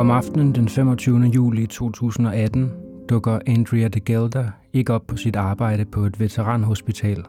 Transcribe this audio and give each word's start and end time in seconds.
Om 0.00 0.10
aftenen 0.10 0.54
den 0.54 0.68
25. 0.68 1.20
juli 1.20 1.66
2018 1.66 2.72
dukker 3.08 3.38
Andrea 3.46 3.88
de 3.88 4.00
Gelder 4.00 4.50
ikke 4.72 4.92
op 4.92 5.06
på 5.06 5.16
sit 5.16 5.36
arbejde 5.36 5.84
på 5.84 6.00
et 6.00 6.20
veteranhospital. 6.20 7.24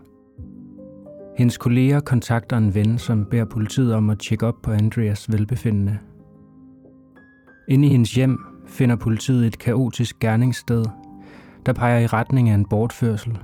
Hendes 1.38 1.58
kolleger 1.58 2.00
kontakter 2.00 2.58
en 2.58 2.76
ven, 2.76 2.98
som 2.98 3.26
beder 3.26 3.46
politiet 3.46 3.94
om 3.94 4.10
at 4.10 4.20
tjekke 4.20 4.48
op 4.48 4.56
på 4.64 4.72
Andreas 4.72 5.32
velbefindende. 5.32 5.98
Inde 7.70 7.88
i 7.88 7.92
hendes 7.92 8.14
hjem 8.14 8.40
finder 8.68 8.96
politiet 8.96 9.48
et 9.48 9.60
kaotisk 9.60 10.20
gerningssted, 10.20 10.86
der 11.66 11.74
peger 11.74 12.00
i 12.00 12.08
retning 12.08 12.50
af 12.50 12.56
en 12.56 12.66
bortførsel. 12.66 13.38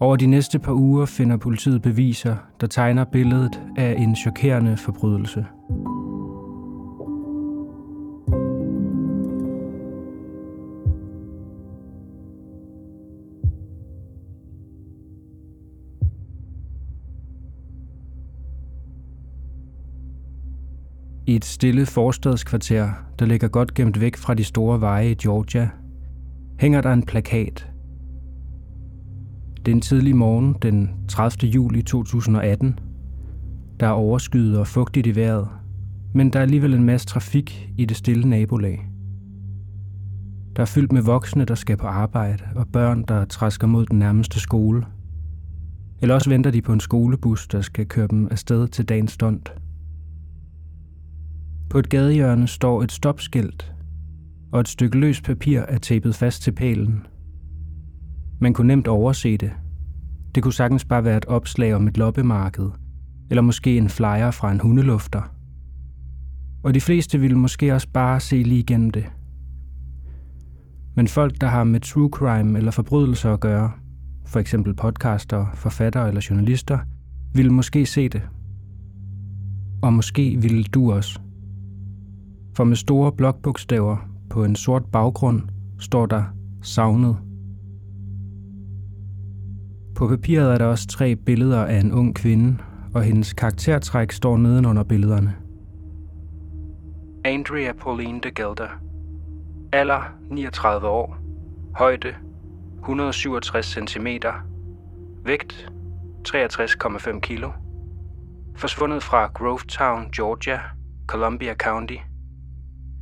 Over 0.00 0.16
de 0.16 0.26
næste 0.26 0.58
par 0.58 0.72
uger 0.72 1.06
finder 1.06 1.36
politiet 1.36 1.82
beviser, 1.82 2.36
der 2.60 2.66
tegner 2.66 3.04
billedet 3.04 3.62
af 3.76 3.94
en 3.98 4.16
chokerende 4.16 4.76
forbrydelse– 4.76 5.46
I 21.28 21.34
et 21.34 21.44
stille 21.44 21.86
forstadskvarter, 21.86 22.90
der 23.18 23.26
ligger 23.26 23.48
godt 23.48 23.74
gemt 23.74 24.00
væk 24.00 24.16
fra 24.16 24.34
de 24.34 24.44
store 24.44 24.80
veje 24.80 25.10
i 25.10 25.14
Georgia, 25.14 25.68
hænger 26.58 26.80
der 26.80 26.92
en 26.92 27.02
plakat. 27.02 27.70
Det 29.56 29.72
er 29.72 29.74
en 29.76 29.80
tidlig 29.80 30.16
morgen 30.16 30.56
den 30.62 30.90
30. 31.08 31.50
juli 31.50 31.82
2018. 31.82 32.78
Der 33.80 33.86
er 33.86 33.90
overskyet 33.90 34.58
og 34.58 34.66
fugtigt 34.66 35.06
i 35.06 35.16
vejret, 35.16 35.48
men 36.14 36.30
der 36.30 36.38
er 36.38 36.42
alligevel 36.42 36.74
en 36.74 36.84
masse 36.84 37.06
trafik 37.06 37.70
i 37.76 37.84
det 37.84 37.96
stille 37.96 38.28
nabolag. 38.28 38.88
Der 40.56 40.62
er 40.62 40.66
fyldt 40.66 40.92
med 40.92 41.02
voksne, 41.02 41.44
der 41.44 41.54
skal 41.54 41.76
på 41.76 41.86
arbejde, 41.86 42.44
og 42.54 42.66
børn, 42.72 43.04
der 43.08 43.24
træsker 43.24 43.66
mod 43.66 43.86
den 43.86 43.98
nærmeste 43.98 44.40
skole. 44.40 44.86
Eller 46.02 46.14
også 46.14 46.30
venter 46.30 46.50
de 46.50 46.62
på 46.62 46.72
en 46.72 46.80
skolebus, 46.80 47.48
der 47.48 47.60
skal 47.60 47.86
køre 47.86 48.06
dem 48.06 48.28
afsted 48.30 48.68
til 48.68 48.84
dagens 48.84 49.12
stund. 49.12 49.40
På 51.70 51.78
et 51.78 51.88
gadehjørne 51.88 52.46
står 52.46 52.82
et 52.82 52.92
stopskilt, 52.92 53.72
og 54.52 54.60
et 54.60 54.68
stykke 54.68 54.98
løs 54.98 55.20
papir 55.20 55.60
er 55.60 55.78
tapet 55.78 56.14
fast 56.14 56.42
til 56.42 56.52
pælen. 56.52 57.06
Man 58.40 58.54
kunne 58.54 58.66
nemt 58.66 58.88
overse 58.88 59.36
det. 59.36 59.52
Det 60.34 60.42
kunne 60.42 60.52
sagtens 60.52 60.84
bare 60.84 61.04
være 61.04 61.16
et 61.16 61.24
opslag 61.24 61.74
om 61.74 61.88
et 61.88 61.98
loppemarked, 61.98 62.70
eller 63.30 63.42
måske 63.42 63.76
en 63.76 63.88
flyer 63.88 64.30
fra 64.30 64.52
en 64.52 64.60
hundelufter. 64.60 65.22
Og 66.62 66.74
de 66.74 66.80
fleste 66.80 67.20
ville 67.20 67.38
måske 67.38 67.74
også 67.74 67.88
bare 67.92 68.20
se 68.20 68.42
lige 68.42 68.60
igennem 68.60 68.90
det. 68.90 69.06
Men 70.96 71.08
folk, 71.08 71.40
der 71.40 71.46
har 71.46 71.64
med 71.64 71.80
true 71.80 72.10
crime 72.12 72.58
eller 72.58 72.70
forbrydelser 72.70 73.32
at 73.32 73.40
gøre, 73.40 73.72
for 74.26 74.40
eksempel 74.40 74.74
podcaster, 74.74 75.46
forfattere 75.54 76.08
eller 76.08 76.26
journalister, 76.30 76.78
ville 77.34 77.52
måske 77.52 77.86
se 77.86 78.08
det. 78.08 78.22
Og 79.82 79.92
måske 79.92 80.36
ville 80.42 80.64
du 80.64 80.92
også. 80.92 81.20
For 82.58 82.64
med 82.64 82.76
store 82.76 83.12
blokbogstaver 83.12 83.96
på 84.30 84.44
en 84.44 84.56
sort 84.56 84.84
baggrund 84.92 85.42
står 85.80 86.06
der 86.06 86.24
savnet. 86.62 87.16
På 89.94 90.08
papiret 90.08 90.54
er 90.54 90.58
der 90.58 90.64
også 90.64 90.86
tre 90.86 91.16
billeder 91.16 91.64
af 91.64 91.80
en 91.80 91.92
ung 91.92 92.14
kvinde, 92.14 92.56
og 92.94 93.02
hendes 93.02 93.32
karaktertræk 93.32 94.12
står 94.12 94.36
nedenunder 94.36 94.82
billederne. 94.82 95.36
Andrea 97.24 97.72
Pauline 97.72 98.20
de 98.20 98.30
Gelder. 98.30 98.68
Alder 99.72 100.02
39 100.30 100.88
år. 100.88 101.16
Højde 101.74 102.14
167 102.78 103.66
cm. 103.66 104.06
Vægt 105.24 105.72
63,5 106.28 107.20
kg. 107.20 107.44
Forsvundet 108.56 109.02
fra 109.02 109.26
Grovetown, 109.26 110.10
Georgia, 110.10 110.60
Columbia 111.06 111.54
County– 111.54 111.96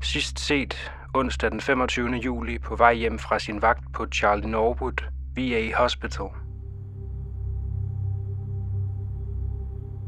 Sidst 0.03 0.41
set 0.41 0.93
onsdag 1.15 1.51
den 1.51 1.61
25. 1.61 2.11
juli 2.11 2.59
på 2.59 2.77
vej 2.77 2.95
hjem 2.95 3.19
fra 3.19 3.39
sin 3.39 3.63
vagt 3.63 3.93
på 3.93 4.07
Charlie 4.15 4.51
Norwood 4.51 5.05
VA 5.37 5.83
Hospital. 5.83 6.27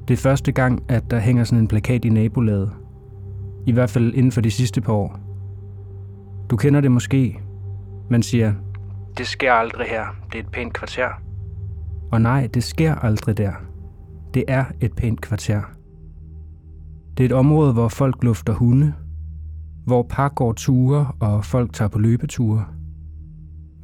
Det 0.08 0.14
er 0.14 0.22
første 0.22 0.52
gang, 0.52 0.82
at 0.88 1.10
der 1.10 1.18
hænger 1.18 1.44
sådan 1.44 1.58
en 1.58 1.68
plakat 1.68 2.04
i 2.04 2.08
nabolaget. 2.08 2.72
I 3.66 3.72
hvert 3.72 3.90
fald 3.90 4.14
inden 4.14 4.32
for 4.32 4.40
de 4.40 4.50
sidste 4.50 4.80
par 4.80 4.92
år. 4.92 5.20
Du 6.50 6.56
kender 6.56 6.80
det 6.80 6.92
måske. 6.92 7.40
Man 8.10 8.22
siger, 8.22 8.54
det 9.18 9.26
sker 9.26 9.52
aldrig 9.52 9.86
her. 9.86 10.06
Det 10.32 10.38
er 10.38 10.42
et 10.42 10.50
pænt 10.50 10.72
kvarter. 10.72 11.08
Og 12.12 12.20
nej, 12.20 12.48
det 12.54 12.64
sker 12.64 12.94
aldrig 12.94 13.36
der. 13.36 13.52
Det 14.34 14.44
er 14.48 14.64
et 14.80 14.92
pænt 14.96 15.20
kvarter. 15.20 15.62
Det 17.16 17.24
er 17.24 17.28
et 17.28 17.32
område, 17.32 17.72
hvor 17.72 17.88
folk 17.88 18.24
lufter 18.24 18.52
hunde, 18.52 18.94
hvor 19.88 20.06
par 20.10 20.28
går 20.28 20.52
ture 20.52 21.12
og 21.20 21.44
folk 21.44 21.72
tager 21.72 21.88
på 21.88 21.98
løbeture. 21.98 22.64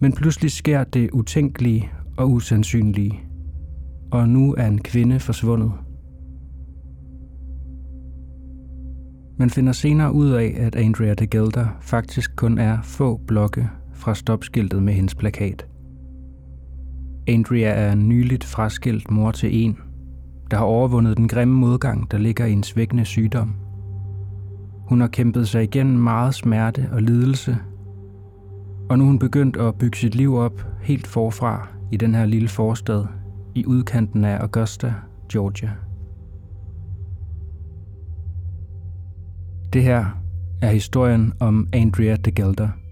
Men 0.00 0.12
pludselig 0.12 0.50
sker 0.50 0.84
det 0.84 1.10
utænkelige 1.10 1.90
og 2.16 2.30
usandsynlige, 2.30 3.20
og 4.10 4.28
nu 4.28 4.54
er 4.58 4.66
en 4.66 4.78
kvinde 4.78 5.20
forsvundet. 5.20 5.72
Man 9.38 9.50
finder 9.50 9.72
senere 9.72 10.12
ud 10.12 10.30
af, 10.30 10.54
at 10.56 10.76
Andrea 10.76 11.14
de 11.14 11.26
Gelder 11.26 11.66
faktisk 11.80 12.36
kun 12.36 12.58
er 12.58 12.78
få 12.82 13.20
blokke 13.26 13.68
fra 13.92 14.14
stopskiltet 14.14 14.82
med 14.82 14.92
hendes 14.92 15.14
plakat. 15.14 15.66
Andrea 17.26 17.88
er 17.90 17.94
nyligt 17.94 18.44
fraskilt 18.44 19.10
mor 19.10 19.30
til 19.30 19.64
en, 19.64 19.78
der 20.50 20.56
har 20.56 20.64
overvundet 20.64 21.16
den 21.16 21.28
grimme 21.28 21.54
modgang, 21.54 22.10
der 22.10 22.18
ligger 22.18 22.46
i 22.46 22.52
en 22.52 22.62
svækkende 22.62 23.04
sygdom– 23.04 23.54
hun 24.86 25.00
har 25.00 25.08
kæmpet 25.08 25.48
sig 25.48 25.62
igennem 25.62 25.98
meget 25.98 26.34
smerte 26.34 26.88
og 26.92 27.02
lidelse, 27.02 27.56
og 28.90 28.98
nu 28.98 29.04
er 29.04 29.08
hun 29.08 29.18
begyndt 29.18 29.56
at 29.56 29.74
bygge 29.74 29.96
sit 29.96 30.14
liv 30.14 30.34
op 30.34 30.66
helt 30.82 31.06
forfra 31.06 31.68
i 31.92 31.96
den 31.96 32.14
her 32.14 32.26
lille 32.26 32.48
forstad 32.48 33.04
i 33.54 33.66
udkanten 33.66 34.24
af 34.24 34.38
Augusta, 34.40 34.94
Georgia. 35.32 35.70
Det 39.72 39.82
her 39.82 40.04
er 40.62 40.70
historien 40.70 41.32
om 41.40 41.68
Andrea 41.72 42.16
de 42.16 42.30
Gelder– 42.32 42.68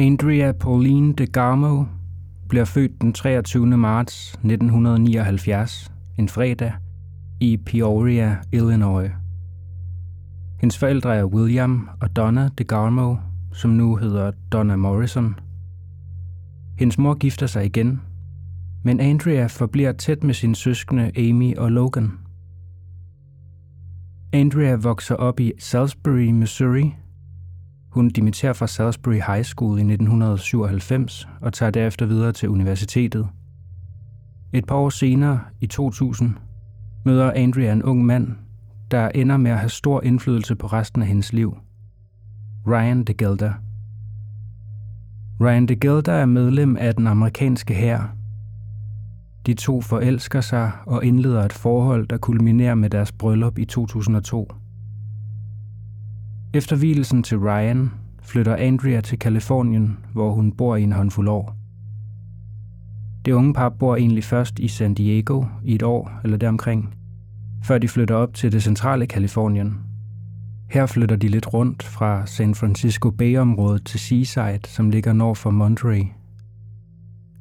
Andrea 0.00 0.52
Pauline 0.52 1.12
de 1.12 1.26
Garmo 1.26 1.84
bliver 2.48 2.64
født 2.64 3.00
den 3.00 3.12
23. 3.12 3.66
marts 3.66 4.32
1979, 4.32 5.92
en 6.18 6.28
fredag, 6.28 6.72
i 7.40 7.56
Peoria, 7.56 8.36
Illinois. 8.52 9.10
Hendes 10.60 10.78
forældre 10.78 11.16
er 11.16 11.24
William 11.24 11.88
og 12.00 12.16
Donna 12.16 12.48
de 12.58 12.64
Garmo, 12.64 13.16
som 13.52 13.70
nu 13.70 13.96
hedder 13.96 14.32
Donna 14.52 14.76
Morrison. 14.76 15.34
Hendes 16.78 16.98
mor 16.98 17.14
gifter 17.14 17.46
sig 17.46 17.64
igen, 17.64 18.00
men 18.84 19.00
Andrea 19.00 19.46
forbliver 19.46 19.92
tæt 19.92 20.24
med 20.24 20.34
sine 20.34 20.56
søskende 20.56 21.10
Amy 21.16 21.56
og 21.56 21.72
Logan. 21.72 22.12
Andrea 24.32 24.74
vokser 24.74 25.14
op 25.14 25.40
i 25.40 25.52
Salisbury, 25.58 26.30
Missouri, 26.30 26.94
hun 27.90 28.08
dimitterer 28.08 28.52
fra 28.52 28.66
Salisbury 28.66 29.20
High 29.26 29.44
School 29.44 29.78
i 29.78 29.82
1997 29.82 31.28
og 31.40 31.52
tager 31.52 31.70
derefter 31.70 32.06
videre 32.06 32.32
til 32.32 32.48
universitetet. 32.48 33.28
Et 34.52 34.66
par 34.66 34.74
år 34.74 34.88
senere, 34.88 35.40
i 35.60 35.66
2000, 35.66 36.34
møder 37.04 37.32
Andrea 37.32 37.72
en 37.72 37.82
ung 37.82 38.04
mand, 38.04 38.28
der 38.90 39.08
ender 39.08 39.36
med 39.36 39.50
at 39.50 39.58
have 39.58 39.70
stor 39.70 40.02
indflydelse 40.02 40.56
på 40.56 40.66
resten 40.66 41.02
af 41.02 41.08
hendes 41.08 41.32
liv. 41.32 41.56
Ryan 42.66 43.04
de 43.04 43.14
Gelder. 43.14 43.52
Ryan 45.40 45.66
de 45.66 45.76
Gelder 45.76 46.12
er 46.12 46.26
medlem 46.26 46.76
af 46.76 46.94
den 46.94 47.06
amerikanske 47.06 47.74
hær. 47.74 48.14
De 49.46 49.54
to 49.54 49.80
forelsker 49.80 50.40
sig 50.40 50.72
og 50.86 51.04
indleder 51.04 51.44
et 51.44 51.52
forhold, 51.52 52.06
der 52.06 52.16
kulminerer 52.16 52.74
med 52.74 52.90
deres 52.90 53.12
bryllup 53.12 53.58
i 53.58 53.64
2002. 53.64 54.52
Efter 56.54 56.76
hvilesen 56.76 57.22
til 57.22 57.38
Ryan 57.38 57.90
flytter 58.22 58.56
Andrea 58.56 59.00
til 59.00 59.18
Kalifornien, 59.18 59.98
hvor 60.12 60.32
hun 60.32 60.52
bor 60.52 60.76
i 60.76 60.82
en 60.82 60.92
håndfuld 60.92 61.28
år. 61.28 61.56
Det 63.24 63.32
unge 63.32 63.54
par 63.54 63.68
bor 63.68 63.96
egentlig 63.96 64.24
først 64.24 64.58
i 64.58 64.68
San 64.68 64.94
Diego 64.94 65.44
i 65.64 65.74
et 65.74 65.82
år 65.82 66.20
eller 66.24 66.36
deromkring, 66.36 66.94
før 67.64 67.78
de 67.78 67.88
flytter 67.88 68.14
op 68.14 68.34
til 68.34 68.52
det 68.52 68.62
centrale 68.62 69.06
Kalifornien. 69.06 69.78
Her 70.70 70.86
flytter 70.86 71.16
de 71.16 71.28
lidt 71.28 71.54
rundt 71.54 71.82
fra 71.82 72.26
San 72.26 72.54
Francisco 72.54 73.10
Bay-området 73.10 73.86
til 73.86 74.00
Seaside, 74.00 74.60
som 74.66 74.90
ligger 74.90 75.12
nord 75.12 75.36
for 75.36 75.50
Monterey. 75.50 76.04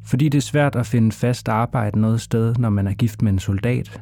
Fordi 0.06 0.30
det 0.30 0.38
er 0.38 0.42
svært 0.42 0.76
at 0.76 0.86
finde 0.86 1.12
fast 1.12 1.50
arbejde 1.50 2.00
noget 2.00 2.22
sted, 2.22 2.56
når 2.56 2.70
man 2.70 2.88
er 2.88 2.94
gift 2.94 3.22
med 3.22 3.32
en 3.32 3.40
soldat, 3.40 4.02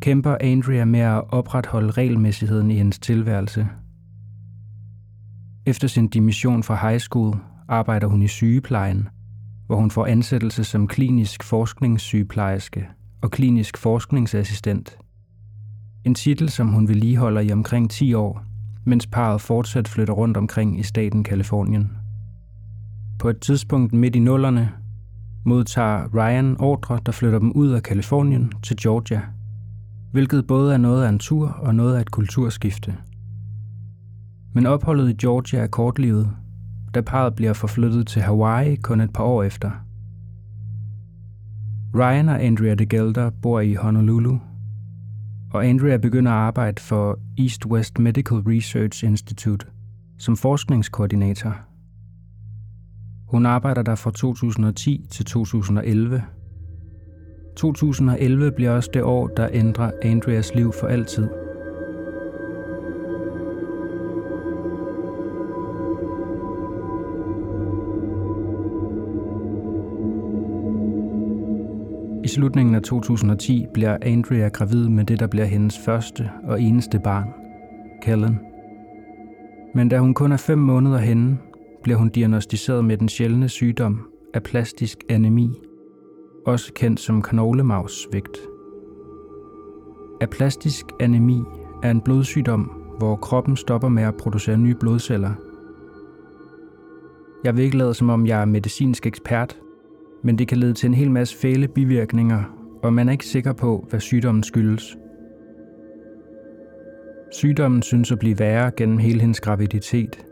kæmper 0.00 0.36
Andrea 0.40 0.84
med 0.84 1.00
at 1.00 1.22
opretholde 1.28 1.90
regelmæssigheden 1.90 2.70
i 2.70 2.74
hendes 2.74 2.98
tilværelse. 2.98 3.68
Efter 5.66 5.88
sin 5.88 6.08
dimission 6.08 6.62
fra 6.62 6.88
high 6.88 7.00
school 7.00 7.36
arbejder 7.68 8.06
hun 8.06 8.22
i 8.22 8.28
sygeplejen, 8.28 9.08
hvor 9.66 9.76
hun 9.76 9.90
får 9.90 10.06
ansættelse 10.06 10.64
som 10.64 10.88
klinisk 10.88 11.44
forskningssygeplejerske 11.44 12.88
og 13.22 13.30
klinisk 13.30 13.78
forskningsassistent. 13.78 14.98
En 16.04 16.14
titel, 16.14 16.48
som 16.48 16.68
hun 16.68 16.88
vedligeholder 16.88 17.40
i 17.40 17.52
omkring 17.52 17.90
10 17.90 18.14
år, 18.14 18.44
mens 18.84 19.06
parret 19.06 19.40
fortsat 19.40 19.88
flytter 19.88 20.14
rundt 20.14 20.36
omkring 20.36 20.78
i 20.78 20.82
staten 20.82 21.24
Kalifornien. 21.24 21.90
På 23.18 23.28
et 23.28 23.40
tidspunkt 23.40 23.92
midt 23.92 24.16
i 24.16 24.18
nullerne 24.18 24.72
modtager 25.44 26.14
Ryan 26.14 26.56
ordre, 26.60 27.00
der 27.06 27.12
flytter 27.12 27.38
dem 27.38 27.52
ud 27.52 27.68
af 27.68 27.82
Kalifornien 27.82 28.52
til 28.62 28.76
Georgia, 28.76 29.22
hvilket 30.12 30.46
både 30.46 30.74
er 30.74 30.78
noget 30.78 31.04
af 31.04 31.08
en 31.08 31.18
tur 31.18 31.48
og 31.48 31.74
noget 31.74 31.96
af 31.96 32.00
et 32.00 32.10
kulturskifte. 32.10 32.96
Men 34.54 34.66
opholdet 34.66 35.10
i 35.10 35.26
Georgia 35.26 35.60
er 35.60 35.66
kortlivet, 35.66 36.30
da 36.94 37.00
parret 37.00 37.34
bliver 37.34 37.52
forflyttet 37.52 38.06
til 38.06 38.22
Hawaii 38.22 38.76
kun 38.76 39.00
et 39.00 39.12
par 39.12 39.24
år 39.24 39.42
efter. 39.42 39.70
Ryan 41.94 42.28
og 42.28 42.44
Andrea 42.44 42.74
de 42.74 42.86
Gelder 42.86 43.30
bor 43.30 43.60
i 43.60 43.74
Honolulu, 43.74 44.38
og 45.50 45.66
Andrea 45.66 45.96
begynder 45.96 46.32
at 46.32 46.38
arbejde 46.38 46.82
for 46.82 47.18
East 47.38 47.66
West 47.66 47.98
Medical 47.98 48.38
Research 48.38 49.04
Institute 49.04 49.66
som 50.18 50.36
forskningskoordinator. 50.36 51.56
Hun 53.28 53.46
arbejder 53.46 53.82
der 53.82 53.94
fra 53.94 54.10
2010 54.10 55.06
til 55.10 55.24
2011. 55.24 56.22
2011 57.56 58.52
bliver 58.52 58.70
også 58.70 58.90
det 58.94 59.02
år, 59.02 59.26
der 59.26 59.48
ændrer 59.52 59.90
Andreas 60.02 60.54
liv 60.54 60.72
for 60.72 60.86
altid– 60.86 61.28
slutningen 72.34 72.74
af 72.74 72.82
2010 72.82 73.66
bliver 73.74 73.98
Andrea 74.02 74.48
gravid 74.48 74.88
med 74.88 75.04
det, 75.04 75.20
der 75.20 75.26
bliver 75.26 75.44
hendes 75.44 75.78
første 75.78 76.30
og 76.44 76.62
eneste 76.62 77.00
barn, 77.04 77.28
Kellen. 78.02 78.40
Men 79.74 79.88
da 79.88 79.98
hun 79.98 80.14
kun 80.14 80.32
er 80.32 80.36
fem 80.36 80.58
måneder 80.58 80.98
henne, 80.98 81.38
bliver 81.82 81.98
hun 81.98 82.08
diagnostiseret 82.08 82.84
med 82.84 82.96
den 82.96 83.08
sjældne 83.08 83.48
sygdom 83.48 84.08
af 84.34 84.42
plastisk 84.42 84.98
anemi, 85.08 85.50
også 86.46 86.72
kendt 86.72 87.00
som 87.00 87.22
knoglemavssvigt. 87.22 88.38
Aplastisk 90.20 90.86
anemi 91.00 91.38
er 91.82 91.90
en 91.90 92.00
blodsygdom, 92.00 92.70
hvor 92.98 93.16
kroppen 93.16 93.56
stopper 93.56 93.88
med 93.88 94.02
at 94.02 94.16
producere 94.16 94.58
nye 94.58 94.74
blodceller. 94.74 95.32
Jeg 97.44 97.56
vil 97.56 97.64
ikke 97.64 97.78
lade 97.78 97.94
som 97.94 98.10
om 98.10 98.26
jeg 98.26 98.40
er 98.40 98.44
medicinsk 98.44 99.06
ekspert, 99.06 99.58
men 100.24 100.38
det 100.38 100.48
kan 100.48 100.58
lede 100.58 100.74
til 100.74 100.86
en 100.86 100.94
hel 100.94 101.10
masse 101.10 101.36
fæle 101.36 101.68
bivirkninger, 101.68 102.42
og 102.82 102.92
man 102.92 103.08
er 103.08 103.12
ikke 103.12 103.26
sikker 103.26 103.52
på, 103.52 103.86
hvad 103.90 104.00
sygdommen 104.00 104.42
skyldes. 104.42 104.96
Sygdommen 107.32 107.82
synes 107.82 108.12
at 108.12 108.18
blive 108.18 108.38
værre 108.38 108.70
gennem 108.76 108.98
hele 108.98 109.20
hendes 109.20 109.40
graviditet. 109.40 110.26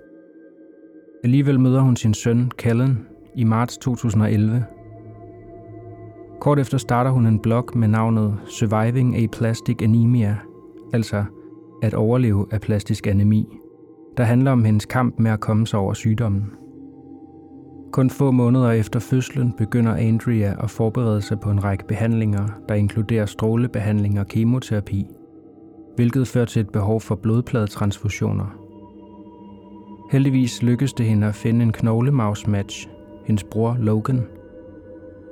Alligevel 1.24 1.60
møder 1.60 1.80
hun 1.80 1.96
sin 1.96 2.14
søn, 2.14 2.50
Callen, 2.58 3.06
i 3.36 3.44
marts 3.44 3.78
2011. 3.78 4.64
Kort 6.40 6.58
efter 6.58 6.78
starter 6.78 7.10
hun 7.10 7.26
en 7.26 7.38
blog 7.38 7.68
med 7.74 7.88
navnet 7.88 8.38
Surviving 8.46 9.16
a 9.16 9.26
Plastic 9.32 9.76
Anemia, 9.82 10.36
altså 10.92 11.24
at 11.82 11.94
overleve 11.94 12.46
af 12.50 12.60
plastisk 12.60 13.06
anemi, 13.06 13.46
der 14.16 14.24
handler 14.24 14.50
om 14.50 14.64
hendes 14.64 14.86
kamp 14.86 15.18
med 15.18 15.30
at 15.30 15.40
komme 15.40 15.66
sig 15.66 15.78
over 15.78 15.92
sygdommen. 15.92 16.61
Kun 17.92 18.10
få 18.10 18.30
måneder 18.30 18.70
efter 18.70 19.00
fødslen 19.00 19.52
begynder 19.52 19.94
Andrea 19.94 20.64
at 20.64 20.70
forberede 20.70 21.22
sig 21.22 21.40
på 21.40 21.50
en 21.50 21.64
række 21.64 21.84
behandlinger, 21.86 22.48
der 22.68 22.74
inkluderer 22.74 23.26
strålebehandling 23.26 24.20
og 24.20 24.28
kemoterapi, 24.28 25.06
hvilket 25.96 26.28
fører 26.28 26.44
til 26.44 26.60
et 26.60 26.70
behov 26.70 27.00
for 27.00 27.14
blodpladetransfusioner. 27.14 28.58
Heldigvis 30.10 30.62
lykkes 30.62 30.92
det 30.92 31.06
hende 31.06 31.26
at 31.26 31.34
finde 31.34 31.62
en 31.62 31.72
knoglemavsmatch, 31.72 32.88
hendes 33.24 33.44
bror 33.44 33.76
Logan. 33.80 34.22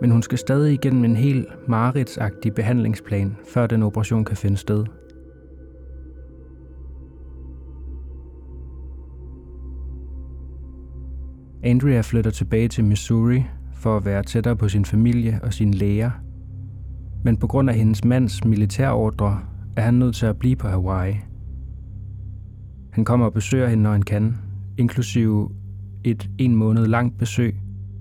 Men 0.00 0.10
hun 0.10 0.22
skal 0.22 0.38
stadig 0.38 0.72
igennem 0.72 1.04
en 1.04 1.16
helt 1.16 1.46
mareridsagtig 1.68 2.54
behandlingsplan, 2.54 3.36
før 3.48 3.66
den 3.66 3.82
operation 3.82 4.24
kan 4.24 4.36
finde 4.36 4.56
sted– 4.56 4.84
Andrea 11.62 12.00
flytter 12.00 12.30
tilbage 12.30 12.68
til 12.68 12.84
Missouri 12.84 13.44
for 13.74 13.96
at 13.96 14.04
være 14.04 14.22
tættere 14.22 14.56
på 14.56 14.68
sin 14.68 14.84
familie 14.84 15.40
og 15.42 15.52
sine 15.52 15.72
læger. 15.72 16.10
Men 17.24 17.36
på 17.36 17.46
grund 17.46 17.70
af 17.70 17.76
hendes 17.76 18.04
mands 18.04 18.44
militærordre 18.44 19.40
er 19.76 19.82
han 19.82 19.94
nødt 19.94 20.14
til 20.14 20.26
at 20.26 20.36
blive 20.38 20.56
på 20.56 20.68
Hawaii. 20.68 21.14
Han 22.90 23.04
kommer 23.04 23.26
og 23.26 23.32
besøger 23.32 23.68
hende, 23.68 23.82
når 23.82 23.92
han 23.92 24.02
kan, 24.02 24.38
inklusive 24.78 25.50
et 26.04 26.30
en 26.38 26.54
måned 26.54 26.86
langt 26.86 27.18
besøg, 27.18 27.56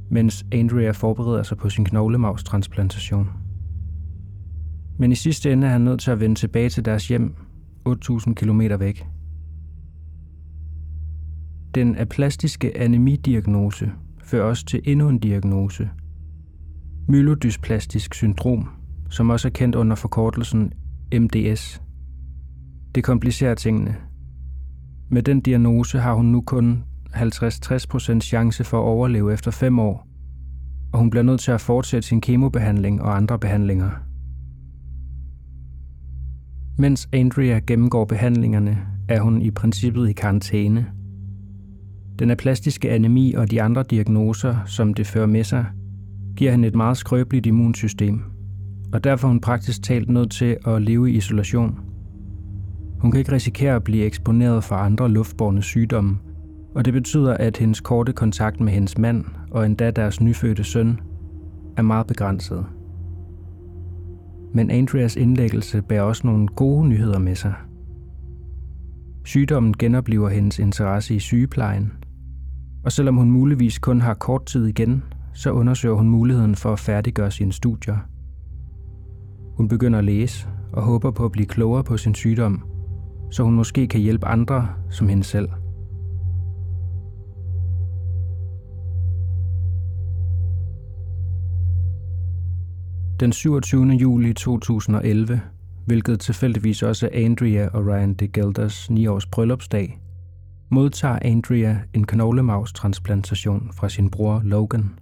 mens 0.10 0.46
Andrea 0.52 0.92
forbereder 0.92 1.44
sig 1.44 1.58
på 1.58 1.70
sin 1.70 1.86
knoglemavstransplantation. 1.86 3.30
Men 4.98 5.12
i 5.12 5.16
sidste 5.16 5.52
ende 5.54 5.68
er 5.68 5.72
han 5.72 5.82
nødt 5.82 6.00
til 6.00 6.12
at 6.12 6.20
vende 6.20 6.36
tilbage 6.36 6.70
til 6.70 6.86
deres 6.86 7.08
hjem, 7.08 7.36
8.000 7.90 8.34
km 8.34 8.62
væk. 8.80 9.06
Den 11.76 11.98
aplastiske 11.98 12.78
anemidiagnose 12.78 13.92
fører 14.24 14.44
også 14.44 14.66
til 14.66 14.82
endnu 14.84 15.10
en 15.10 15.20
diagnose. 15.20 15.90
Myelodysplastisk 17.08 18.14
syndrom, 18.14 18.70
som 19.10 19.30
også 19.30 19.48
er 19.48 19.52
kendt 19.52 19.76
under 19.76 19.96
forkortelsen 19.96 20.74
MDS. 21.20 21.82
Det 22.96 23.04
komplicerer 23.04 23.56
tingene. 23.56 23.96
Med 25.10 25.24
den 25.24 25.42
diagnose 25.42 26.00
har 26.00 26.14
hun 26.14 26.26
nu 26.26 26.42
kun 26.42 26.84
50-60% 27.16 28.20
chance 28.20 28.64
for 28.64 28.78
at 28.78 28.86
overleve 28.86 29.34
efter 29.34 29.52
5 29.52 29.80
år, 29.80 30.08
og 30.92 31.00
hun 31.00 31.10
bliver 31.10 31.24
nødt 31.24 31.42
til 31.42 31.52
at 31.52 31.62
fortsætte 31.62 32.08
sin 32.08 32.22
kemobehandling 32.22 33.02
og 33.02 33.16
andre 33.16 33.40
behandlinger. 33.40 33.90
Mens 36.78 37.10
Andrea 37.14 37.60
gennemgår 37.68 38.06
behandlingerne, 38.06 38.78
er 39.10 39.22
hun 39.22 39.42
i 39.42 39.52
princippet 39.52 40.10
i 40.10 40.14
karantæne– 40.14 40.86
den 42.20 42.32
aplastiske 42.32 42.92
anemi 42.92 43.34
og 43.34 43.52
de 43.52 43.62
andre 43.62 43.84
diagnoser, 43.84 44.56
som 44.66 44.94
det 44.94 45.08
fører 45.08 45.26
med 45.26 45.44
sig, 45.44 45.66
giver 46.38 46.52
hende 46.52 46.68
et 46.68 46.76
meget 46.76 46.98
skrøbeligt 46.98 47.46
immunsystem, 47.46 48.22
og 48.94 49.04
derfor 49.04 49.28
er 49.28 49.32
hun 49.32 49.42
praktisk 49.42 49.84
talt 49.84 50.10
nødt 50.10 50.32
til 50.32 50.58
at 50.68 50.82
leve 50.82 51.12
i 51.12 51.16
isolation. 51.16 51.80
Hun 53.00 53.12
kan 53.12 53.20
ikke 53.20 53.32
risikere 53.32 53.76
at 53.76 53.84
blive 53.84 54.06
eksponeret 54.06 54.64
for 54.64 54.76
andre 54.76 55.10
luftborne 55.10 55.62
sygdomme, 55.62 56.18
og 56.76 56.86
det 56.86 56.94
betyder, 56.94 57.34
at 57.34 57.58
hendes 57.58 57.82
korte 57.82 58.14
kontakt 58.14 58.60
med 58.60 58.74
hendes 58.74 58.98
mand 58.98 59.26
og 59.52 59.66
endda 59.66 59.92
deres 59.92 60.22
nyfødte 60.22 60.64
søn 60.64 61.00
er 61.78 61.82
meget 61.82 62.08
begrænset. 62.08 62.66
Men 64.54 64.72
Andreas 64.72 65.16
indlæggelse 65.16 65.82
bærer 65.82 66.02
også 66.02 66.28
nogle 66.28 66.48
gode 66.48 66.88
nyheder 66.88 67.20
med 67.20 67.36
sig. 67.36 67.54
Sygdommen 69.26 69.74
genoplever 69.80 70.30
hendes 70.30 70.60
interesse 70.60 71.16
i 71.16 71.20
sygeplejen, 71.20 71.92
og 72.84 72.92
selvom 72.92 73.16
hun 73.16 73.32
muligvis 73.32 73.80
kun 73.80 74.02
har 74.02 74.14
kort 74.14 74.46
tid 74.46 74.66
igen, 74.66 75.04
så 75.34 75.52
undersøger 75.52 75.96
hun 75.96 76.10
muligheden 76.10 76.56
for 76.56 76.74
at 76.74 76.80
færdiggøre 76.80 77.32
sine 77.32 77.54
studier. 77.54 77.98
Hun 79.58 79.68
begynder 79.68 80.00
at 80.00 80.06
læse 80.06 80.48
og 80.74 80.84
håber 80.84 81.12
på 81.12 81.26
at 81.26 81.32
blive 81.32 81.48
klogere 81.48 81.84
på 81.84 81.98
sin 81.98 82.16
sygdom, 82.16 82.64
så 83.32 83.44
hun 83.44 83.56
måske 83.56 83.88
kan 83.88 84.02
hjælpe 84.02 84.26
andre 84.28 84.68
som 84.90 85.08
hende 85.08 85.24
selv. 85.24 85.50
Den 93.20 93.32
27. 93.32 93.86
juli 93.86 94.34
2011, 94.34 95.42
hvilket 95.86 96.20
tilfældigvis 96.20 96.84
også 96.84 97.06
er 97.06 97.26
Andrea 97.26 97.68
og 97.68 97.86
Ryan 97.86 98.14
de 98.14 98.28
Gelders 98.28 98.90
9-års 98.90 99.26
bryllupsdag, 99.26 100.00
modtager 100.70 101.20
Andrea 101.22 101.76
en 101.94 102.08
knoglemavstransplantation 102.08 103.70
fra 103.74 103.90
sin 103.90 104.10
bror 104.10 104.42
Logan. 104.44 105.00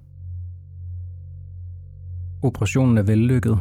Operationen 2.41 2.97
er 2.97 3.01
vellykket, 3.01 3.59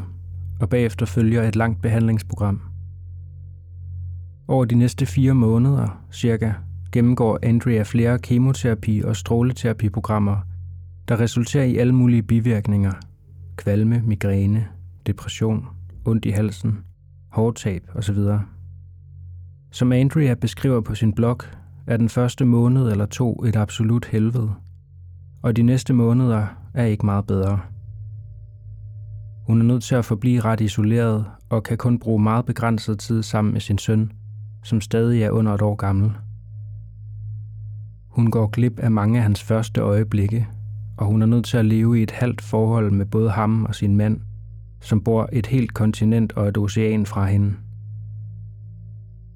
og 0.61 0.69
bagefter 0.69 1.07
følger 1.07 1.43
et 1.43 1.57
langt 1.57 1.83
behandlingsprogram. 1.83 2.61
Over 4.49 4.65
de 4.65 4.75
næste 4.75 5.07
fire 5.07 5.35
måneder, 5.35 6.03
cirka, 6.13 6.53
gennemgår 6.93 7.39
Andrea 7.43 7.83
flere 7.83 8.19
kemoterapi- 8.27 9.07
og 9.07 9.17
stråleterapiprogrammer, 9.17 10.37
der 11.09 11.21
resulterer 11.21 11.65
i 11.65 11.77
alle 11.77 11.93
mulige 11.93 12.23
bivirkninger. 12.23 12.93
Kvalme, 13.57 14.03
migræne, 14.05 14.67
depression, 15.07 15.67
ondt 16.05 16.25
i 16.25 16.31
halsen, 16.31 16.79
hårdtab 17.33 17.83
osv. 17.95 18.19
Som 19.71 19.93
Andrea 19.93 20.35
beskriver 20.35 20.81
på 20.81 20.95
sin 20.95 21.13
blog, 21.13 21.41
er 21.87 21.97
den 21.97 22.09
første 22.09 22.45
måned 22.45 22.90
eller 22.90 23.07
to 23.07 23.45
et 23.45 23.57
absolut 23.57 24.07
helvede, 24.07 24.55
og 25.43 25.57
de 25.57 25.62
næste 25.62 25.93
måneder 25.93 26.47
er 26.75 26.85
ikke 26.85 27.07
meget 27.07 27.26
bedre. 27.26 27.61
Hun 29.47 29.61
er 29.61 29.64
nødt 29.64 29.83
til 29.83 29.95
at 29.95 30.05
forblive 30.05 30.40
ret 30.40 30.61
isoleret 30.61 31.25
og 31.50 31.62
kan 31.62 31.78
kun 31.78 31.99
bruge 31.99 32.23
meget 32.23 32.47
begrænset 32.47 32.99
tid 32.99 33.23
sammen 33.23 33.52
med 33.52 33.61
sin 33.61 33.78
søn, 33.78 34.12
som 34.64 34.81
stadig 34.81 35.23
er 35.23 35.31
under 35.31 35.55
et 35.55 35.62
år 35.62 35.75
gammel. 35.75 36.12
Hun 38.09 38.31
går 38.31 38.47
glip 38.47 38.78
af 38.78 38.90
mange 38.90 39.19
af 39.19 39.23
hans 39.23 39.43
første 39.43 39.81
øjeblikke, 39.81 40.49
og 40.97 41.07
hun 41.07 41.23
er 41.23 41.26
nødt 41.26 41.45
til 41.45 41.57
at 41.57 41.64
leve 41.64 41.99
i 41.99 42.02
et 42.02 42.11
halvt 42.11 42.40
forhold 42.40 42.90
med 42.90 43.07
både 43.07 43.31
ham 43.31 43.64
og 43.64 43.75
sin 43.75 43.97
mand, 43.97 44.21
som 44.81 45.00
bor 45.00 45.28
et 45.33 45.47
helt 45.47 45.75
kontinent 45.75 46.33
og 46.33 46.49
et 46.49 46.59
ocean 46.59 47.07
fra 47.07 47.26
hende. 47.26 47.55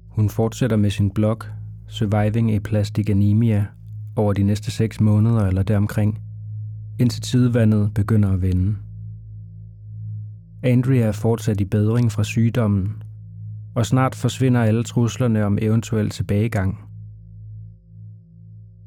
Hun 0.09 0.29
fortsætter 0.29 0.77
med 0.77 0.89
sin 0.89 1.11
blog, 1.11 1.43
Surviving 1.91 2.51
a 2.51 2.59
Plastic 2.59 3.09
Anemia, 3.09 3.65
over 4.15 4.33
de 4.33 4.43
næste 4.43 4.71
6 4.71 5.01
måneder 5.01 5.45
eller 5.45 5.63
deromkring, 5.63 6.19
indtil 6.99 7.21
tidevandet 7.21 7.93
begynder 7.93 8.31
at 8.31 8.41
vende. 8.41 8.75
Andrea 10.63 10.99
er 10.99 11.11
fortsat 11.11 11.61
i 11.61 11.65
bedring 11.65 12.11
fra 12.11 12.23
sygdommen, 12.23 13.03
og 13.75 13.85
snart 13.85 14.15
forsvinder 14.15 14.63
alle 14.63 14.83
truslerne 14.83 15.45
om 15.45 15.57
eventuel 15.61 16.09
tilbagegang. 16.09 16.79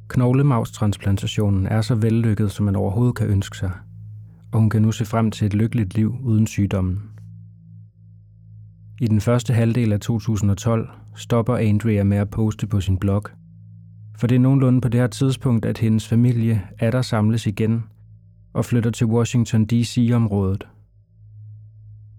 Knoglemavstransplantationen 0.09 1.67
er 1.67 1.81
så 1.81 1.95
vellykket, 1.95 2.51
som 2.51 2.65
man 2.65 2.77
overhovedet 2.77 3.15
kan 3.15 3.27
ønske 3.27 3.57
sig, 3.57 3.71
og 4.53 4.61
hun 4.61 4.71
kan 4.71 4.83
nu 4.83 4.93
se 4.93 5.05
frem 5.05 5.31
til 5.31 5.47
et 5.47 5.55
lykkeligt 5.55 5.95
liv 5.95 6.17
uden 6.23 6.47
sygdommen. 6.47 7.03
I 9.05 9.07
den 9.07 9.21
første 9.21 9.53
halvdel 9.53 9.93
af 9.93 10.01
2012 10.01 10.89
stopper 11.17 11.57
Andrea 11.57 12.05
med 12.05 12.17
at 12.17 12.31
poste 12.31 12.67
på 12.67 12.81
sin 12.81 12.99
blog, 12.99 13.23
for 14.17 14.27
det 14.27 14.35
er 14.35 14.41
nogenlunde 14.41 14.81
på 14.81 14.89
det 14.89 15.01
her 15.01 15.07
tidspunkt, 15.07 15.65
at 15.65 15.79
hendes 15.79 16.09
familie 16.09 16.63
er 16.79 16.91
der 16.91 17.03
samles 17.03 17.47
igen 17.47 17.85
og 18.53 18.65
flytter 18.65 18.91
til 18.91 19.07
Washington 19.07 19.65
D.C.-området. 19.65 20.67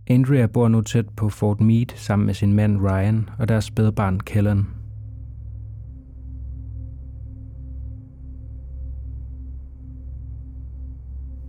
Andrea 0.08 0.46
bor 0.46 0.68
nu 0.68 0.82
tæt 0.82 1.10
på 1.10 1.30
Fort 1.30 1.62
Meade 1.62 1.96
sammen 1.96 2.26
med 2.26 2.34
sin 2.34 2.54
mand 2.54 2.82
Ryan 2.82 3.30
og 3.40 3.48
deres 3.48 3.66
spædbarn 3.66 4.20
Kellen. 4.20 4.68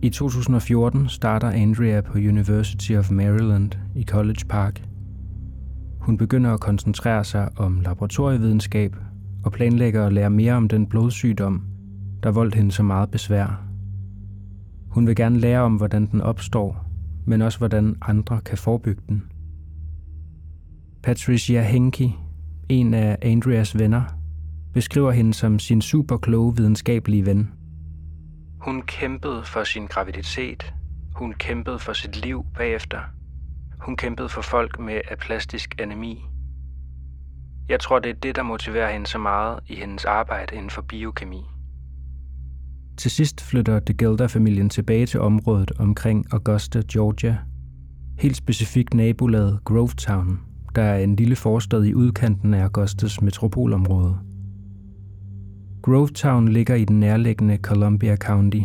I 0.01 0.09
2014 0.09 1.09
starter 1.09 1.49
Andrea 1.49 2.01
på 2.01 2.17
University 2.17 2.91
of 2.91 3.11
Maryland 3.11 3.71
i 3.95 4.03
College 4.03 4.45
Park. 4.49 4.87
Hun 6.07 6.17
begynder 6.17 6.53
at 6.53 6.59
koncentrere 6.59 7.23
sig 7.23 7.49
om 7.57 7.81
laboratorievidenskab 7.81 8.95
og 9.43 9.51
planlægger 9.51 10.05
at 10.05 10.13
lære 10.13 10.29
mere 10.29 10.53
om 10.53 10.67
den 10.67 10.87
blodsygdom, 10.87 11.63
der 12.23 12.31
voldt 12.31 12.55
hende 12.55 12.71
så 12.71 12.83
meget 12.83 13.11
besvær. 13.11 13.63
Hun 14.89 15.07
vil 15.07 15.15
gerne 15.15 15.39
lære 15.39 15.61
om, 15.61 15.75
hvordan 15.75 16.05
den 16.05 16.21
opstår, 16.21 16.85
men 17.25 17.41
også 17.41 17.57
hvordan 17.57 17.95
andre 18.01 18.41
kan 18.41 18.57
forebygge 18.57 19.01
den. 19.09 19.23
Patricia 21.03 21.61
Henke, 21.61 22.15
en 22.69 22.93
af 22.93 23.17
Andreas 23.21 23.77
venner, 23.77 24.03
beskriver 24.73 25.11
hende 25.11 25.33
som 25.33 25.59
sin 25.59 25.81
super 25.81 26.17
kloge 26.17 26.55
videnskabelige 26.55 27.25
ven. 27.25 27.51
Hun 28.61 28.81
kæmpede 28.81 29.43
for 29.43 29.63
sin 29.63 29.85
graviditet. 29.85 30.73
Hun 31.15 31.33
kæmpede 31.33 31.79
for 31.79 31.93
sit 31.93 32.25
liv 32.25 32.45
bagefter. 32.57 32.99
Hun 33.79 33.97
kæmpede 33.97 34.29
for 34.29 34.41
folk 34.41 34.79
med 34.79 35.01
aplastisk 35.11 35.75
anemi. 35.79 36.25
Jeg 37.69 37.79
tror, 37.79 37.99
det 37.99 38.09
er 38.09 38.13
det, 38.13 38.35
der 38.35 38.43
motiverer 38.43 38.91
hende 38.91 39.07
så 39.07 39.17
meget 39.17 39.59
i 39.67 39.75
hendes 39.75 40.05
arbejde 40.05 40.55
inden 40.55 40.69
for 40.69 40.81
biokemi. 40.81 41.41
Til 42.97 43.11
sidst 43.11 43.41
flytter 43.41 43.79
de 43.79 43.93
Gelder-familien 43.93 44.69
tilbage 44.69 45.05
til 45.05 45.19
området 45.19 45.71
omkring 45.79 46.25
Augusta, 46.33 46.81
Georgia. 46.93 47.37
Helt 48.19 48.37
specifikt 48.37 48.93
nabolaget 48.93 49.59
Grovetown, 49.65 50.39
der 50.75 50.81
er 50.81 50.97
en 50.97 51.15
lille 51.15 51.35
forstad 51.35 51.83
i 51.83 51.93
udkanten 51.93 52.53
af 52.53 52.63
Augustas 52.63 53.21
metropolområde. 53.21 54.17
Grovetown 55.83 56.47
ligger 56.47 56.75
i 56.75 56.85
den 56.85 56.99
nærliggende 56.99 57.57
Columbia 57.57 58.15
County, 58.15 58.61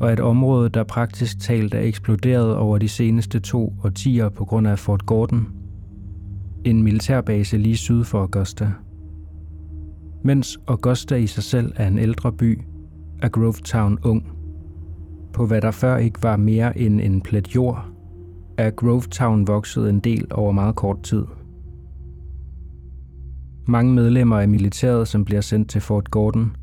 og 0.00 0.12
et 0.12 0.20
område, 0.20 0.68
der 0.68 0.84
praktisk 0.84 1.40
talt 1.40 1.74
er 1.74 1.80
eksploderet 1.80 2.56
over 2.56 2.78
de 2.78 2.88
seneste 2.88 3.40
to 3.40 3.74
årtier 3.84 4.28
på 4.28 4.44
grund 4.44 4.68
af 4.68 4.78
Fort 4.78 5.06
Gordon, 5.06 5.48
en 6.64 6.82
militærbase 6.82 7.58
lige 7.58 7.76
syd 7.76 8.04
for 8.04 8.20
Augusta. 8.20 8.72
Mens 10.24 10.58
Augusta 10.66 11.14
i 11.14 11.26
sig 11.26 11.42
selv 11.42 11.72
er 11.76 11.88
en 11.88 11.98
ældre 11.98 12.32
by, 12.32 12.60
er 13.22 13.28
Grovetown 13.28 13.98
ung. 14.04 14.32
På 15.32 15.46
hvad 15.46 15.60
der 15.60 15.70
før 15.70 15.96
ikke 15.96 16.22
var 16.22 16.36
mere 16.36 16.78
end 16.78 17.00
en 17.00 17.20
plet 17.20 17.54
jord, 17.54 17.86
er 18.56 18.70
Grovetown 18.70 19.46
vokset 19.46 19.90
en 19.90 20.00
del 20.00 20.26
over 20.30 20.52
meget 20.52 20.76
kort 20.76 21.02
tid. 21.02 21.24
Mange 23.66 23.94
medlemmer 23.94 24.38
af 24.38 24.48
militæret, 24.48 25.08
som 25.08 25.24
bliver 25.24 25.40
sendt 25.40 25.70
til 25.70 25.80
Fort 25.80 26.10
Gordon, 26.10 26.56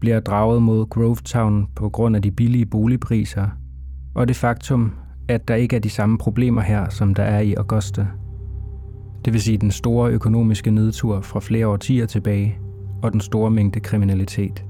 bliver 0.00 0.20
draget 0.20 0.62
mod 0.62 0.86
Grovetown 0.86 1.66
på 1.76 1.88
grund 1.88 2.16
af 2.16 2.22
de 2.22 2.30
billige 2.30 2.66
boligpriser, 2.66 3.46
og 4.14 4.28
det 4.28 4.36
faktum, 4.36 4.92
at 5.28 5.48
der 5.48 5.54
ikke 5.54 5.76
er 5.76 5.80
de 5.80 5.90
samme 5.90 6.18
problemer 6.18 6.60
her, 6.60 6.88
som 6.88 7.14
der 7.14 7.22
er 7.22 7.40
i 7.40 7.54
Augusta. 7.54 8.06
Det 9.24 9.32
vil 9.32 9.42
sige 9.42 9.58
den 9.58 9.70
store 9.70 10.10
økonomiske 10.10 10.70
nedtur 10.70 11.20
fra 11.20 11.40
flere 11.40 11.66
årtier 11.66 12.06
tilbage, 12.06 12.58
og 13.02 13.12
den 13.12 13.20
store 13.20 13.50
mængde 13.50 13.80
kriminalitet. 13.80 14.64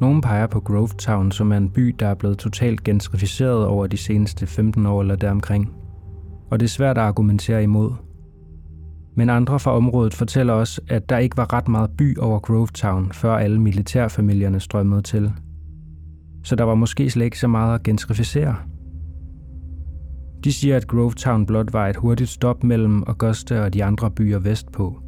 Nogle 0.00 0.22
peger 0.22 0.46
på 0.46 0.60
Grovetown, 0.60 1.32
som 1.32 1.52
er 1.52 1.56
en 1.56 1.70
by, 1.70 1.94
der 1.98 2.06
er 2.06 2.14
blevet 2.14 2.38
totalt 2.38 2.84
gentrificeret 2.84 3.66
over 3.66 3.86
de 3.86 3.96
seneste 3.96 4.46
15 4.46 4.86
år 4.86 5.00
eller 5.00 5.16
deromkring. 5.16 5.72
Og 6.50 6.60
det 6.60 6.66
er 6.66 6.70
svært 6.70 6.98
at 6.98 7.04
argumentere 7.04 7.62
imod. 7.62 7.92
Men 9.18 9.30
andre 9.30 9.58
fra 9.58 9.76
området 9.76 10.14
fortæller 10.14 10.52
os, 10.52 10.80
at 10.88 11.08
der 11.08 11.18
ikke 11.18 11.36
var 11.36 11.52
ret 11.52 11.68
meget 11.68 11.90
by 11.98 12.18
over 12.18 12.38
Grovetown, 12.38 13.12
før 13.12 13.34
alle 13.36 13.60
militærfamilierne 13.60 14.60
strømmede 14.60 15.02
til. 15.02 15.32
Så 16.44 16.56
der 16.56 16.64
var 16.64 16.74
måske 16.74 17.10
slet 17.10 17.24
ikke 17.24 17.38
så 17.38 17.48
meget 17.48 17.74
at 17.74 17.82
gentrificere. 17.82 18.56
De 20.44 20.52
siger, 20.52 20.76
at 20.76 20.86
Grovetown 20.86 21.46
blot 21.46 21.72
var 21.72 21.88
et 21.88 21.96
hurtigt 21.96 22.30
stop 22.30 22.64
mellem 22.64 23.02
Augusta 23.06 23.60
og 23.60 23.74
de 23.74 23.84
andre 23.84 24.10
byer 24.10 24.38
vestpå– 24.38 24.96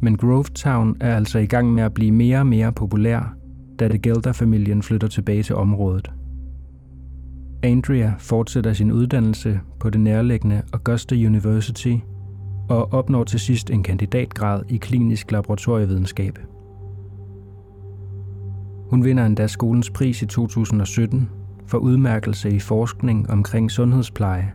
men 0.00 0.16
Grovetown 0.16 0.96
er 1.00 1.16
altså 1.16 1.38
i 1.38 1.46
gang 1.46 1.74
med 1.74 1.82
at 1.82 1.94
blive 1.94 2.12
mere 2.12 2.38
og 2.38 2.46
mere 2.46 2.72
populær, 2.72 3.34
da 3.78 3.88
det 3.88 4.02
Gelder-familien 4.02 4.82
flytter 4.82 5.08
tilbage 5.08 5.42
til 5.42 5.54
området. 5.54 6.10
Andrea 7.62 8.10
fortsætter 8.18 8.72
sin 8.72 8.92
uddannelse 8.92 9.60
på 9.80 9.90
det 9.90 10.00
nærliggende 10.00 10.62
Augusta 10.72 11.14
University 11.14 11.94
og 12.68 12.92
opnår 12.92 13.24
til 13.24 13.40
sidst 13.40 13.70
en 13.70 13.82
kandidatgrad 13.82 14.62
i 14.68 14.76
klinisk 14.76 15.32
laboratorievidenskab. 15.32 16.38
Hun 18.90 19.04
vinder 19.04 19.26
endda 19.26 19.46
skolens 19.46 19.90
pris 19.90 20.22
i 20.22 20.26
2017 20.26 21.30
for 21.66 21.78
udmærkelse 21.78 22.50
i 22.50 22.58
forskning 22.58 23.30
omkring 23.30 23.70
sundhedspleje. 23.70 24.52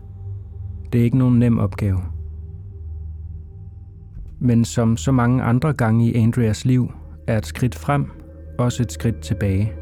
Det 0.94 1.00
er 1.00 1.06
ikke 1.06 1.18
nogen 1.18 1.40
nem 1.40 1.60
opgave– 1.60 2.00
men 4.44 4.66
som 4.66 4.98
så 4.98 5.12
mange 5.12 5.44
andre 5.44 5.74
gange 5.74 6.12
i 6.12 6.16
Andreas 6.16 6.66
liv, 6.66 6.92
er 7.28 7.38
et 7.38 7.46
skridt 7.46 7.76
frem 7.76 8.12
også 8.58 8.84
et 8.84 8.92
skridt 8.92 9.20
tilbage. 9.20 9.74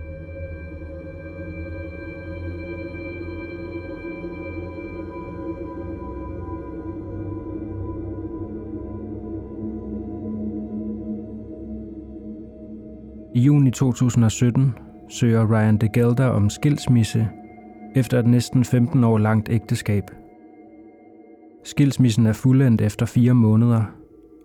I 13.33 13.39
juni 13.39 13.71
2017 13.71 14.73
søger 15.09 15.51
Ryan 15.51 15.77
de 15.77 15.89
Gelder 15.93 16.27
om 16.27 16.49
skilsmisse 16.49 17.27
efter 17.95 18.19
et 18.19 18.27
næsten 18.27 18.63
15 18.63 19.03
år 19.03 19.17
langt 19.17 19.49
ægteskab. 19.49 20.03
Skilsmissen 21.63 22.25
er 22.25 22.33
fuldendt 22.33 22.81
efter 22.81 23.05
fire 23.05 23.33
måneder, 23.33 23.83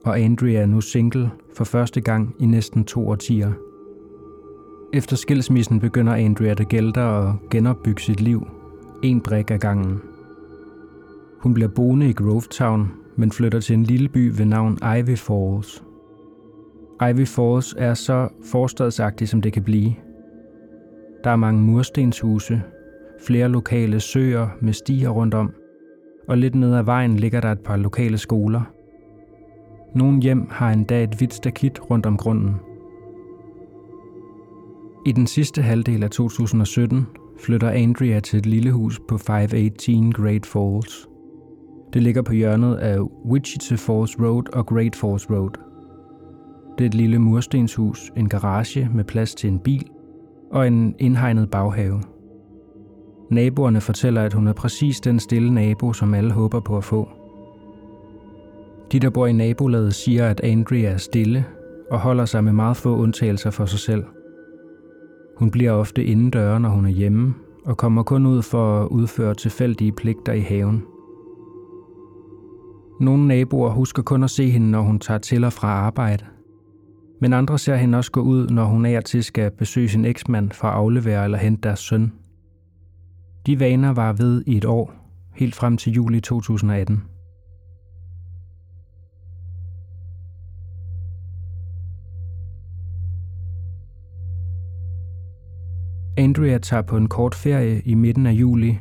og 0.05 0.21
Andrea 0.21 0.63
er 0.63 0.67
nu 0.67 0.81
single 0.81 1.31
for 1.57 1.65
første 1.65 2.01
gang 2.01 2.35
i 2.41 2.47
næsten 2.47 2.85
to 2.85 3.09
årtier. 3.09 3.53
Efter 4.95 5.17
skilsmissen 5.17 5.81
begynder 5.81 6.15
Andrea 6.15 6.55
de 6.55 6.65
Gelder 6.65 7.05
at 7.05 7.35
genopbygge 7.51 8.03
sit 8.03 8.21
liv, 8.21 8.47
en 9.03 9.21
brik 9.21 9.51
ad 9.51 9.59
gangen. 9.59 10.01
Hun 11.41 11.55
bliver 11.55 11.69
boende 11.69 12.09
i 12.09 12.13
Grovetown 12.13 12.93
men 13.17 13.33
flytter 13.33 13.61
til 13.61 13.75
en 13.75 13.83
lille 13.83 14.09
by 14.09 14.33
ved 14.37 14.45
navn 14.45 14.79
Ivy 14.99 15.17
Falls. 15.17 15.83
Ivy 17.03 17.27
Falls 17.27 17.75
er 17.79 17.95
så 17.95 18.29
forstadsagtig, 18.45 19.29
som 19.29 19.43
det 19.43 19.53
kan 19.53 19.63
blive. 19.63 19.95
Der 21.25 21.31
er 21.31 21.37
mange 21.37 21.63
murstenshuse, 21.63 22.63
flere 23.27 23.49
lokale 23.49 24.01
søer 24.01 24.49
med 24.61 24.73
stier 24.73 25.09
rundt 25.09 25.35
om, 25.35 25.53
og 26.29 26.39
lidt 26.39 26.55
ned 26.55 26.75
ad 26.75 26.83
vejen 26.83 27.17
ligger 27.17 27.41
der 27.41 27.53
et 27.53 27.61
par 27.61 27.77
lokale 27.77 28.19
skoler. 28.19 28.61
Nogle 29.95 30.23
hjem 30.23 30.47
har 30.51 30.73
endda 30.73 31.03
et 31.03 31.15
hvidt 31.15 31.35
stakit 31.35 31.91
rundt 31.91 32.07
om 32.07 32.17
grunden. 32.17 32.55
I 35.07 35.13
den 35.13 35.27
sidste 35.27 35.63
halvdel 35.63 36.03
af 36.03 36.11
2017 36.11 37.07
flytter 37.39 37.71
Andrea 37.71 38.21
til 38.21 38.39
et 38.39 38.47
lille 38.47 38.73
hus 38.73 39.01
på 39.09 39.19
518 39.19 40.13
Great 40.13 40.47
Falls. 40.47 41.09
Det 41.93 42.03
ligger 42.03 42.23
på 42.23 42.33
hjørnet 42.33 42.75
af 42.75 42.99
Wichita 43.31 43.75
Falls 43.75 44.21
Road 44.21 44.55
og 44.55 44.67
Great 44.67 44.97
Falls 44.97 45.31
Road. 45.31 45.66
Det 46.79 46.85
er 46.85 46.89
et 46.89 46.95
lille 46.95 47.19
murstenshus, 47.19 48.13
en 48.17 48.29
garage 48.29 48.91
med 48.95 49.05
plads 49.05 49.35
til 49.35 49.51
en 49.51 49.59
bil 49.59 49.87
og 50.51 50.67
en 50.67 50.95
indhegnet 50.99 51.51
baghave. 51.51 52.01
Naboerne 53.31 53.81
fortæller, 53.81 54.23
at 54.23 54.33
hun 54.33 54.47
er 54.47 54.53
præcis 54.53 55.01
den 55.01 55.21
stille 55.21 55.55
nabo, 55.55 55.93
som 55.93 56.15
alle 56.15 56.33
håber 56.33 56.61
på 56.61 56.77
at 56.77 56.85
få. 56.85 57.09
De, 58.93 59.01
der 59.01 59.11
bor 59.11 59.27
i 59.27 59.33
nabolaget, 59.33 59.95
siger, 59.95 60.29
at 60.29 60.41
Andrea 60.41 60.93
er 60.93 60.97
stille 60.97 61.45
og 61.91 61.99
holder 61.99 62.25
sig 62.25 62.45
med 62.45 62.53
meget 62.53 62.77
få 62.77 62.97
undtagelser 62.97 63.51
for 63.51 63.67
sig 63.67 63.79
selv. 63.79 64.05
Hun 65.37 65.51
bliver 65.51 65.73
ofte 65.73 66.05
indendør, 66.05 66.59
når 66.59 66.69
hun 66.69 66.87
er 66.87 66.91
hjemme, 66.91 67.35
og 67.65 67.77
kommer 67.77 68.03
kun 68.03 68.27
ud 68.27 68.43
for 68.43 68.81
at 68.81 68.89
udføre 68.89 69.35
tilfældige 69.35 69.93
pligter 69.93 70.33
i 70.33 70.41
haven. 70.41 70.83
Nogle 73.01 73.27
naboer 73.27 73.71
husker 73.71 74.03
kun 74.03 74.23
at 74.23 74.31
se 74.31 74.51
hende, 74.51 74.71
når 74.71 74.83
hun 74.83 74.99
tager 74.99 75.19
til 75.19 75.45
og 75.45 75.53
fra 75.53 75.69
arbejde. 75.69 76.25
Men 77.21 77.33
andre 77.33 77.59
ser 77.59 77.77
hende 77.77 77.99
også 77.99 78.11
gå 78.11 78.21
ud, 78.21 78.49
når 78.49 78.65
hun 78.65 78.87
er 78.87 79.01
til 79.01 79.25
skal 79.25 79.51
besøge 79.51 79.89
sin 79.89 80.05
eksmand 80.05 80.51
for 80.51 80.69
at 80.69 80.75
aflevere 80.75 81.25
eller 81.25 81.39
hente 81.39 81.63
deres 81.63 81.79
søn. 81.79 82.13
De 83.47 83.61
vaner 83.61 83.93
var 83.93 84.13
ved 84.13 84.43
i 84.47 84.57
et 84.57 84.65
år, 84.65 84.95
helt 85.35 85.55
frem 85.55 85.77
til 85.77 85.93
juli 85.93 86.21
2018. 86.21 87.03
Andrea 96.19 96.59
tager 96.59 96.83
på 96.83 96.97
en 96.97 97.09
kort 97.09 97.35
ferie 97.35 97.81
i 97.81 97.95
midten 97.95 98.27
af 98.27 98.33
juli 98.33 98.79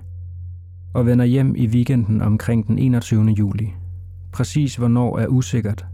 og 0.94 1.06
vender 1.06 1.26
hjem 1.26 1.56
i 1.56 1.68
weekenden 1.68 2.22
omkring 2.22 2.68
den 2.68 2.80
21. 2.80 3.26
juli. 3.26 3.74
Præcis 4.32 4.76
hvornår 4.76 5.20
er 5.20 5.28
usikkert, 5.28 5.86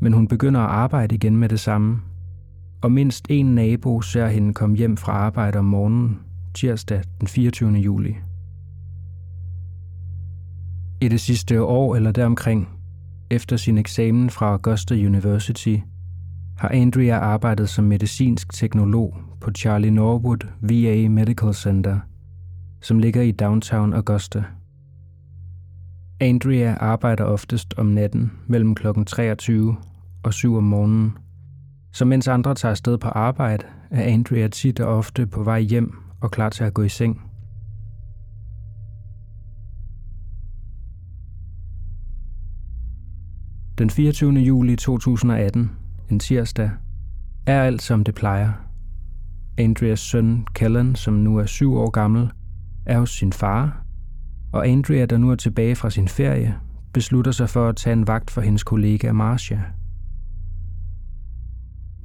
men 0.00 0.12
hun 0.12 0.28
begynder 0.28 0.60
at 0.60 0.70
arbejde 0.70 1.14
igen 1.14 1.36
med 1.36 1.48
det 1.48 1.60
samme, 1.60 2.00
og 2.82 2.92
mindst 2.92 3.26
en 3.28 3.54
nabo 3.54 4.00
ser 4.00 4.26
hende 4.26 4.54
komme 4.54 4.76
hjem 4.76 4.96
fra 4.96 5.12
arbejde 5.12 5.58
om 5.58 5.64
morgenen 5.64 6.18
tirsdag 6.54 7.02
den 7.20 7.28
24. 7.28 7.72
juli. 7.72 8.16
I 11.00 11.08
det 11.08 11.20
sidste 11.20 11.62
år 11.62 11.96
eller 11.96 12.12
deromkring, 12.12 12.68
efter 13.30 13.56
sin 13.56 13.78
eksamen 13.78 14.30
fra 14.30 14.46
Augusta 14.46 14.94
University, 14.94 15.76
har 16.56 16.68
Andrea 16.68 17.18
arbejdet 17.18 17.68
som 17.68 17.84
medicinsk 17.84 18.52
teknolog 18.52 19.16
på 19.40 19.50
Charlie 19.50 19.90
Norwood 19.90 20.46
VA 20.60 21.08
Medical 21.08 21.54
Center, 21.54 22.00
som 22.80 22.98
ligger 22.98 23.22
i 23.22 23.30
downtown 23.30 23.92
Augusta. 23.92 24.44
Andrea 26.20 26.74
arbejder 26.74 27.24
oftest 27.24 27.74
om 27.76 27.86
natten 27.86 28.32
mellem 28.46 28.74
kl. 28.74 28.86
23 29.06 29.76
og 30.22 30.34
7 30.34 30.56
om 30.56 30.64
morgenen, 30.64 31.18
så 31.92 32.04
mens 32.04 32.28
andre 32.28 32.54
tager 32.54 32.70
afsted 32.70 32.98
på 32.98 33.08
arbejde, 33.08 33.64
er 33.90 34.02
Andrea 34.02 34.48
tit 34.48 34.80
og 34.80 34.96
ofte 34.96 35.26
på 35.26 35.42
vej 35.42 35.60
hjem 35.60 35.94
og 36.20 36.30
klar 36.30 36.48
til 36.48 36.64
at 36.64 36.74
gå 36.74 36.82
i 36.82 36.88
seng. 36.88 37.22
Den 43.78 43.90
24. 43.90 44.32
juli 44.32 44.76
2018, 44.76 45.70
en 46.10 46.18
tirsdag, 46.18 46.70
er 47.46 47.62
alt 47.62 47.82
som 47.82 48.04
det 48.04 48.14
plejer. 48.14 48.52
Andreas 49.58 50.00
søn 50.00 50.46
Kellen, 50.54 50.94
som 50.94 51.14
nu 51.14 51.36
er 51.36 51.46
syv 51.46 51.74
år 51.74 51.90
gammel, 51.90 52.30
er 52.86 52.98
hos 52.98 53.10
sin 53.10 53.32
far, 53.32 53.85
og 54.52 54.68
Andrea, 54.68 55.04
der 55.04 55.18
nu 55.18 55.30
er 55.30 55.34
tilbage 55.34 55.76
fra 55.76 55.90
sin 55.90 56.08
ferie, 56.08 56.54
beslutter 56.92 57.32
sig 57.32 57.48
for 57.48 57.68
at 57.68 57.76
tage 57.76 57.92
en 57.92 58.06
vagt 58.06 58.30
for 58.30 58.40
hendes 58.40 58.64
kollega 58.64 59.12
Marcia. 59.12 59.62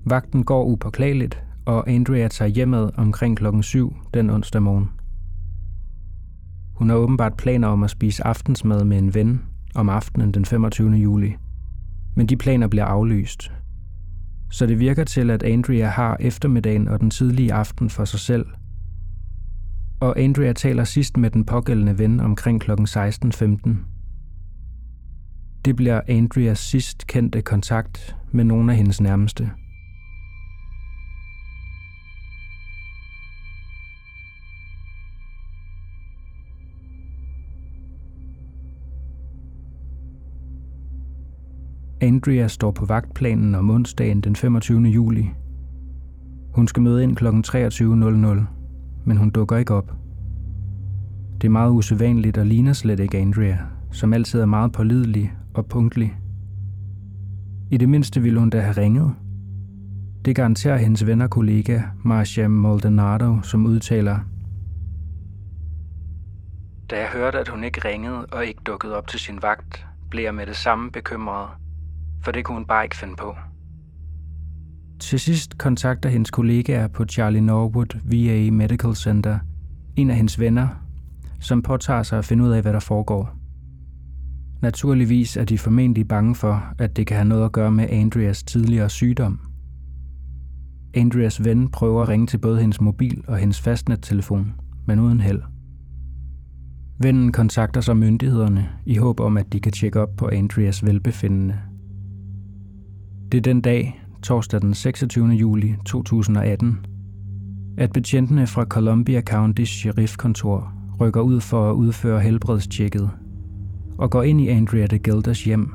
Vagten 0.05 0.43
går 0.43 0.65
upåklageligt, 0.65 1.43
og 1.65 1.89
Andrea 1.89 2.27
tager 2.27 2.49
hjemad 2.49 2.89
omkring 2.97 3.37
klokken 3.37 3.63
7 3.63 3.95
den 4.13 4.29
onsdag 4.29 4.61
morgen. 4.61 4.89
Hun 6.75 6.89
har 6.89 6.95
åbenbart 6.95 7.37
planer 7.37 7.67
om 7.67 7.83
at 7.83 7.89
spise 7.89 8.27
aftensmad 8.27 8.83
med 8.83 8.97
en 8.97 9.13
ven 9.13 9.41
om 9.75 9.89
aftenen 9.89 10.31
den 10.31 10.45
25. 10.45 10.91
juli, 10.91 11.35
men 12.15 12.27
de 12.27 12.37
planer 12.37 12.67
bliver 12.67 12.85
aflyst. 12.85 13.51
Så 14.51 14.65
det 14.65 14.79
virker 14.79 15.03
til, 15.03 15.29
at 15.29 15.43
Andrea 15.43 15.87
har 15.87 16.17
eftermiddagen 16.19 16.87
og 16.87 16.99
den 16.99 17.09
tidlige 17.09 17.53
aften 17.53 17.89
for 17.89 18.05
sig 18.05 18.19
selv. 18.19 18.45
Og 20.01 20.19
Andrea 20.19 20.53
taler 20.53 20.83
sidst 20.83 21.17
med 21.17 21.29
den 21.29 21.45
pågældende 21.45 21.97
ven 21.97 22.19
omkring 22.19 22.61
kl. 22.61 22.71
16.15. 22.71 23.69
Det 25.65 25.75
bliver 25.75 26.01
Andreas 26.07 26.59
sidst 26.59 27.07
kendte 27.07 27.41
kontakt 27.41 28.15
med 28.31 28.43
nogle 28.43 28.71
af 28.71 28.77
hendes 28.77 29.01
nærmeste– 29.01 29.51
Andrea 42.01 42.47
står 42.47 42.71
på 42.71 42.85
vagtplanen 42.85 43.55
om 43.55 43.69
onsdagen 43.69 44.21
den 44.21 44.35
25. 44.35 44.81
juli. 44.81 45.29
Hun 46.53 46.67
skal 46.67 46.83
møde 46.83 47.03
ind 47.03 47.15
kl. 47.15 47.27
23.00, 47.27 48.60
men 49.05 49.17
hun 49.17 49.29
dukker 49.29 49.57
ikke 49.57 49.73
op. 49.73 49.93
Det 51.41 51.47
er 51.47 51.51
meget 51.51 51.71
usædvanligt 51.71 52.37
og 52.37 52.45
ligner 52.45 52.73
slet 52.73 52.99
ikke 52.99 53.17
Andrea, 53.17 53.55
som 53.91 54.13
altid 54.13 54.41
er 54.41 54.45
meget 54.45 54.71
pålidelig 54.71 55.33
og 55.53 55.65
punktlig. 55.65 56.17
I 57.71 57.77
det 57.77 57.89
mindste 57.89 58.21
ville 58.21 58.39
hun 58.39 58.49
da 58.49 58.59
have 58.59 58.77
ringet. 58.77 59.13
Det 60.25 60.35
garanterer 60.35 60.77
hendes 60.77 61.05
ven 61.05 61.21
og 61.21 61.29
kollega 61.29 61.81
Marcia 62.03 62.47
Maldonado, 62.47 63.41
som 63.41 63.65
udtaler 63.65 64.19
Da 66.89 66.99
jeg 66.99 67.07
hørte, 67.13 67.39
at 67.39 67.47
hun 67.47 67.63
ikke 67.63 67.87
ringede 67.87 68.25
og 68.25 68.45
ikke 68.45 68.61
dukkede 68.65 68.97
op 68.97 69.07
til 69.07 69.19
sin 69.19 69.39
vagt, 69.41 69.85
blev 70.09 70.23
jeg 70.23 70.35
med 70.35 70.45
det 70.45 70.55
samme 70.55 70.91
bekymret 70.91 71.47
for 72.21 72.31
det 72.31 72.45
kunne 72.45 72.55
hun 72.55 72.65
bare 72.65 72.83
ikke 72.83 72.97
finde 72.97 73.15
på. 73.15 73.35
Til 75.01 75.19
sidst 75.19 75.57
kontakter 75.57 76.09
hendes 76.09 76.31
kollegaer 76.31 76.87
på 76.87 77.05
Charlie 77.05 77.41
Norwood 77.41 77.99
VA 78.03 78.51
Medical 78.51 78.95
Center 78.95 79.39
en 79.95 80.09
af 80.09 80.15
hendes 80.15 80.39
venner, 80.39 80.67
som 81.39 81.61
påtager 81.61 82.03
sig 82.03 82.19
at 82.19 82.25
finde 82.25 82.43
ud 82.43 82.49
af, 82.49 82.61
hvad 82.61 82.73
der 82.73 82.79
foregår. 82.79 83.35
Naturligvis 84.61 85.37
er 85.37 85.43
de 85.43 85.57
formentlig 85.57 86.07
bange 86.07 86.35
for, 86.35 86.73
at 86.77 86.97
det 86.97 87.07
kan 87.07 87.17
have 87.17 87.27
noget 87.27 87.45
at 87.45 87.51
gøre 87.51 87.71
med 87.71 87.89
Andreas 87.89 88.43
tidligere 88.43 88.89
sygdom. 88.89 89.39
Andreas 90.93 91.43
ven 91.43 91.69
prøver 91.69 92.01
at 92.01 92.09
ringe 92.09 92.27
til 92.27 92.37
både 92.37 92.61
hendes 92.61 92.81
mobil 92.81 93.23
og 93.27 93.37
hendes 93.37 93.61
fastnettelefon, 93.61 94.53
men 94.85 94.99
uden 94.99 95.19
held. 95.19 95.41
Vennen 96.99 97.31
kontakter 97.31 97.81
så 97.81 97.93
myndighederne 97.93 98.69
i 98.85 98.97
håb 98.97 99.19
om, 99.19 99.37
at 99.37 99.53
de 99.53 99.59
kan 99.59 99.71
tjekke 99.71 99.99
op 99.99 100.15
på 100.17 100.27
Andreas 100.27 100.85
velbefindende– 100.85 101.57
det 103.31 103.37
er 103.37 103.41
den 103.41 103.61
dag, 103.61 104.00
torsdag 104.21 104.61
den 104.61 104.73
26. 104.73 105.27
juli 105.27 105.75
2018, 105.85 106.85
at 107.77 107.91
betjentene 107.91 108.47
fra 108.47 108.65
Columbia 108.65 109.21
County 109.21 109.63
Sheriffkontor 109.63 110.73
rykker 110.99 111.21
ud 111.21 111.41
for 111.41 111.71
at 111.71 111.73
udføre 111.73 112.19
helbredstjekket 112.19 113.09
og 113.97 114.11
går 114.11 114.23
ind 114.23 114.41
i 114.41 114.47
Andrea 114.47 114.85
de 114.85 114.99
Gelders 114.99 115.43
hjem. 115.43 115.73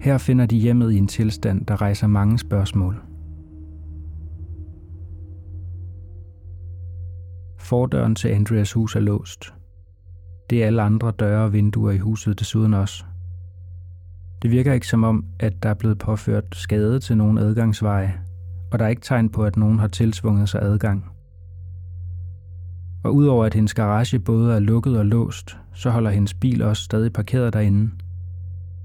Her 0.00 0.18
finder 0.18 0.46
de 0.46 0.56
hjemmet 0.56 0.92
i 0.92 0.96
en 0.96 1.06
tilstand, 1.06 1.66
der 1.66 1.82
rejser 1.82 2.06
mange 2.06 2.38
spørgsmål. 2.38 3.02
Fordøren 7.58 8.14
til 8.14 8.28
Andreas 8.28 8.72
hus 8.72 8.96
er 8.96 9.00
låst. 9.00 9.54
Det 10.50 10.62
er 10.62 10.66
alle 10.66 10.82
andre 10.82 11.10
døre 11.10 11.44
og 11.44 11.52
vinduer 11.52 11.92
i 11.92 11.98
huset 11.98 12.40
desuden 12.40 12.74
også– 12.74 13.04
det 14.42 14.50
virker 14.50 14.72
ikke 14.72 14.86
som 14.86 15.04
om, 15.04 15.24
at 15.40 15.62
der 15.62 15.68
er 15.68 15.74
blevet 15.74 15.98
påført 15.98 16.44
skade 16.52 17.00
til 17.00 17.16
nogen 17.16 17.38
adgangsveje, 17.38 18.14
og 18.72 18.78
der 18.78 18.84
er 18.84 18.88
ikke 18.88 19.02
tegn 19.02 19.28
på, 19.28 19.44
at 19.44 19.56
nogen 19.56 19.78
har 19.78 19.88
tilsvunget 19.88 20.48
sig 20.48 20.62
adgang. 20.62 21.10
Og 23.04 23.14
udover 23.14 23.44
at 23.44 23.54
hendes 23.54 23.74
garage 23.74 24.18
både 24.18 24.54
er 24.54 24.58
lukket 24.58 24.98
og 24.98 25.06
låst, 25.06 25.56
så 25.74 25.90
holder 25.90 26.10
hendes 26.10 26.34
bil 26.34 26.62
også 26.62 26.82
stadig 26.82 27.12
parkeret 27.12 27.52
derinde, 27.52 27.90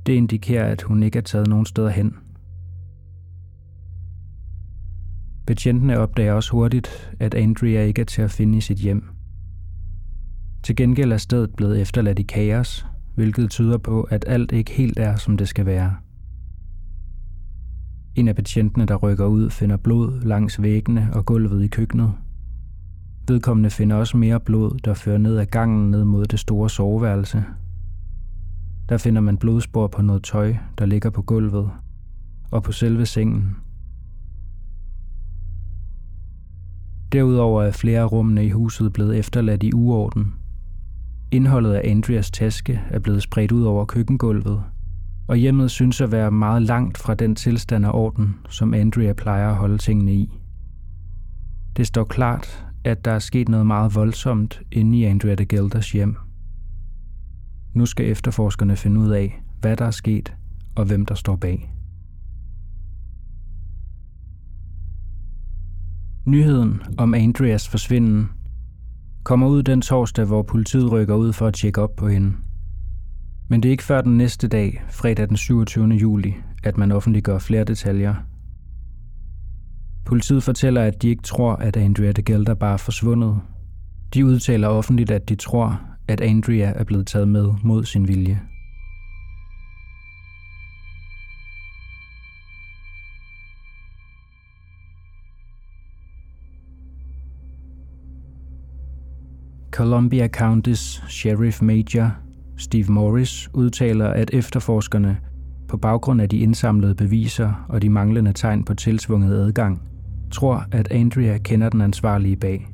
Det 0.06 0.14
indikerer, 0.14 0.72
at 0.72 0.82
hun 0.82 1.04
ikke 1.04 1.18
er 1.18 1.24
taget 1.24 1.48
nogen 1.48 1.66
steder 1.66 1.90
hen. 1.90 2.16
Betjentene 5.48 6.00
opdager 6.00 6.34
også 6.34 6.52
hurtigt, 6.52 7.12
at 7.20 7.34
Andrea 7.34 7.84
ikke 7.84 8.02
er 8.02 8.06
til 8.06 8.22
at 8.22 8.32
finde 8.32 8.58
i 8.58 8.62
sit 8.62 8.78
hjem. 8.78 9.04
Til 10.64 10.76
gengæld 10.76 11.12
er 11.12 11.18
stedet 11.18 11.56
blevet 11.56 11.82
efterladt 11.82 12.20
i 12.20 12.24
kaos, 12.24 12.86
hvilket 13.20 13.50
tyder 13.50 13.78
på, 13.78 14.02
at 14.02 14.26
alt 14.28 14.52
ikke 14.52 14.72
helt 14.72 15.00
er, 15.00 15.16
som 15.16 15.38
det 15.38 15.48
skal 15.48 15.66
være. 15.66 15.96
En 18.16 18.28
af 18.28 18.36
patientene, 18.36 18.86
der 18.86 18.96
rykker 18.96 19.26
ud, 19.26 19.50
finder 19.50 19.78
blod 19.78 20.22
langs 20.22 20.62
væggene 20.62 21.10
og 21.14 21.26
gulvet 21.26 21.64
i 21.64 21.68
køkkenet. 21.68 22.14
Vedkommende 23.28 23.70
finder 23.70 23.96
også 23.96 24.18
mere 24.18 24.40
blod, 24.40 24.80
der 24.86 24.94
fører 24.94 25.18
ned 25.18 25.38
ad 25.38 25.46
gangen 25.46 25.92
ned 25.92 26.04
mod 26.06 26.26
det 26.26 26.40
store 26.40 26.70
soveværelse. 26.70 27.44
Der 28.90 28.98
finder 28.98 29.22
man 29.22 29.38
blodspor 29.38 29.88
på 29.88 30.02
noget 30.02 30.24
tøj, 30.24 30.56
der 30.78 30.86
ligger 30.86 31.10
på 31.10 31.22
gulvet, 31.22 31.70
og 32.52 32.64
på 32.64 32.72
selve 32.72 33.06
sengen. 33.06 33.56
Derudover 37.12 37.64
er 37.64 37.72
flere 37.72 38.00
af 38.00 38.12
rummene 38.12 38.46
i 38.46 38.50
huset 38.50 38.94
blevet 38.94 39.18
efterladt 39.18 39.64
i 39.64 39.74
uorden. 39.74 40.39
Indholdet 41.32 41.74
af 41.74 41.92
Andreas 41.92 42.32
taske 42.32 42.82
er 42.90 43.00
blevet 43.00 43.24
spredt 43.24 43.52
ud 43.52 43.64
over 43.64 43.86
køkkengulvet, 43.86 44.64
og 45.28 45.38
hjemmet 45.38 45.72
synes 45.72 46.02
at 46.02 46.12
være 46.12 46.32
meget 46.32 46.62
langt 46.62 46.98
fra 46.98 47.14
den 47.14 47.36
tilstand 47.36 47.86
af 47.86 47.92
orden, 47.94 48.36
som 48.50 48.74
Andrea 48.74 49.14
plejer 49.14 49.50
at 49.50 49.56
holde 49.56 49.78
tingene 49.78 50.14
i. 50.14 50.40
Det 51.78 51.88
står 51.88 52.04
klart, 52.04 52.66
at 52.84 53.06
der 53.06 53.12
er 53.12 53.20
sket 53.20 53.50
noget 53.50 53.66
meget 53.66 53.96
voldsomt 53.96 54.62
inde 54.72 54.98
i 54.98 55.04
Andrea 55.04 55.36
de 55.36 55.46
Gelders 55.46 55.92
hjem. 55.92 56.16
Nu 57.74 57.86
skal 57.86 58.10
efterforskerne 58.10 58.76
finde 58.76 59.00
ud 59.00 59.10
af, 59.10 59.44
hvad 59.62 59.78
der 59.78 59.86
er 59.86 59.92
sket 59.92 60.36
og 60.76 60.86
hvem 60.86 61.06
der 61.06 61.16
står 61.16 61.36
bag. 61.36 61.74
Nyheden 66.26 66.82
om 66.98 67.14
Andreas 67.14 67.68
forsvinden 67.68 68.30
kommer 69.30 69.48
ud 69.48 69.64
den 69.64 69.82
torsdag, 69.82 70.26
hvor 70.26 70.42
politiet 70.42 70.92
rykker 70.92 71.16
ud 71.16 71.34
for 71.34 71.48
at 71.48 71.54
tjekke 71.54 71.82
op 71.82 71.96
på 71.96 72.08
hende. 72.08 72.34
Men 73.50 73.64
det 73.64 73.70
er 73.70 73.72
ikke 73.72 73.84
før 73.84 74.02
den 74.02 74.18
næste 74.18 74.48
dag, 74.48 74.84
fredag 74.90 75.30
den 75.30 75.38
27. 75.38 75.88
juli, 75.88 76.36
at 76.64 76.78
man 76.78 76.92
offentliggør 76.92 77.40
flere 77.40 77.64
detaljer. 77.64 78.16
Politiet 80.06 80.44
fortæller, 80.44 80.82
at 80.82 81.02
de 81.02 81.10
ikke 81.10 81.24
tror, 81.24 81.56
at 81.56 81.78
Andrea 81.78 82.12
de 82.12 82.22
Gelder 82.22 82.54
bare 82.54 82.74
er 82.74 82.78
forsvundet. 82.78 83.40
De 84.14 84.26
udtaler 84.26 84.68
offentligt, 84.68 85.12
at 85.12 85.30
de 85.30 85.36
tror, 85.36 85.82
at 86.08 86.22
Andrea 86.22 86.74
er 86.76 86.84
blevet 86.84 87.08
taget 87.08 87.28
med 87.28 87.54
mod 87.64 87.84
sin 87.84 88.08
vilje. 88.08 88.42
Columbia 99.80 100.28
County's 100.28 101.02
Sheriff 101.08 101.62
Major 101.62 102.12
Steve 102.58 102.86
Morris 102.90 103.50
udtaler, 103.54 104.08
at 104.08 104.30
efterforskerne 104.34 105.18
på 105.68 105.78
baggrund 105.78 106.22
af 106.22 106.30
de 106.30 106.38
indsamlede 106.38 106.96
beviser 106.96 107.66
og 107.70 107.82
de 107.82 107.90
manglende 107.90 108.34
tegn 108.34 108.64
på 108.64 108.74
tilsvunget 108.74 109.36
adgang, 109.36 109.82
tror, 110.32 110.66
at 110.72 110.92
Andrea 110.92 111.38
kender 111.38 111.70
den 111.70 111.82
ansvarlige 111.82 112.36
bag. 112.36 112.68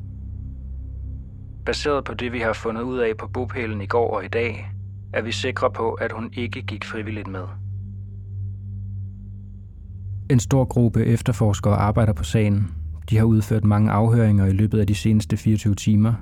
Baseret 1.65 2.03
på 2.03 2.13
det, 2.13 2.33
vi 2.33 2.39
har 2.39 2.53
fundet 2.53 2.81
ud 2.81 2.97
af 2.97 3.17
på 3.17 3.27
bopælen 3.27 3.81
i 3.81 3.85
går 3.85 4.15
og 4.17 4.25
i 4.25 4.27
dag, 4.27 4.71
er 5.13 5.21
vi 5.21 5.31
sikre 5.31 5.71
på, 5.71 5.91
at 5.91 6.11
hun 6.11 6.29
ikke 6.33 6.61
gik 6.61 6.85
frivilligt 6.85 7.27
med. 7.27 7.43
En 10.29 10.39
stor 10.39 10.65
gruppe 10.65 11.05
efterforskere 11.05 11.75
arbejder 11.75 12.13
på 12.13 12.23
sagen. 12.23 12.67
De 13.09 13.17
har 13.17 13.25
udført 13.25 13.63
mange 13.63 13.91
afhøringer 13.91 14.45
i 14.45 14.53
løbet 14.53 14.79
af 14.79 14.87
de 14.87 14.95
seneste 14.95 15.37
24 15.37 15.75
timer, 15.75 16.13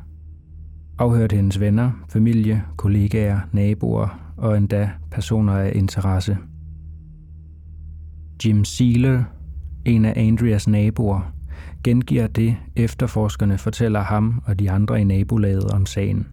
afhørt 0.99 1.31
hendes 1.31 1.59
venner, 1.59 1.91
familie, 2.09 2.63
kollegaer, 2.77 3.39
naboer 3.51 4.33
og 4.37 4.57
endda 4.57 4.91
personer 5.11 5.53
af 5.53 5.71
interesse. 5.75 6.37
Jim 8.45 8.63
Sealer, 8.65 9.23
en 9.85 10.05
af 10.05 10.13
Andreas 10.15 10.67
naboer, 10.67 11.33
gengiver 11.83 12.27
det, 12.27 12.57
efterforskerne 12.75 13.57
fortæller 13.57 14.01
ham 14.01 14.41
og 14.45 14.59
de 14.59 14.71
andre 14.71 15.01
i 15.01 15.03
nabolaget 15.03 15.71
om 15.71 15.85
sagen. 15.85 16.27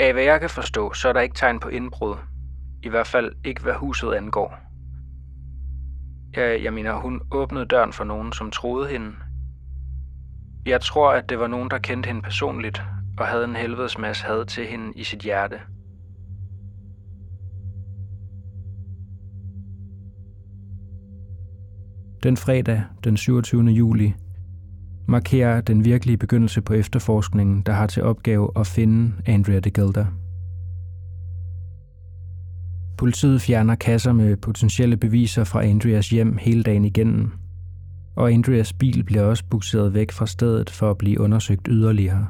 Af 0.00 0.12
hvad 0.12 0.22
jeg 0.22 0.40
kan 0.40 0.50
forstå, 0.50 0.92
så 0.92 1.08
er 1.08 1.12
der 1.12 1.20
ikke 1.20 1.34
tegn 1.34 1.60
på 1.60 1.68
indbrud. 1.68 2.14
I 2.82 2.88
hvert 2.88 3.06
fald 3.06 3.32
ikke, 3.44 3.62
hvad 3.62 3.74
huset 3.74 4.12
angår. 4.12 4.58
Jeg, 6.36 6.64
jeg 6.64 6.72
mener, 6.72 6.94
hun 6.94 7.20
åbnede 7.30 7.66
døren 7.66 7.92
for 7.92 8.04
nogen, 8.04 8.32
som 8.32 8.50
troede 8.50 8.88
hende, 8.88 9.12
jeg 10.66 10.80
tror, 10.80 11.12
at 11.12 11.28
det 11.28 11.38
var 11.38 11.46
nogen, 11.46 11.70
der 11.70 11.78
kendte 11.78 12.06
hende 12.06 12.22
personligt 12.22 12.82
og 13.18 13.26
havde 13.26 13.44
en 13.44 13.56
helvedes 13.56 13.98
masse 13.98 14.24
had 14.24 14.46
til 14.46 14.66
hende 14.66 14.92
i 14.96 15.04
sit 15.04 15.20
hjerte. 15.20 15.56
Den 22.22 22.36
fredag, 22.36 22.82
den 23.04 23.16
27. 23.16 23.62
juli, 23.62 24.14
markerer 25.08 25.60
den 25.60 25.84
virkelige 25.84 26.16
begyndelse 26.16 26.62
på 26.62 26.72
efterforskningen, 26.72 27.62
der 27.62 27.72
har 27.72 27.86
til 27.86 28.02
opgave 28.02 28.50
at 28.56 28.66
finde 28.66 29.12
Andrea 29.26 29.58
de 29.60 29.70
Gilder. 29.70 30.06
Politiet 32.98 33.42
fjerner 33.42 33.74
kasser 33.74 34.12
med 34.12 34.36
potentielle 34.36 34.96
beviser 34.96 35.44
fra 35.44 35.64
Andreas 35.64 36.10
hjem 36.10 36.36
hele 36.36 36.62
dagen 36.62 36.84
igennem– 36.84 37.32
og 38.20 38.32
Andreas 38.32 38.72
bil 38.72 39.04
bliver 39.04 39.22
også 39.22 39.44
bukseret 39.50 39.94
væk 39.94 40.12
fra 40.12 40.26
stedet 40.26 40.70
for 40.70 40.90
at 40.90 40.98
blive 40.98 41.20
undersøgt 41.20 41.68
yderligere. 41.70 42.26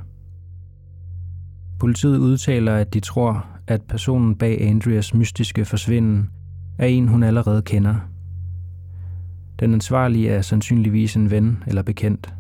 Politiet 1.79 2.19
udtaler, 2.19 2.77
at 2.77 2.95
de 2.95 3.01
tror, 3.01 3.47
at 3.67 3.83
personen 3.83 4.35
bag 4.37 4.63
Andreas 4.63 5.15
mystiske 5.15 5.65
forsvinden 5.65 6.31
er 6.79 6.87
en, 6.87 7.09
hun 7.09 7.23
allerede 7.23 7.63
kender. 7.63 7.95
Den 9.61 9.75
ansvarlige 9.75 10.29
er 10.29 10.43
sandsynligvis 10.43 11.17
en 11.17 11.31
ven 11.31 11.63
eller 11.67 11.83
bekendt. 11.83 12.35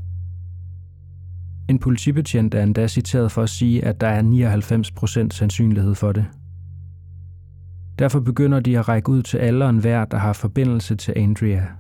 En 1.69 1.79
politibetjent 1.79 2.55
er 2.55 2.63
endda 2.63 2.89
citeret 2.89 3.33
for 3.33 3.43
at 3.43 3.51
sige, 3.51 3.85
at 3.85 4.01
der 4.01 4.09
er 4.09 4.23
99% 5.29 5.37
sandsynlighed 5.37 5.95
for 5.95 6.13
det. 6.13 6.27
Derfor 7.99 8.21
begynder 8.21 8.61
de 8.61 8.79
at 8.79 8.89
række 8.89 9.09
ud 9.09 9.23
til 9.23 9.39
alle 9.39 9.65
og 9.65 9.71
enhver, 9.71 10.05
der 10.05 10.19
har 10.19 10.33
forbindelse 10.33 10.97
til 10.97 11.15
Andrea– 11.17 11.63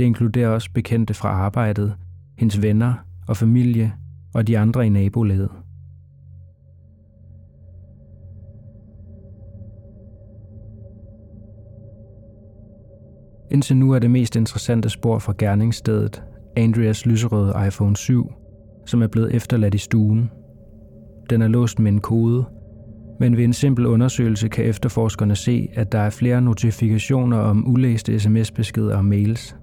det 0.00 0.06
inkluderer 0.06 0.48
også 0.48 0.70
bekendte 0.74 1.14
fra 1.14 1.28
arbejdet, 1.28 1.94
hendes 2.38 2.62
venner 2.62 2.94
og 3.28 3.36
familie 3.36 3.92
og 4.34 4.46
de 4.46 4.58
andre 4.58 4.86
i 4.86 4.88
nabolaget. 4.88 5.50
Indtil 13.50 13.76
nu 13.76 13.92
er 13.92 13.98
det 13.98 14.10
mest 14.10 14.36
interessante 14.36 14.88
spor 14.88 15.18
fra 15.18 15.34
gerningsstedet 15.38 16.22
Andreas 16.56 17.06
lyserøde 17.06 17.66
iPhone 17.66 17.96
7, 17.96 18.32
som 18.86 19.02
er 19.02 19.06
blevet 19.06 19.34
efterladt 19.34 19.74
i 19.74 19.78
stuen. 19.78 20.30
Den 21.30 21.42
er 21.42 21.48
låst 21.48 21.78
med 21.78 21.92
en 21.92 22.00
kode, 22.00 22.44
men 23.20 23.36
ved 23.36 23.44
en 23.44 23.52
simpel 23.52 23.86
undersøgelse 23.86 24.48
kan 24.48 24.64
efterforskerne 24.64 25.36
se, 25.36 25.68
at 25.74 25.92
der 25.92 25.98
er 25.98 26.10
flere 26.10 26.40
notifikationer 26.40 27.38
om 27.38 27.68
ulæste 27.68 28.20
sms-beskeder 28.20 28.96
og 28.96 29.04
mails– 29.04 29.56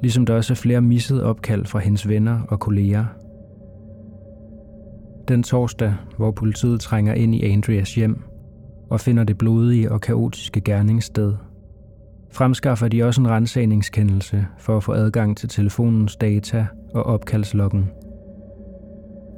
ligesom 0.00 0.26
der 0.26 0.34
også 0.34 0.52
er 0.52 0.56
flere 0.56 0.80
missede 0.80 1.24
opkald 1.24 1.66
fra 1.66 1.78
hendes 1.78 2.08
venner 2.08 2.40
og 2.48 2.60
kolleger. 2.60 3.04
Den 5.28 5.42
torsdag, 5.42 5.94
hvor 6.16 6.30
politiet 6.30 6.80
trænger 6.80 7.14
ind 7.14 7.34
i 7.34 7.44
Andreas 7.44 7.94
hjem 7.94 8.22
og 8.90 9.00
finder 9.00 9.24
det 9.24 9.38
blodige 9.38 9.92
og 9.92 10.00
kaotiske 10.00 10.60
gerningssted, 10.60 11.34
fremskaffer 12.32 12.88
de 12.88 13.02
også 13.02 13.20
en 13.20 13.28
rensagningskendelse 13.28 14.46
for 14.58 14.76
at 14.76 14.84
få 14.84 14.92
adgang 14.92 15.36
til 15.36 15.48
telefonens 15.48 16.16
data 16.16 16.66
og 16.94 17.02
opkaldsloggen. 17.02 17.90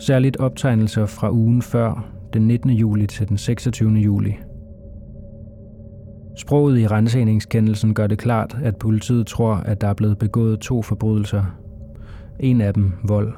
Særligt 0.01 0.37
optegnelser 0.37 1.07
fra 1.07 1.31
ugen 1.31 1.63
før, 1.63 2.13
den 2.33 2.43
19. 2.47 2.71
juli 2.71 3.07
til 3.07 3.29
den 3.29 3.39
26. 3.39 3.91
juli– 3.91 4.37
Sproget 6.37 6.79
i 6.79 6.87
rensagningskendelsen 6.87 7.95
gør 7.95 8.07
det 8.07 8.19
klart, 8.19 8.57
at 8.63 8.77
politiet 8.77 9.27
tror, 9.27 9.55
at 9.55 9.81
der 9.81 9.87
er 9.87 9.95
blevet 9.95 10.19
begået 10.19 10.61
to 10.61 10.83
forbrydelser. 10.83 11.45
En 12.41 12.61
af 12.61 12.75
dem 12.75 12.93
vold. 13.05 13.35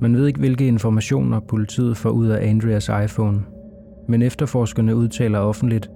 Man 0.00 0.16
ved 0.16 0.26
ikke, 0.26 0.40
hvilke 0.40 0.66
informationer 0.66 1.40
politiet 1.40 1.96
får 1.96 2.10
ud 2.10 2.26
af 2.26 2.48
Andreas 2.48 2.90
iPhone, 3.04 3.40
men 4.08 4.22
efterforskerne 4.22 4.96
udtaler 4.96 5.38
offentligt, 5.38 5.90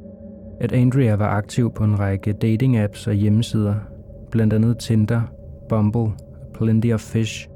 at 0.61 0.73
Andrea 0.73 1.15
var 1.15 1.29
aktiv 1.29 1.73
på 1.75 1.85
en 1.85 1.99
række 1.99 2.35
dating-apps 2.45 3.07
og 3.07 3.15
hjemmesider, 3.15 3.75
blandt 4.31 4.53
andet 4.53 4.79
Tinder, 4.79 5.23
Bumble, 5.69 6.13
Plenty 6.55 6.93
of 6.93 7.01
Fish. 7.01 7.49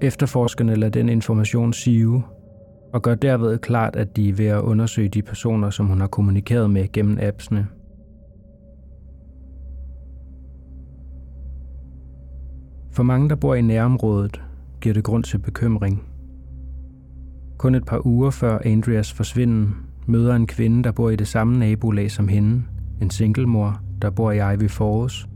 Efterforskerne 0.00 0.74
lader 0.74 0.90
den 0.90 1.08
information 1.08 1.72
sive 1.72 2.22
og 2.92 3.02
gør 3.02 3.14
derved 3.14 3.58
klart, 3.58 3.96
at 3.96 4.16
de 4.16 4.28
er 4.28 4.34
ved 4.34 4.46
at 4.46 4.60
undersøge 4.60 5.08
de 5.08 5.22
personer, 5.22 5.70
som 5.70 5.86
hun 5.86 6.00
har 6.00 6.06
kommunikeret 6.06 6.70
med 6.70 6.92
gennem 6.92 7.18
appsene. 7.20 7.66
For 12.92 13.02
mange, 13.02 13.28
der 13.28 13.34
bor 13.34 13.54
i 13.54 13.62
nærområdet, 13.62 14.42
giver 14.80 14.94
det 14.94 15.04
grund 15.04 15.24
til 15.24 15.38
bekymring. 15.38 16.02
Kun 17.58 17.74
et 17.74 17.84
par 17.84 18.06
uger 18.06 18.30
før 18.30 18.58
Andreas 18.64 19.12
forsvinden, 19.12 19.76
møder 20.06 20.34
en 20.34 20.46
kvinde, 20.46 20.84
der 20.84 20.92
bor 20.92 21.10
i 21.10 21.16
det 21.16 21.28
samme 21.28 21.58
nabolag 21.58 22.10
som 22.10 22.28
hende, 22.28 22.62
en 23.02 23.10
singlemor, 23.10 23.80
der 24.02 24.10
bor 24.10 24.32
i 24.32 24.54
Ivy 24.54 24.68
Falls, 24.68 25.28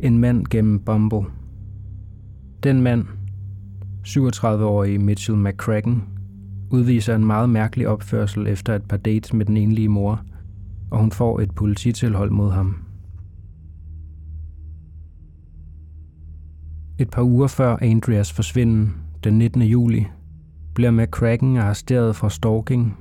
en 0.00 0.18
mand 0.18 0.46
gennem 0.46 0.80
Bumble. 0.80 1.24
Den 2.62 2.82
mand, 2.82 3.04
37-årige 4.06 4.98
Mitchell 4.98 5.38
McCracken, 5.38 6.02
udviser 6.70 7.14
en 7.14 7.24
meget 7.24 7.50
mærkelig 7.50 7.88
opførsel 7.88 8.46
efter 8.46 8.74
et 8.74 8.82
par 8.82 8.96
dates 8.96 9.32
med 9.32 9.46
den 9.46 9.56
enlige 9.56 9.88
mor, 9.88 10.20
og 10.90 10.98
hun 10.98 11.12
får 11.12 11.40
et 11.40 11.50
polititilhold 11.50 12.30
mod 12.30 12.50
ham. 12.50 12.76
Et 16.98 17.10
par 17.10 17.22
uger 17.22 17.46
før 17.46 17.76
Andreas 17.82 18.32
forsvinden, 18.32 18.94
den 19.24 19.38
19. 19.38 19.62
juli, 19.62 20.06
bliver 20.74 20.90
McCracken 20.90 21.56
arresteret 21.56 22.16
for 22.16 22.28
stalking, 22.28 22.96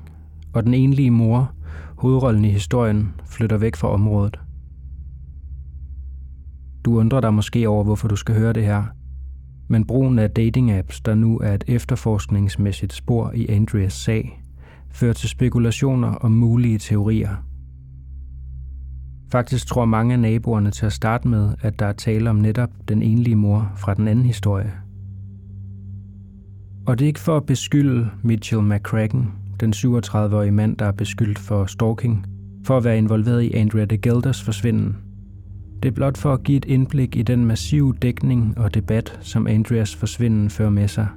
og 0.53 0.63
den 0.63 0.73
enlige 0.73 1.11
mor, 1.11 1.51
hovedrollen 1.97 2.45
i 2.45 2.49
historien, 2.49 3.13
flytter 3.25 3.57
væk 3.57 3.75
fra 3.75 3.87
området. 3.87 4.39
Du 6.85 6.99
undrer 6.99 7.21
dig 7.21 7.33
måske 7.33 7.69
over, 7.69 7.83
hvorfor 7.83 8.07
du 8.07 8.15
skal 8.15 8.35
høre 8.35 8.53
det 8.53 8.65
her, 8.65 8.83
men 9.71 9.85
brugen 9.85 10.19
af 10.19 10.29
dating-apps, 10.29 11.01
der 11.05 11.15
nu 11.15 11.37
er 11.37 11.53
et 11.53 11.63
efterforskningsmæssigt 11.67 12.93
spor 12.93 13.31
i 13.35 13.47
Andreas 13.47 13.93
sag, 13.93 14.43
fører 14.91 15.13
til 15.13 15.29
spekulationer 15.29 16.07
om 16.07 16.31
mulige 16.31 16.77
teorier. 16.77 17.35
Faktisk 19.31 19.67
tror 19.67 19.85
mange 19.85 20.13
af 20.13 20.19
naboerne 20.19 20.71
til 20.71 20.85
at 20.85 20.93
starte 20.93 21.27
med, 21.27 21.53
at 21.61 21.79
der 21.79 21.85
er 21.85 21.93
tale 21.93 22.29
om 22.29 22.35
netop 22.35 22.69
den 22.87 23.01
enlige 23.01 23.35
mor 23.35 23.71
fra 23.77 23.93
den 23.93 24.07
anden 24.07 24.25
historie. 24.25 24.71
Og 26.85 26.99
det 26.99 27.05
er 27.05 27.07
ikke 27.07 27.19
for 27.19 27.37
at 27.37 27.45
beskylde 27.45 28.09
Mitchell 28.23 28.63
McCracken, 28.63 29.33
den 29.59 29.73
37-årige 29.73 30.51
mand, 30.51 30.77
der 30.77 30.85
er 30.85 30.91
beskyldt 30.91 31.39
for 31.39 31.65
stalking, 31.65 32.25
for 32.63 32.77
at 32.77 32.83
være 32.83 32.97
involveret 32.97 33.41
i 33.41 33.53
Andrea 33.53 33.85
de 33.85 33.97
Gelders 33.97 34.43
forsvinden– 34.43 34.97
det 35.83 35.89
er 35.89 35.93
blot 35.93 36.17
for 36.17 36.33
at 36.33 36.43
give 36.43 36.57
et 36.57 36.65
indblik 36.65 37.15
i 37.15 37.21
den 37.21 37.45
massive 37.45 37.93
dækning 38.01 38.57
og 38.57 38.73
debat, 38.73 39.19
som 39.21 39.47
Andreas 39.47 39.95
forsvinden 39.95 40.49
fører 40.49 40.69
med 40.69 40.87
sig. 40.87 41.07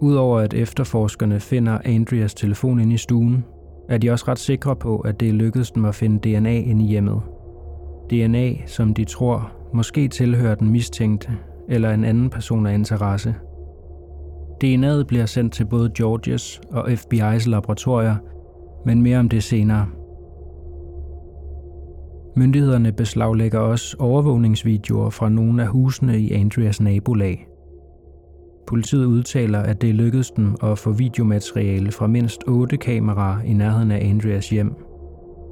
Udover 0.00 0.38
at 0.38 0.54
efterforskerne 0.54 1.40
finder 1.40 1.78
Andreas 1.84 2.34
telefon 2.34 2.80
inde 2.80 2.94
i 2.94 2.96
stuen, 2.96 3.44
er 3.88 3.98
de 3.98 4.10
også 4.10 4.24
ret 4.28 4.38
sikre 4.38 4.76
på, 4.76 4.98
at 4.98 5.20
det 5.20 5.28
er 5.28 5.32
lykkedes 5.32 5.70
dem 5.70 5.84
at 5.84 5.94
finde 5.94 6.30
DNA 6.30 6.58
inde 6.58 6.84
i 6.84 6.88
hjemmet. 6.88 7.20
DNA, 8.10 8.66
som 8.66 8.94
de 8.94 9.04
tror 9.04 9.52
måske 9.74 10.08
tilhører 10.08 10.54
den 10.54 10.70
mistænkte 10.70 11.30
eller 11.68 11.90
en 11.90 12.04
anden 12.04 12.30
person 12.30 12.66
af 12.66 12.74
interesse– 12.74 13.34
DNA'et 14.64 15.04
bliver 15.06 15.26
sendt 15.26 15.52
til 15.52 15.64
både 15.64 15.90
Georges 15.96 16.60
og 16.70 16.88
FBI's 16.88 17.50
laboratorier, 17.50 18.16
men 18.86 19.02
mere 19.02 19.18
om 19.18 19.28
det 19.28 19.42
senere. 19.42 19.86
Myndighederne 22.36 22.92
beslaglægger 22.92 23.58
også 23.58 23.96
overvågningsvideoer 23.98 25.10
fra 25.10 25.28
nogle 25.28 25.62
af 25.62 25.68
husene 25.68 26.18
i 26.18 26.32
Andreas 26.32 26.80
nabolag. 26.80 27.46
Politiet 28.66 29.04
udtaler, 29.04 29.58
at 29.58 29.82
det 29.82 29.94
lykkedes 29.94 30.30
dem 30.30 30.56
at 30.62 30.78
få 30.78 30.92
videomateriale 30.92 31.92
fra 31.92 32.06
mindst 32.06 32.44
otte 32.46 32.76
kameraer 32.76 33.42
i 33.42 33.52
nærheden 33.52 33.90
af 33.90 34.08
Andreas 34.08 34.50
hjem, 34.50 34.74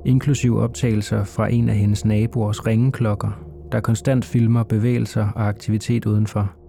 inklusiv 0.07 0.57
optagelser 0.57 1.25
fra 1.25 1.53
en 1.53 1.68
af 1.68 1.75
hendes 1.75 2.05
naboers 2.05 2.66
ringeklokker, 2.66 3.31
der 3.72 3.81
konstant 3.81 4.25
filmer 4.25 4.62
bevægelser 4.62 5.29
og 5.35 5.48
aktivitet 5.48 6.07
udenfor. 6.07 6.62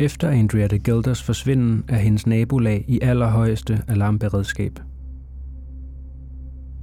Efter 0.00 0.28
Andrea 0.28 0.66
de 0.66 0.78
Gelders 0.78 1.22
forsvinden 1.22 1.84
er 1.88 1.96
hendes 1.96 2.26
nabolag 2.26 2.84
i 2.88 2.98
allerhøjeste 3.02 3.82
alarmberedskab. 3.88 4.78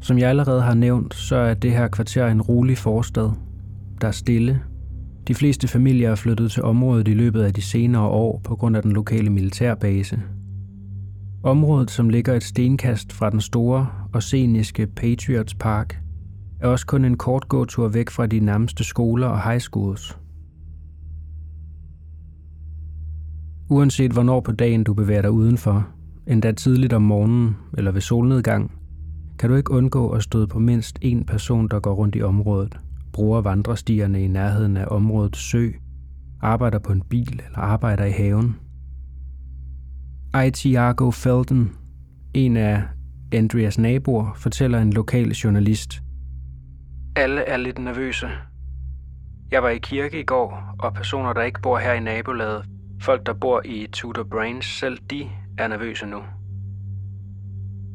Som 0.01 0.17
jeg 0.17 0.29
allerede 0.29 0.61
har 0.61 0.73
nævnt, 0.73 1.13
så 1.13 1.35
er 1.35 1.53
det 1.53 1.71
her 1.71 1.87
kvarter 1.87 2.27
en 2.27 2.41
rolig 2.41 2.77
forstad. 2.77 3.31
Der 4.01 4.07
er 4.07 4.11
stille. 4.11 4.61
De 5.27 5.35
fleste 5.35 5.67
familier 5.67 6.11
er 6.11 6.15
flyttet 6.15 6.51
til 6.51 6.63
området 6.63 7.07
i 7.07 7.13
løbet 7.13 7.43
af 7.43 7.53
de 7.53 7.61
senere 7.61 8.07
år 8.07 8.41
på 8.43 8.55
grund 8.55 8.77
af 8.77 8.81
den 8.81 8.91
lokale 8.91 9.29
militærbase. 9.29 10.19
Området, 11.43 11.91
som 11.91 12.09
ligger 12.09 12.33
et 12.33 12.43
stenkast 12.43 13.13
fra 13.13 13.29
den 13.29 13.41
store 13.41 13.87
og 14.13 14.23
sceniske 14.23 14.87
Patriots 14.87 15.53
Park, 15.53 15.99
er 16.59 16.67
også 16.67 16.85
kun 16.85 17.05
en 17.05 17.17
kort 17.17 17.47
gåtur 17.47 17.87
væk 17.87 18.09
fra 18.09 18.25
de 18.25 18.39
nærmeste 18.39 18.83
skoler 18.83 19.27
og 19.27 19.43
high 19.43 19.59
schools– 19.59 20.17
Uanset 23.69 24.11
hvornår 24.11 24.39
på 24.39 24.51
dagen 24.51 24.83
du 24.83 24.93
bevæger 24.93 25.21
dig 25.21 25.31
udenfor, 25.31 25.87
endda 26.27 26.51
tidligt 26.51 26.93
om 26.93 27.01
morgenen 27.01 27.57
eller 27.77 27.91
ved 27.91 28.01
solnedgang, 28.01 28.71
kan 29.39 29.49
du 29.49 29.55
ikke 29.55 29.71
undgå 29.71 30.09
at 30.09 30.23
støde 30.23 30.47
på 30.47 30.59
mindst 30.59 30.99
en 31.01 31.25
person, 31.25 31.67
der 31.67 31.79
går 31.79 31.93
rundt 31.93 32.15
i 32.15 32.21
området, 32.21 32.79
bruger 33.13 33.41
vandrestierne 33.41 34.23
i 34.23 34.27
nærheden 34.27 34.77
af 34.77 34.85
områdets 34.87 35.39
sø, 35.39 35.69
arbejder 36.41 36.79
på 36.79 36.91
en 36.91 37.01
bil 37.01 37.41
eller 37.45 37.59
arbejder 37.59 38.05
i 38.05 38.11
haven. 38.11 38.55
Aitiago 40.33 41.11
Felden, 41.11 41.71
en 42.33 42.57
af 42.57 42.83
Andreas 43.31 43.77
naboer, 43.77 44.33
fortæller 44.35 44.81
en 44.81 44.93
lokal 44.93 45.29
journalist. 45.29 46.01
Alle 47.15 47.41
er 47.41 47.57
lidt 47.57 47.79
nervøse. 47.79 48.27
Jeg 49.51 49.63
var 49.63 49.69
i 49.69 49.77
kirke 49.77 50.19
i 50.19 50.23
går, 50.23 50.75
og 50.79 50.93
personer, 50.93 51.33
der 51.33 51.41
ikke 51.41 51.61
bor 51.61 51.77
her 51.77 51.93
i 51.93 51.99
nabolaget, 51.99 52.65
Folk, 53.01 53.25
der 53.25 53.33
bor 53.33 53.61
i 53.65 53.87
Tudor 53.91 54.23
Branch, 54.23 54.79
selv 54.79 54.97
de 55.11 55.27
er 55.57 55.67
nervøse 55.67 56.05
nu. 56.05 56.17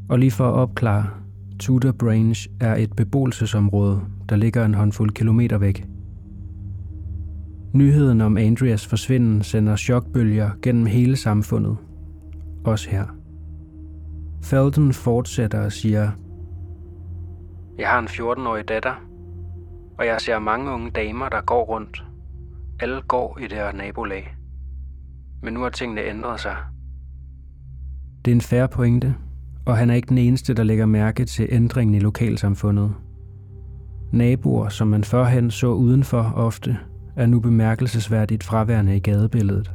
Og 0.09 0.19
lige 0.19 0.31
for 0.31 0.49
at 0.49 0.55
opklare, 0.55 1.07
Tudor 1.61 1.93
Branch 1.93 2.49
er 2.61 2.75
et 2.77 2.97
beboelsesområde, 2.97 4.01
der 4.29 4.37
ligger 4.37 4.65
en 4.65 4.75
håndfuld 4.75 5.11
kilometer 5.11 5.59
væk. 5.59 5.85
Nyheden 7.75 8.21
om 8.21 8.37
Andreas 8.37 8.87
forsvinden 8.87 9.43
sender 9.43 9.77
chokbølger 9.77 10.51
gennem 10.63 10.87
hele 10.87 11.17
samfundet. 11.17 11.77
Også 12.65 12.91
her. 12.91 13.07
Felton 14.43 14.93
fortsætter 14.93 15.65
og 15.65 15.73
siger, 15.73 16.11
Jeg 17.79 17.89
har 17.89 17.99
en 17.99 18.07
14-årig 18.07 18.69
datter, 18.69 18.95
og 19.99 20.07
jeg 20.07 20.21
ser 20.21 20.39
mange 20.39 20.71
unge 20.71 20.91
damer, 20.91 21.29
der 21.29 21.41
går 21.41 21.65
rundt. 21.65 22.05
Alle 22.81 23.03
går 23.09 23.39
i 23.39 23.43
det 23.43 23.53
her 23.53 23.73
nabolag 23.73 24.37
men 25.43 25.55
nu 25.55 25.61
har 25.61 25.69
tingene 25.69 26.05
ændret 26.05 26.41
sig. 26.41 26.57
Det 28.25 28.31
er 28.31 28.35
en 28.35 28.41
færre 28.41 28.69
pointe, 28.69 29.15
og 29.67 29.77
han 29.77 29.91
er 29.91 29.95
ikke 29.95 30.09
den 30.09 30.19
eneste, 30.19 30.55
der 30.55 30.63
lægger 30.63 30.87
mærke 30.87 31.25
til 31.25 31.49
ændringen 31.51 31.95
i 31.95 31.99
lokalsamfundet. 31.99 32.93
Naboer, 34.13 34.69
som 34.69 34.89
man 34.89 35.05
førhen 35.05 35.51
så 35.51 35.73
udenfor 35.73 36.33
ofte, 36.37 36.79
er 37.17 37.27
nu 37.27 37.41
bemærkelsesværdigt 37.41 38.45
fraværende 38.45 38.97
i 38.97 39.01
gadebilledet. 39.01 39.73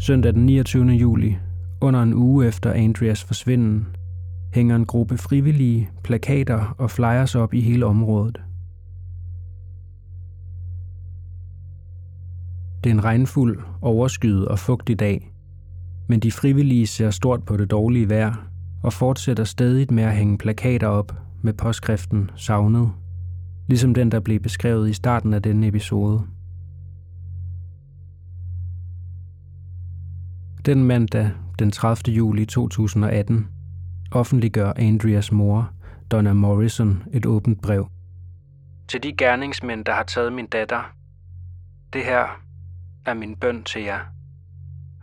Søndag 0.00 0.34
den 0.34 0.46
29. 0.46 0.86
juli, 0.86 1.38
under 1.80 2.02
en 2.02 2.14
uge 2.14 2.46
efter 2.46 2.72
Andreas 2.72 3.24
forsvinden, 3.24 3.86
hænger 4.52 4.76
en 4.76 4.86
gruppe 4.86 5.18
frivillige 5.18 5.90
plakater 6.04 6.74
og 6.78 6.90
flyers 6.90 7.34
op 7.34 7.54
i 7.54 7.60
hele 7.60 7.86
området. 7.86 8.40
Det 12.84 12.90
er 12.90 12.94
en 12.94 13.04
regnfuld, 13.04 13.60
overskyet 13.80 14.48
og 14.48 14.58
fugtig 14.58 14.98
dag, 15.00 15.32
men 16.08 16.20
de 16.20 16.32
frivillige 16.32 16.86
ser 16.86 17.10
stort 17.10 17.44
på 17.44 17.56
det 17.56 17.70
dårlige 17.70 18.08
vejr 18.08 18.48
og 18.82 18.92
fortsætter 18.92 19.44
stadig 19.44 19.94
med 19.94 20.02
at 20.02 20.16
hænge 20.16 20.38
plakater 20.38 20.86
op 20.86 21.12
med 21.42 21.52
påskriften 21.52 22.30
savnet, 22.36 22.92
ligesom 23.68 23.94
den, 23.94 24.10
der 24.10 24.20
blev 24.20 24.40
beskrevet 24.40 24.88
i 24.88 24.92
starten 24.92 25.34
af 25.34 25.42
denne 25.42 25.66
episode. 25.66 26.22
Den 30.66 30.84
mandag, 30.84 31.30
den 31.58 31.70
30. 31.70 32.14
juli 32.14 32.44
2018, 32.44 33.46
offentliggør 34.12 34.72
Andreas 34.76 35.32
mor, 35.32 35.70
Donna 36.10 36.32
Morrison, 36.32 37.02
et 37.12 37.26
åbent 37.26 37.62
brev. 37.62 37.88
Til 38.88 39.02
de 39.02 39.12
gerningsmænd, 39.12 39.84
der 39.84 39.92
har 39.92 40.02
taget 40.02 40.32
min 40.32 40.46
datter. 40.46 40.92
Det 41.92 42.04
her 42.04 42.40
er 43.06 43.14
min 43.14 43.36
bøn 43.36 43.62
til 43.62 43.82
jer. 43.82 44.00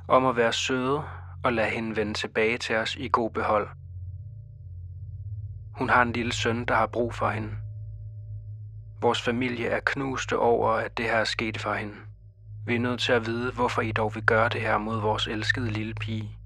Om 0.08 0.26
at 0.26 0.36
være 0.36 0.54
søde 0.54 1.02
og 1.43 1.54
lade 1.54 1.69
hende 1.69 1.95
vende 1.95 2.13
tilbage 2.13 2.58
til 2.58 2.76
os 2.76 2.95
i 2.95 3.10
god 3.12 3.30
behold. 3.30 3.67
Hun 5.72 5.89
har 5.89 6.02
en 6.02 6.12
lille 6.12 6.34
søn, 6.34 6.65
der 6.65 6.76
har 6.76 6.88
brug 6.88 7.13
for 7.13 7.30
hende. 7.30 7.50
Vores 9.02 9.22
familie 9.22 9.67
er 9.67 9.80
knuste 9.86 10.39
over, 10.39 10.69
at 10.69 10.98
det 10.98 11.06
her 11.06 11.15
er 11.15 11.24
sket 11.24 11.58
for 11.58 11.74
hende. 11.74 11.93
Vi 12.65 12.76
er 12.76 12.80
nødt 12.80 13.00
til 13.00 13.12
at 13.12 13.26
vide, 13.26 13.52
hvorfor 13.52 13.82
I 13.82 13.91
dog 13.91 14.15
vil 14.15 14.24
gøre 14.24 14.50
det 14.50 14.62
her 14.62 14.78
mod 14.78 15.02
vores 15.02 15.28
elskede 15.28 15.72
lille 15.72 15.93
pige. 15.93 16.38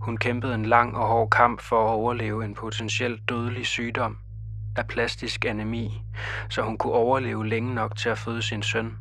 Hun 0.00 0.16
kæmpede 0.16 0.54
en 0.54 0.66
lang 0.66 0.96
og 0.96 1.08
hård 1.08 1.30
kamp 1.30 1.60
for 1.60 1.84
at 1.84 1.94
overleve 1.94 2.44
en 2.44 2.54
potentielt 2.54 3.28
dødelig 3.28 3.66
sygdom 3.66 4.18
af 4.76 4.86
plastisk 4.86 5.44
anemi, 5.44 6.02
så 6.48 6.62
hun 6.62 6.78
kunne 6.78 6.92
overleve 6.92 7.46
længe 7.46 7.74
nok 7.74 7.96
til 7.96 8.08
at 8.08 8.18
føde 8.18 8.42
sin 8.42 8.62
søn. 8.62 8.98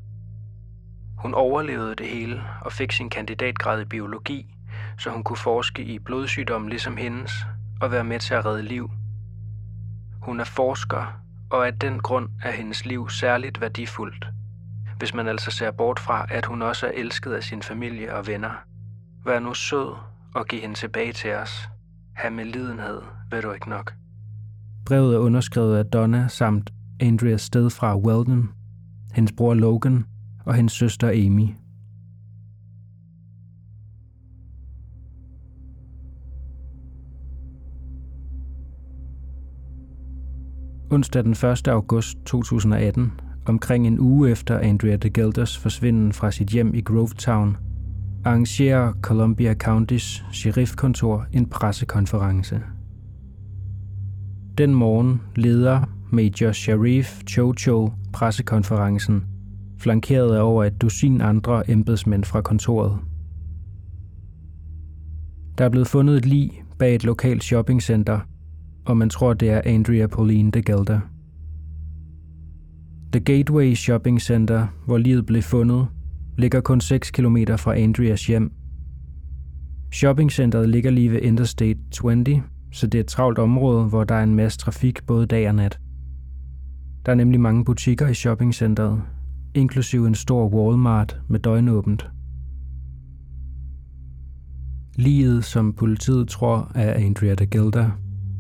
Hun 1.18 1.34
overlevede 1.34 1.96
det 1.96 2.08
hele 2.08 2.44
og 2.62 2.72
fik 2.72 2.92
sin 2.92 3.10
kandidatgrad 3.10 3.82
i 3.82 3.86
biologi, 3.86 4.56
så 4.98 5.10
hun 5.10 5.24
kunne 5.24 5.38
forske 5.38 5.84
i 5.84 6.00
blodsygdomme 6.00 6.70
ligesom 6.70 6.98
hendes 6.98 7.32
og 7.82 7.92
være 7.92 8.04
med 8.04 8.20
til 8.20 8.34
at 8.34 8.46
redde 8.46 8.64
liv. 8.64 8.92
Hun 10.22 10.40
er 10.40 10.44
forsker, 10.44 11.20
og 11.50 11.68
af 11.68 11.74
den 11.74 12.00
grund 12.00 12.30
er 12.44 12.52
hendes 12.52 12.86
liv 12.86 13.10
særligt 13.10 13.62
værdifuldt. 13.62 14.28
Hvis 14.98 15.14
man 15.14 15.28
altså 15.28 15.52
ser 15.52 15.72
bort 15.72 16.00
fra, 16.00 16.26
at 16.30 16.46
hun 16.46 16.62
også 16.62 16.88
er 16.88 16.92
elsket 16.94 17.34
af 17.34 17.44
sin 17.44 17.62
familie 17.62 18.16
og 18.16 18.28
venner. 18.28 18.54
Vær 19.26 19.40
nu 19.40 19.54
sød 19.54 19.96
og 20.38 20.45
giv 20.45 20.60
hende 20.60 20.76
tilbage 20.76 21.13
til 21.13 21.34
os. 21.34 21.69
Ha' 22.15 22.30
med 22.30 22.45
lidenhed, 22.45 23.02
ved 23.32 23.41
du 23.41 23.52
ikke 23.52 23.69
nok. 23.69 23.93
Brevet 24.86 25.15
er 25.15 25.19
underskrevet 25.19 25.78
af 25.78 25.86
Donna 25.86 26.28
samt 26.28 26.73
Andrea 27.00 27.38
sted 27.38 27.69
fra 27.69 27.97
Weldon, 27.97 28.50
hendes 29.13 29.32
bror 29.38 29.54
Logan 29.54 30.06
og 30.45 30.54
hendes 30.54 30.73
søster 30.73 31.10
Amy. 31.10 31.50
Onsdag 40.91 41.23
den 41.23 41.32
1. 41.32 41.67
august 41.67 42.17
2018, 42.26 43.12
omkring 43.45 43.88
en 43.88 44.00
uge 44.00 44.32
efter 44.32 44.60
Andrea 44.60 44.95
de 44.95 45.10
Gelders 45.10 45.58
forsvinden 45.58 46.13
fra 46.13 46.32
sit 46.32 46.47
hjem 46.47 46.73
i 46.73 46.82
Grovetown, 46.82 47.58
arrangerer 48.26 48.94
Columbia 49.02 49.54
County's 49.64 50.24
sheriffkontor 50.32 51.26
en 51.34 51.46
pressekonference. 51.46 52.62
Den 54.58 54.74
morgen 54.74 55.22
leder 55.36 55.82
Major 56.12 56.52
Sheriff 56.52 57.22
Chocho 57.30 57.92
pressekonferencen, 58.14 59.24
flankeret 59.80 60.36
af 60.36 60.42
over 60.42 60.64
et 60.64 60.82
dusin 60.82 61.22
andre 61.22 61.70
embedsmænd 61.72 62.24
fra 62.24 62.42
kontoret. 62.42 62.98
Der 65.58 65.66
er 65.66 65.70
blevet 65.70 65.88
fundet 65.88 66.18
et 66.18 66.26
lig 66.26 66.64
bag 66.80 66.96
et 66.96 67.04
lokalt 67.04 67.44
shoppingcenter, 67.44 68.20
og 68.86 68.98
man 68.98 69.10
tror, 69.10 69.34
det 69.34 69.50
er 69.50 69.62
Andrea 69.66 70.08
Pauline 70.08 70.52
de 70.52 70.62
Gelder. 70.62 71.00
The 73.12 73.20
Gateway 73.20 73.74
Shopping 73.74 74.22
Center, 74.22 74.68
hvor 74.86 74.98
livet 74.98 75.26
blev 75.26 75.42
fundet, 75.42 75.88
ligger 76.38 76.62
kun 76.62 76.82
6 76.82 77.12
km 77.12 77.38
fra 77.58 77.76
Andreas 77.76 78.28
hjem. 78.28 78.52
Shoppingcenteret 79.93 80.69
ligger 80.69 80.91
lige 80.91 81.12
ved 81.12 81.21
Interstate 81.21 81.80
20, 81.91 82.43
så 82.71 82.88
det 82.88 82.97
er 82.97 83.04
et 83.04 83.08
travlt 83.08 83.39
område, 83.39 83.86
hvor 83.86 84.04
der 84.04 84.15
er 84.15 84.23
en 84.23 84.36
masse 84.36 84.60
trafik 84.60 85.06
både 85.06 85.26
dag 85.26 85.50
og 85.50 85.56
nat. 85.56 85.80
Der 87.06 87.12
er 87.12 87.15
nemlig 87.15 87.39
mange 87.39 87.65
butikker 87.65 88.08
i 88.08 88.13
shoppingcenteret, 88.13 89.02
inklusive 89.56 90.08
en 90.08 90.15
stor 90.15 90.47
Walmart 90.47 91.21
med 91.28 91.39
døgnåbent. 91.39 92.08
Liget, 94.95 95.45
som 95.45 95.73
politiet 95.73 96.28
tror 96.28 96.71
er 96.76 96.93
Andrea 96.93 97.36
de 97.36 97.45
Gilda, 97.45 97.91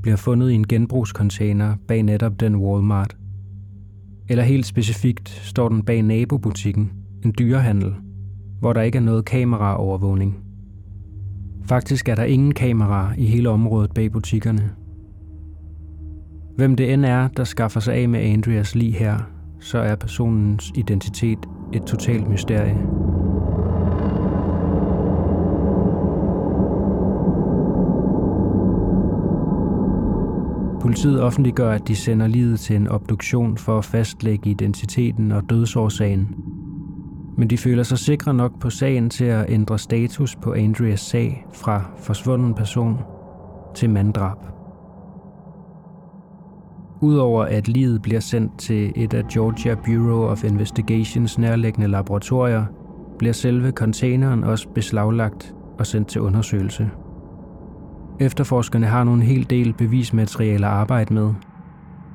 bliver 0.01 0.17
fundet 0.17 0.51
i 0.51 0.53
en 0.53 0.67
genbrugscontainer 0.67 1.75
bag 1.87 2.03
netop 2.03 2.39
den 2.39 2.55
Walmart. 2.55 3.17
Eller 4.29 4.43
helt 4.43 4.65
specifikt 4.65 5.29
står 5.29 5.69
den 5.69 5.83
bag 5.83 6.01
nabobutikken, 6.01 6.91
en 7.25 7.33
dyrehandel, 7.39 7.95
hvor 8.59 8.73
der 8.73 8.81
ikke 8.81 8.97
er 8.97 9.01
noget 9.01 9.25
kameraovervågning. 9.25 10.37
Faktisk 11.65 12.09
er 12.09 12.15
der 12.15 12.23
ingen 12.23 12.53
kameraer 12.53 13.13
i 13.17 13.25
hele 13.25 13.49
området 13.49 13.93
bag 13.93 14.11
butikkerne. 14.11 14.69
Hvem 16.55 16.75
det 16.75 16.93
end 16.93 17.05
er, 17.05 17.27
der 17.27 17.43
skaffer 17.43 17.79
sig 17.79 17.95
af 17.95 18.09
med 18.09 18.19
Andreas 18.19 18.75
lige 18.75 18.93
her, 18.93 19.17
så 19.59 19.77
er 19.77 19.95
personens 19.95 20.71
identitet 20.75 21.39
et 21.73 21.83
totalt 21.83 22.29
mysterie. 22.29 22.77
Politiet 30.81 31.21
offentliggør, 31.21 31.71
at 31.71 31.87
de 31.87 31.95
sender 31.95 32.27
livet 32.27 32.59
til 32.59 32.75
en 32.75 32.87
obduktion 32.87 33.57
for 33.57 33.77
at 33.77 33.85
fastlægge 33.85 34.49
identiteten 34.49 35.31
og 35.31 35.49
dødsårsagen. 35.49 36.35
Men 37.37 37.49
de 37.49 37.57
føler 37.57 37.83
sig 37.83 37.97
sikre 37.97 38.33
nok 38.33 38.59
på 38.59 38.69
sagen 38.69 39.09
til 39.09 39.25
at 39.25 39.45
ændre 39.49 39.79
status 39.79 40.35
på 40.35 40.53
Andreas 40.53 40.99
sag 40.99 41.45
fra 41.53 41.81
forsvunden 41.97 42.53
person 42.53 42.97
til 43.75 43.89
manddrab. 43.89 44.37
Udover 47.01 47.43
at 47.43 47.67
livet 47.67 48.01
bliver 48.01 48.19
sendt 48.19 48.57
til 48.57 48.91
et 48.95 49.13
af 49.13 49.27
Georgia 49.27 49.75
Bureau 49.75 50.23
of 50.23 50.43
Investigations 50.43 51.37
nærliggende 51.37 51.87
laboratorier, 51.87 52.65
bliver 53.17 53.33
selve 53.33 53.71
containeren 53.71 54.43
også 54.43 54.67
beslaglagt 54.69 55.55
og 55.79 55.87
sendt 55.87 56.07
til 56.07 56.21
undersøgelse. 56.21 56.89
Efterforskerne 58.19 58.85
har 58.85 59.03
nu 59.03 59.13
en 59.13 59.21
hel 59.21 59.49
del 59.49 59.73
bevismateriale 59.73 60.67
at 60.67 60.73
arbejde 60.73 61.13
med, 61.13 61.33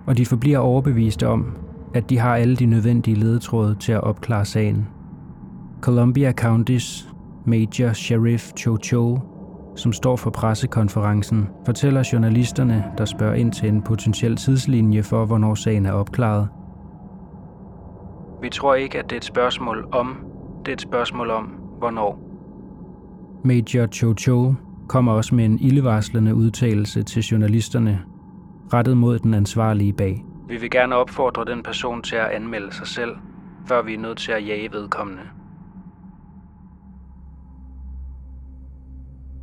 og 0.07 0.19
de 0.19 0.27
forbliver 0.27 0.59
overbeviste 0.59 1.29
om, 1.29 1.57
at 1.95 2.11
de 2.11 2.19
har 2.19 2.37
alle 2.37 2.57
de 2.57 2.67
nødvendige 2.67 3.17
ledetråde 3.17 3.75
til 3.75 3.93
at 3.93 4.01
opklare 4.05 4.45
sagen. 4.45 4.89
Columbia 5.83 6.33
County's 6.41 7.09
Major 7.45 7.93
Sheriff 7.93 8.53
Cho 8.53 8.77
Cho, 8.77 9.19
som 9.77 9.93
står 9.93 10.17
for 10.17 10.31
pressekonferencen, 10.31 11.49
fortæller 11.67 12.09
journalisterne, 12.13 12.85
der 12.99 13.05
spørger 13.05 13.35
ind 13.35 13.53
til 13.53 13.69
en 13.69 13.83
potentiel 13.83 14.37
tidslinje 14.37 15.03
for, 15.03 15.25
hvornår 15.27 15.55
sagen 15.55 15.87
er 15.87 15.93
opklaret. 15.93 16.49
Vi 18.43 18.49
tror 18.49 18.75
ikke, 18.75 18.99
at 18.99 19.05
det 19.05 19.13
er 19.13 19.17
et 19.17 19.25
spørgsmål 19.25 19.89
om, 19.93 20.17
det 20.67 20.69
er 20.69 20.73
et 20.73 20.81
spørgsmål 20.81 21.31
om, 21.31 21.45
hvornår. 21.79 22.19
Major 23.45 23.87
Cho 23.87 24.15
Cho 24.15 24.55
kommer 24.89 25.13
også 25.13 25.35
med 25.35 25.45
en 25.45 25.59
ildevarslende 25.59 26.35
udtalelse 26.35 27.03
til 27.03 27.23
journalisterne, 27.23 28.01
rettet 28.73 28.97
mod 28.97 29.19
den 29.19 29.35
ansvarlige 29.35 29.93
bag. 29.93 30.25
Vi 30.49 30.57
vil 30.57 30.71
gerne 30.71 30.97
opfordre 30.97 31.45
den 31.45 31.63
person 31.63 32.03
til 32.03 32.17
at 32.17 32.27
anmelde 32.27 32.73
sig 32.75 32.87
selv, 32.87 33.11
før 33.67 33.83
vi 33.83 33.95
er 33.95 33.99
nødt 33.99 34.19
til 34.19 34.33
at 34.33 34.47
jage 34.47 34.73
vedkommende. 34.73 35.23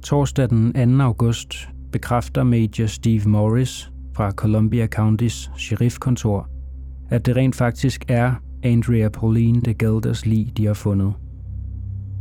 Torsdag 0.03 0.49
den 0.49 0.97
2. 0.97 1.03
august 1.03 1.69
bekræfter 1.91 2.43
Major 2.43 2.85
Steve 2.85 3.21
Morris 3.25 3.91
fra 4.15 4.31
Columbia 4.31 4.87
County's 4.95 5.57
sheriffkontor, 5.57 6.49
at 7.09 7.25
det 7.25 7.35
rent 7.35 7.55
faktisk 7.55 8.05
er 8.07 8.33
Andrea 8.63 9.09
Pauline 9.09 9.61
de 9.61 9.73
Gelders 9.73 10.25
lig, 10.25 10.53
de 10.57 10.65
har 10.65 10.73
fundet. 10.73 11.13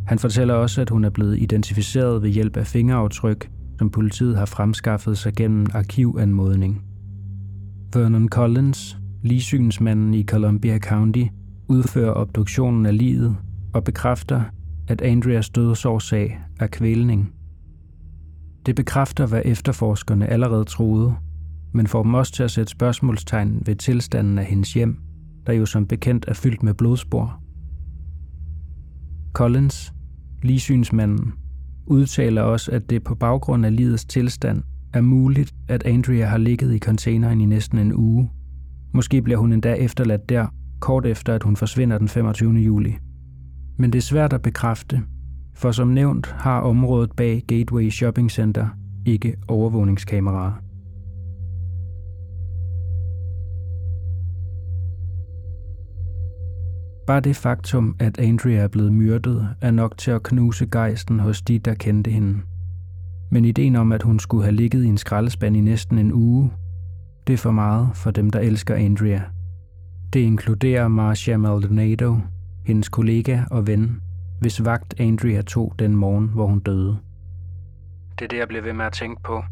Han 0.06 0.18
fortæller 0.18 0.54
også, 0.54 0.80
at 0.80 0.90
hun 0.90 1.04
er 1.04 1.10
blevet 1.10 1.38
identificeret 1.38 2.22
ved 2.22 2.30
hjælp 2.30 2.56
af 2.56 2.66
fingeraftryk, 2.66 3.50
som 3.78 3.90
politiet 3.90 4.36
har 4.36 4.46
fremskaffet 4.46 5.18
sig 5.18 5.32
gennem 5.36 5.66
arkivanmodning. 5.74 6.82
Vernon 7.94 8.28
Collins, 8.28 8.98
ligsynsmanden 9.22 10.14
i 10.14 10.24
Columbia 10.24 10.78
County, 10.78 11.24
udfører 11.68 12.12
obduktionen 12.14 12.86
af 12.86 12.98
livet 12.98 13.36
og 13.74 13.84
bekræfter, 13.84 14.42
at 14.88 15.02
Andreas 15.02 15.50
dødsårsag 15.50 16.40
er 16.60 16.66
kvælning. 16.66 17.32
Det 18.68 18.76
bekræfter, 18.76 19.26
hvad 19.26 19.42
efterforskerne 19.44 20.26
allerede 20.26 20.64
troede, 20.64 21.14
men 21.72 21.86
får 21.86 22.02
dem 22.02 22.14
også 22.14 22.32
til 22.32 22.42
at 22.42 22.50
sætte 22.50 22.70
spørgsmålstegn 22.70 23.62
ved 23.66 23.76
tilstanden 23.76 24.38
af 24.38 24.44
hendes 24.44 24.74
hjem, 24.74 24.98
der 25.46 25.52
jo 25.52 25.66
som 25.66 25.86
bekendt 25.86 26.24
er 26.28 26.34
fyldt 26.34 26.62
med 26.62 26.74
blodspor. 26.74 27.42
Collins, 29.32 29.92
ligsynsmanden, 30.42 31.32
udtaler 31.86 32.42
også, 32.42 32.70
at 32.70 32.90
det 32.90 33.04
på 33.04 33.14
baggrund 33.14 33.66
af 33.66 33.76
livets 33.76 34.04
tilstand 34.04 34.62
er 34.92 35.00
muligt, 35.00 35.54
at 35.68 35.82
Andrea 35.86 36.24
har 36.24 36.38
ligget 36.38 36.74
i 36.74 36.78
containeren 36.78 37.40
i 37.40 37.46
næsten 37.46 37.78
en 37.78 37.94
uge. 37.94 38.30
Måske 38.94 39.22
bliver 39.22 39.38
hun 39.38 39.52
endda 39.52 39.74
efterladt 39.74 40.28
der, 40.28 40.46
kort 40.80 41.06
efter 41.06 41.34
at 41.34 41.42
hun 41.42 41.56
forsvinder 41.56 41.98
den 41.98 42.08
25. 42.08 42.52
juli. 42.52 42.96
Men 43.76 43.92
det 43.92 43.98
er 43.98 44.02
svært 44.02 44.32
at 44.32 44.42
bekræfte, 44.42 45.02
for 45.58 45.72
som 45.72 45.88
nævnt 45.88 46.26
har 46.26 46.60
området 46.60 47.12
bag 47.16 47.42
Gateway 47.46 47.90
Shopping 47.90 48.30
Center 48.30 48.68
ikke 49.06 49.36
overvågningskameraer. 49.48 50.52
Bare 57.06 57.20
det 57.20 57.36
faktum, 57.36 57.96
at 57.98 58.18
Andrea 58.18 58.56
er 58.56 58.68
blevet 58.68 58.92
myrdet, 58.92 59.48
er 59.60 59.70
nok 59.70 59.98
til 59.98 60.10
at 60.10 60.22
knuse 60.22 60.66
gejsten 60.66 61.20
hos 61.20 61.42
de, 61.42 61.58
der 61.58 61.74
kendte 61.74 62.10
hende. 62.10 62.38
Men 63.30 63.44
ideen 63.44 63.76
om, 63.76 63.92
at 63.92 64.02
hun 64.02 64.18
skulle 64.18 64.44
have 64.44 64.56
ligget 64.56 64.84
i 64.84 64.86
en 64.86 64.98
skraldespand 64.98 65.56
i 65.56 65.60
næsten 65.60 65.98
en 65.98 66.12
uge, 66.12 66.52
det 67.26 67.32
er 67.32 67.38
for 67.38 67.50
meget 67.50 67.88
for 67.94 68.10
dem, 68.10 68.30
der 68.30 68.40
elsker 68.40 68.74
Andrea. 68.74 69.20
Det 70.12 70.20
inkluderer 70.20 70.88
Marcia 70.88 71.36
Maldonado, 71.36 72.16
hendes 72.66 72.88
kollega 72.88 73.42
og 73.50 73.66
ven, 73.66 74.00
hvis 74.40 74.64
vagt 74.64 75.00
Andrea 75.00 75.42
tog 75.42 75.74
den 75.78 75.96
morgen, 75.96 76.28
hvor 76.28 76.46
hun 76.46 76.60
døde. 76.60 76.98
Det 78.18 78.24
er 78.24 78.28
det, 78.28 78.36
jeg 78.36 78.48
bliver 78.48 78.62
ved 78.62 78.72
med 78.72 78.84
at 78.84 78.92
tænke 78.92 79.22
på. 79.22 79.42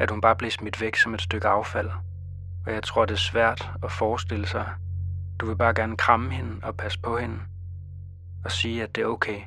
At 0.00 0.10
hun 0.10 0.20
bare 0.20 0.36
blev 0.36 0.50
smidt 0.50 0.80
væk 0.80 0.96
som 0.96 1.14
et 1.14 1.22
stykke 1.22 1.48
affald. 1.48 1.90
Og 2.66 2.72
jeg 2.72 2.82
tror, 2.82 3.04
det 3.04 3.14
er 3.14 3.18
svært 3.18 3.70
at 3.82 3.92
forestille 3.92 4.46
sig. 4.46 4.66
Du 5.40 5.46
vil 5.46 5.56
bare 5.56 5.74
gerne 5.74 5.96
kramme 5.96 6.30
hende 6.30 6.50
og 6.62 6.74
passe 6.76 7.00
på 7.02 7.16
hende. 7.16 7.36
Og 8.44 8.50
sige, 8.50 8.82
at 8.82 8.96
det 8.96 9.02
er 9.02 9.06
okay. 9.06 9.38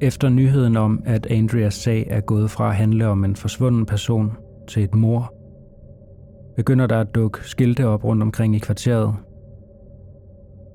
Efter 0.00 0.28
nyheden 0.28 0.76
om, 0.76 1.02
at 1.06 1.26
Andreas 1.26 1.74
sag 1.74 2.06
er 2.10 2.20
gået 2.20 2.50
fra 2.50 2.68
at 2.68 2.76
handle 2.76 3.06
om 3.06 3.24
en 3.24 3.36
forsvunden 3.36 3.86
person 3.86 4.36
til 4.68 4.84
et 4.84 4.94
mor, 4.94 5.34
begynder 6.56 6.86
der 6.86 7.00
at 7.00 7.14
dukke 7.14 7.38
skilte 7.42 7.86
op 7.86 8.04
rundt 8.04 8.22
omkring 8.22 8.56
i 8.56 8.58
kvarteret. 8.58 9.14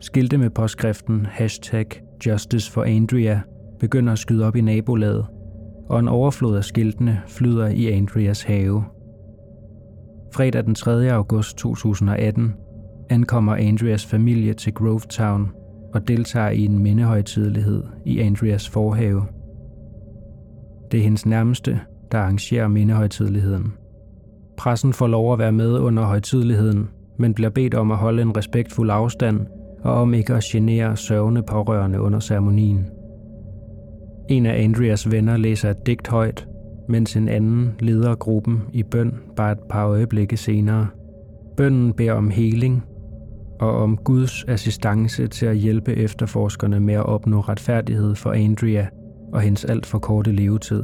Skilte 0.08 0.38
med 0.38 0.50
påskriften 0.50 1.26
hashtag 1.26 1.86
Justice 2.26 2.72
for 2.72 2.84
Andrea 2.84 3.40
begynder 3.80 4.14
at 4.14 4.20
skyde 4.20 4.48
op 4.48 4.56
i 4.56 4.62
nabolaget, 4.62 5.26
og 5.90 6.00
en 6.00 6.08
overflod 6.08 6.58
af 6.58 6.64
skiltene 6.64 7.22
flyder 7.28 7.68
i 7.68 7.92
Andreas 7.92 8.44
have. 8.44 8.84
Fredag 10.34 10.66
den 10.66 10.76
3. 10.76 11.12
august 11.12 11.58
2018 11.58 12.54
ankommer 13.10 13.56
Andreas 13.56 14.06
familie 14.06 14.54
til 14.54 14.74
Grovetown 14.74 15.52
og 15.94 16.08
deltager 16.08 16.50
i 16.50 16.66
en 16.66 16.80
mindehøjtidelighed 16.80 17.84
i 18.06 18.20
Andreas 18.20 18.70
forhave. 18.70 19.24
Det 20.92 21.00
er 21.00 21.04
hendes 21.04 21.26
nærmeste, 21.26 21.80
der 22.12 22.18
arrangerer 22.18 22.68
mindehøjtideligheden. 22.68 23.74
Pressen 24.58 24.94
får 24.94 25.08
lov 25.08 25.34
at 25.34 25.40
være 25.40 25.52
med 25.52 25.80
under 25.80 26.04
højtideligheden, 26.04 26.90
men 27.20 27.34
bliver 27.34 27.50
bedt 27.50 27.74
om 27.74 27.92
at 27.92 27.98
holde 27.98 28.22
en 28.22 28.38
respektfuld 28.38 28.90
afstand 28.90 29.48
og 29.88 29.94
om 29.94 30.14
ikke 30.14 30.34
at 30.34 30.44
genere 30.44 30.98
sørgende 30.98 31.44
pårørende 31.44 32.02
under 32.02 32.20
ceremonien. 32.20 32.86
En 34.30 34.46
af 34.46 34.64
Andreas 34.64 35.12
venner 35.12 35.38
læser 35.38 35.70
et 35.70 35.86
digt 35.86 36.08
højt, 36.08 36.48
mens 36.90 37.16
en 37.16 37.30
anden 37.30 37.76
leder 37.80 38.16
gruppen 38.16 38.62
i 38.74 38.84
bøn 38.84 39.14
bare 39.36 39.52
et 39.52 39.60
par 39.70 39.88
øjeblikke 39.88 40.38
senere. 40.38 40.88
Bønnen 41.58 41.94
beder 41.94 42.14
om 42.14 42.30
heling 42.30 42.84
og 43.60 43.72
om 43.72 43.98
Guds 43.98 44.44
assistance 44.48 45.28
til 45.28 45.46
at 45.46 45.58
hjælpe 45.58 45.94
efterforskerne 45.94 46.80
med 46.80 46.94
at 46.94 47.06
opnå 47.06 47.40
retfærdighed 47.40 48.16
for 48.16 48.32
Andrea 48.32 48.86
og 49.34 49.42
hendes 49.42 49.66
alt 49.66 49.86
for 49.86 50.00
korte 50.00 50.32
levetid. 50.32 50.84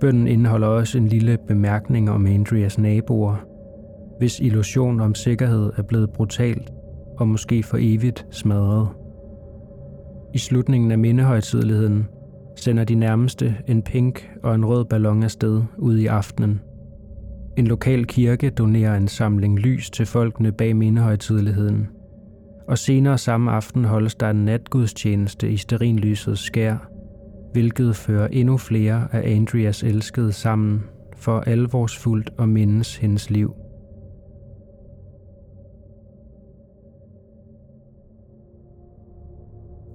Bønnen 0.00 0.26
indeholder 0.26 0.66
også 0.66 0.98
en 0.98 1.08
lille 1.08 1.38
bemærkning 1.48 2.10
om 2.10 2.26
Andreas 2.26 2.78
naboer, 2.78 3.36
hvis 4.18 4.40
illusion 4.40 5.00
om 5.00 5.14
sikkerhed 5.14 5.72
er 5.76 5.82
blevet 5.82 6.10
brutalt 6.10 6.72
og 7.18 7.28
måske 7.28 7.62
for 7.62 7.78
evigt 7.80 8.26
smadret. 8.30 8.88
I 10.34 10.38
slutningen 10.38 10.90
af 10.90 10.98
mindehøjtideligheden 10.98 12.06
sender 12.56 12.84
de 12.84 12.94
nærmeste 12.94 13.56
en 13.66 13.82
pink 13.82 14.30
og 14.42 14.54
en 14.54 14.66
rød 14.66 14.84
ballon 14.84 15.22
afsted 15.22 15.62
ud 15.78 15.96
i 15.96 16.06
aftenen. 16.06 16.60
En 17.56 17.66
lokal 17.66 18.06
kirke 18.06 18.50
donerer 18.50 18.96
en 18.96 19.08
samling 19.08 19.58
lys 19.58 19.90
til 19.90 20.06
folkene 20.06 20.52
bag 20.52 20.76
mindehøjtideligheden. 20.76 21.88
Og 22.68 22.78
senere 22.78 23.18
samme 23.18 23.50
aften 23.50 23.84
holdes 23.84 24.14
der 24.14 24.30
en 24.30 24.44
natgudstjeneste 24.44 25.50
i 25.50 25.56
sterinlysets 25.56 26.40
skær, 26.40 26.90
hvilket 27.52 27.96
fører 27.96 28.28
endnu 28.28 28.56
flere 28.56 29.08
af 29.12 29.36
Andreas 29.36 29.82
elskede 29.82 30.32
sammen 30.32 30.82
for 31.16 31.40
alvorsfuldt 31.40 32.32
at 32.38 32.48
mindes 32.48 32.96
hendes 32.96 33.30
liv. 33.30 33.54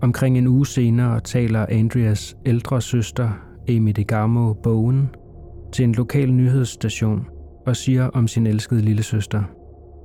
Omkring 0.04 0.38
en 0.38 0.48
uge 0.48 0.66
senere 0.66 1.20
taler 1.20 1.66
Andreas 1.70 2.38
ældre 2.46 2.82
søster, 2.82 3.30
Amy 3.70 3.92
DeGarmo 3.92 4.54
Bowen, 4.54 5.16
til 5.72 5.84
en 5.84 5.96
lokal 5.96 6.32
nyhedsstation 6.32 7.28
og 7.66 7.76
siger 7.76 8.10
om 8.10 8.28
sin 8.28 8.48
elskede 8.48 8.82
lille 8.82 9.04
søster. 9.04 9.44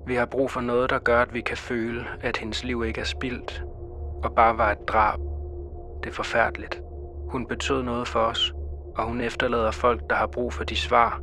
Vi 0.06 0.14
har 0.14 0.26
brug 0.26 0.50
for 0.50 0.60
noget, 0.60 0.90
der 0.90 0.98
gør, 0.98 1.22
at 1.22 1.34
vi 1.34 1.40
kan 1.40 1.56
føle, 1.56 2.00
at 2.20 2.36
hendes 2.36 2.64
liv 2.64 2.84
ikke 2.86 3.00
er 3.00 3.04
spildt 3.04 3.64
og 4.22 4.32
bare 4.34 4.58
var 4.58 4.70
et 4.72 4.88
drab. 4.88 5.18
Det 6.04 6.10
er 6.10 6.14
forfærdeligt. 6.14 6.80
Hun 7.30 7.46
betød 7.46 7.82
noget 7.82 8.08
for 8.08 8.20
os, 8.20 8.54
og 8.96 9.08
hun 9.08 9.20
efterlader 9.20 9.70
folk, 9.70 10.10
der 10.10 10.16
har 10.16 10.26
brug 10.26 10.52
for 10.52 10.64
de 10.64 10.76
svar, 10.76 11.20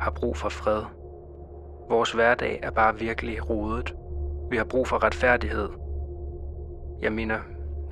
har 0.00 0.10
brug 0.10 0.36
for 0.36 0.48
fred. 0.48 0.82
Vores 1.88 2.12
hverdag 2.12 2.60
er 2.62 2.70
bare 2.70 2.98
virkelig 2.98 3.50
rodet. 3.50 3.94
Vi 4.50 4.56
har 4.56 4.64
brug 4.64 4.88
for 4.88 5.04
retfærdighed. 5.04 5.68
Jeg 7.02 7.12
mener, 7.12 7.38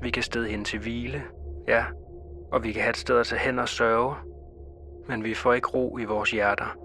vi 0.02 0.10
kan 0.10 0.22
stede 0.22 0.48
hen 0.48 0.64
til 0.64 0.78
hvile, 0.78 1.22
ja, 1.68 1.84
og 2.52 2.64
vi 2.64 2.72
kan 2.72 2.82
have 2.82 2.90
et 2.90 2.96
sted 2.96 3.18
at 3.18 3.26
tage 3.26 3.40
hen 3.40 3.58
og 3.58 3.68
sørge, 3.68 4.14
men 5.08 5.24
vi 5.24 5.34
får 5.34 5.52
ikke 5.52 5.68
ro 5.68 5.98
i 5.98 6.04
vores 6.04 6.30
hjerter. 6.30 6.76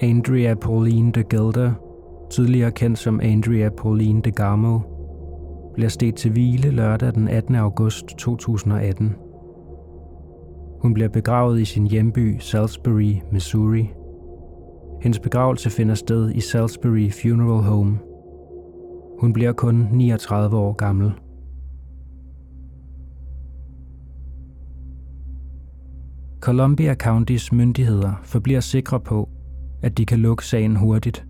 Andrea 0.00 0.54
Pauline 0.54 1.12
de 1.12 1.24
Gelder, 1.24 1.72
tidligere 2.30 2.70
kendt 2.70 2.98
som 2.98 3.20
Andrea 3.20 3.68
Pauline 3.68 4.22
de 4.22 4.30
Gamo, 4.30 4.78
bliver 5.74 5.88
stedt 5.88 6.16
til 6.16 6.30
hvile 6.30 6.70
lørdag 6.70 7.14
den 7.14 7.28
18. 7.28 7.54
august 7.54 8.06
2018. 8.18 9.16
Hun 10.80 10.94
bliver 10.94 11.08
begravet 11.08 11.60
i 11.60 11.64
sin 11.64 11.86
hjemby 11.86 12.38
Salisbury, 12.38 13.14
Missouri. 13.32 13.92
Hendes 15.02 15.18
begravelse 15.18 15.70
finder 15.70 15.94
sted 15.94 16.30
i 16.34 16.40
Salisbury 16.40 17.10
Funeral 17.10 17.62
Home– 17.62 17.98
hun 19.22 19.32
bliver 19.32 19.52
kun 19.52 19.88
39 19.92 20.56
år 20.56 20.72
gammel. 20.72 21.12
Columbia 26.40 26.94
Countys 26.94 27.52
myndigheder 27.52 28.12
forbliver 28.22 28.60
sikre 28.60 29.00
på, 29.00 29.28
at 29.82 29.98
de 29.98 30.06
kan 30.06 30.18
lukke 30.18 30.46
sagen 30.46 30.76
hurtigt. 30.76 31.26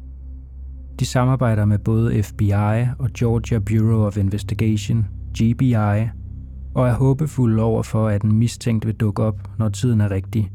De 1.00 1.06
samarbejder 1.06 1.64
med 1.64 1.78
både 1.78 2.22
FBI 2.22 2.52
og 2.98 3.10
Georgia 3.18 3.58
Bureau 3.58 4.06
of 4.06 4.16
Investigation, 4.16 5.06
GBI, 5.38 6.08
og 6.74 6.88
er 6.88 6.94
håbefulde 6.94 7.62
over 7.62 7.82
for, 7.82 8.08
at 8.08 8.22
en 8.22 8.32
mistænkt 8.32 8.86
vil 8.86 8.94
dukke 8.94 9.22
op, 9.22 9.58
når 9.58 9.68
tiden 9.68 10.00
er 10.00 10.10
rigtig. 10.10 10.50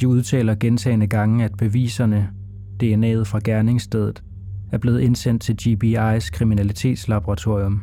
De 0.00 0.08
udtaler 0.08 0.54
gentagende 0.54 1.06
gange, 1.06 1.44
at 1.44 1.56
beviserne, 1.58 2.28
DNA'et 2.82 3.22
fra 3.22 3.40
gerningsstedet, 3.44 4.22
er 4.72 4.78
blevet 4.78 5.00
indsendt 5.00 5.42
til 5.42 5.56
GBI's 5.62 6.30
kriminalitetslaboratorium. 6.30 7.82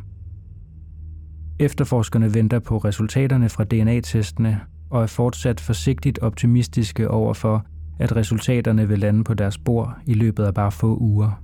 Efterforskerne 1.58 2.34
venter 2.34 2.58
på 2.58 2.78
resultaterne 2.78 3.48
fra 3.48 3.64
DNA-testene 3.64 4.60
og 4.90 5.02
er 5.02 5.06
fortsat 5.06 5.60
forsigtigt 5.60 6.18
optimistiske 6.18 7.10
over 7.10 7.34
for, 7.34 7.66
at 7.98 8.16
resultaterne 8.16 8.88
vil 8.88 8.98
lande 8.98 9.24
på 9.24 9.34
deres 9.34 9.58
bord 9.58 9.98
i 10.06 10.14
løbet 10.14 10.44
af 10.44 10.54
bare 10.54 10.72
få 10.72 10.96
uger. 10.96 11.42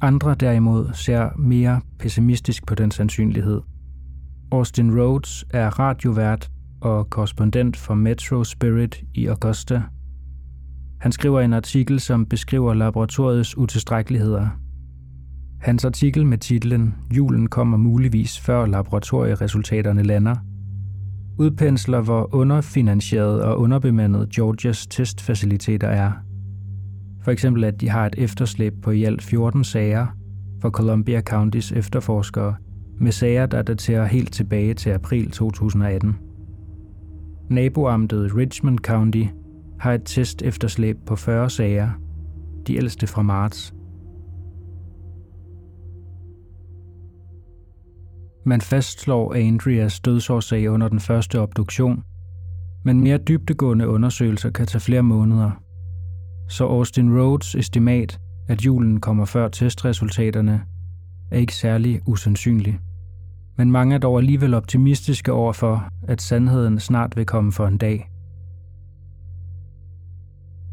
Andre 0.00 0.34
derimod 0.34 0.90
ser 0.92 1.38
mere 1.38 1.80
pessimistisk 1.98 2.66
på 2.66 2.74
den 2.74 2.90
sandsynlighed. 2.90 3.60
Austin 4.52 5.00
Rhodes 5.00 5.44
er 5.50 5.78
radiovært 5.78 6.50
og 6.80 7.10
korrespondent 7.10 7.76
for 7.76 7.94
Metro 7.94 8.44
Spirit 8.44 9.02
i 9.14 9.26
Augusta– 9.26 9.82
han 11.00 11.12
skriver 11.12 11.40
en 11.40 11.52
artikel, 11.52 12.00
som 12.00 12.26
beskriver 12.26 12.74
laboratoriets 12.74 13.56
utilstrækkeligheder. 13.56 14.48
Hans 15.60 15.84
artikel 15.84 16.26
med 16.26 16.38
titlen 16.38 16.94
Julen 17.16 17.46
kommer 17.46 17.76
muligvis 17.76 18.40
før 18.40 18.66
laboratorieresultaterne 18.66 20.02
lander, 20.02 20.36
udpensler 21.38 22.00
hvor 22.00 22.34
underfinansieret 22.34 23.42
og 23.42 23.60
underbemandet 23.60 24.30
Georgias 24.30 24.86
testfaciliteter 24.86 25.88
er. 25.88 26.12
For 27.24 27.30
eksempel 27.30 27.64
at 27.64 27.80
de 27.80 27.88
har 27.88 28.06
et 28.06 28.14
efterslæb 28.18 28.74
på 28.82 28.90
i 28.90 29.04
alt 29.04 29.22
14 29.22 29.64
sager 29.64 30.06
for 30.60 30.70
Columbia 30.70 31.20
Countys 31.20 31.72
efterforskere, 31.72 32.54
med 33.00 33.12
sager, 33.12 33.46
der 33.46 33.62
daterer 33.62 34.04
helt 34.04 34.32
tilbage 34.32 34.74
til 34.74 34.90
april 34.90 35.30
2018. 35.30 36.16
Naboamtet 37.50 38.36
Richmond 38.36 38.78
County 38.78 39.24
har 39.80 39.92
et 39.92 40.02
test 40.04 40.42
efterslæb 40.42 40.96
på 41.06 41.16
40 41.16 41.50
sager, 41.50 41.90
de 42.66 42.76
ældste 42.76 43.06
fra 43.06 43.22
marts. 43.22 43.74
Man 48.44 48.60
fastslår 48.60 49.34
Andreas 49.34 50.00
dødsårsag 50.00 50.70
under 50.70 50.88
den 50.88 51.00
første 51.00 51.40
obduktion, 51.40 52.02
men 52.84 53.00
mere 53.00 53.18
dybtegående 53.18 53.88
undersøgelser 53.88 54.50
kan 54.50 54.66
tage 54.66 54.80
flere 54.80 55.02
måneder. 55.02 55.50
Så 56.48 56.64
Austin 56.64 57.18
Rhodes 57.18 57.54
estimat, 57.54 58.20
at 58.48 58.66
julen 58.66 59.00
kommer 59.00 59.24
før 59.24 59.48
testresultaterne, 59.48 60.62
er 61.30 61.38
ikke 61.38 61.54
særlig 61.54 62.00
usandsynlig. 62.06 62.78
Men 63.56 63.70
mange 63.70 63.94
er 63.94 63.98
dog 63.98 64.18
alligevel 64.18 64.54
optimistiske 64.54 65.32
over 65.32 65.52
for, 65.52 65.88
at 66.02 66.22
sandheden 66.22 66.80
snart 66.80 67.16
vil 67.16 67.26
komme 67.26 67.52
for 67.52 67.66
en 67.66 67.78
dag. 67.78 68.10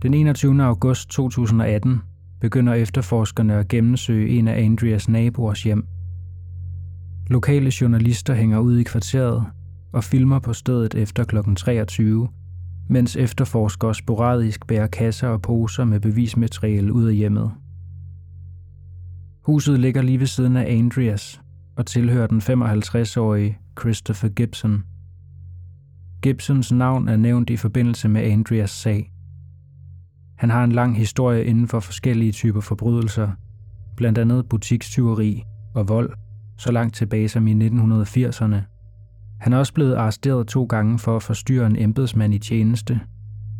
Den 0.02 0.14
21. 0.14 0.64
august 0.64 1.10
2018 1.10 2.02
begynder 2.42 2.74
efterforskerne 2.74 3.54
at 3.54 3.68
gennemsøge 3.68 4.30
en 4.30 4.48
af 4.48 4.64
Andreas 4.64 5.10
naboers 5.10 5.64
hjem. 5.64 5.88
Lokale 7.28 7.72
journalister 7.82 8.34
hænger 8.34 8.60
ud 8.60 8.78
i 8.78 8.84
kvarteret 8.84 9.46
og 9.94 10.04
filmer 10.04 10.40
på 10.40 10.54
stedet 10.54 10.96
efter 10.96 11.24
kl. 11.24 11.38
23, 11.58 12.28
mens 12.90 13.16
efterforskere 13.16 13.96
sporadisk 13.96 14.68
bærer 14.68 14.88
kasser 14.88 15.28
og 15.28 15.42
poser 15.42 15.84
med 15.86 16.00
bevismateriale 16.00 16.94
ud 16.94 17.08
af 17.08 17.16
hjemmet. 17.16 17.52
Huset 19.42 19.80
ligger 19.80 20.02
lige 20.02 20.20
ved 20.20 20.28
siden 20.28 20.58
af 20.58 20.78
Andreas 20.78 21.42
og 21.76 21.86
tilhører 21.86 22.28
den 22.28 22.42
55-årige 22.42 23.58
Christopher 23.80 24.30
Gibson. 24.30 24.84
Gibsons 26.22 26.72
navn 26.72 27.08
er 27.08 27.18
nævnt 27.18 27.50
i 27.50 27.58
forbindelse 27.58 28.10
med 28.10 28.22
Andreas 28.22 28.72
sag. 28.72 29.12
Han 30.36 30.50
har 30.50 30.64
en 30.64 30.72
lang 30.72 30.98
historie 30.98 31.46
inden 31.46 31.68
for 31.68 31.80
forskellige 31.80 32.32
typer 32.32 32.62
forbrydelser, 32.62 33.32
blandt 33.98 34.18
andet 34.18 34.50
butikstyveri 34.50 35.44
og 35.76 35.90
vold, 35.90 36.14
så 36.58 36.72
langt 36.72 36.96
tilbage 36.96 37.30
som 37.30 37.48
i 37.48 37.54
1980'erne. 37.54 38.56
Han 39.40 39.54
er 39.54 39.58
også 39.58 39.74
blevet 39.74 39.96
arresteret 39.96 40.48
to 40.48 40.66
gange 40.66 41.00
for 41.00 41.16
at 41.16 41.24
forstyrre 41.24 41.68
en 41.68 41.76
embedsmand 41.76 42.34
i 42.34 42.40
tjeneste, 42.40 43.00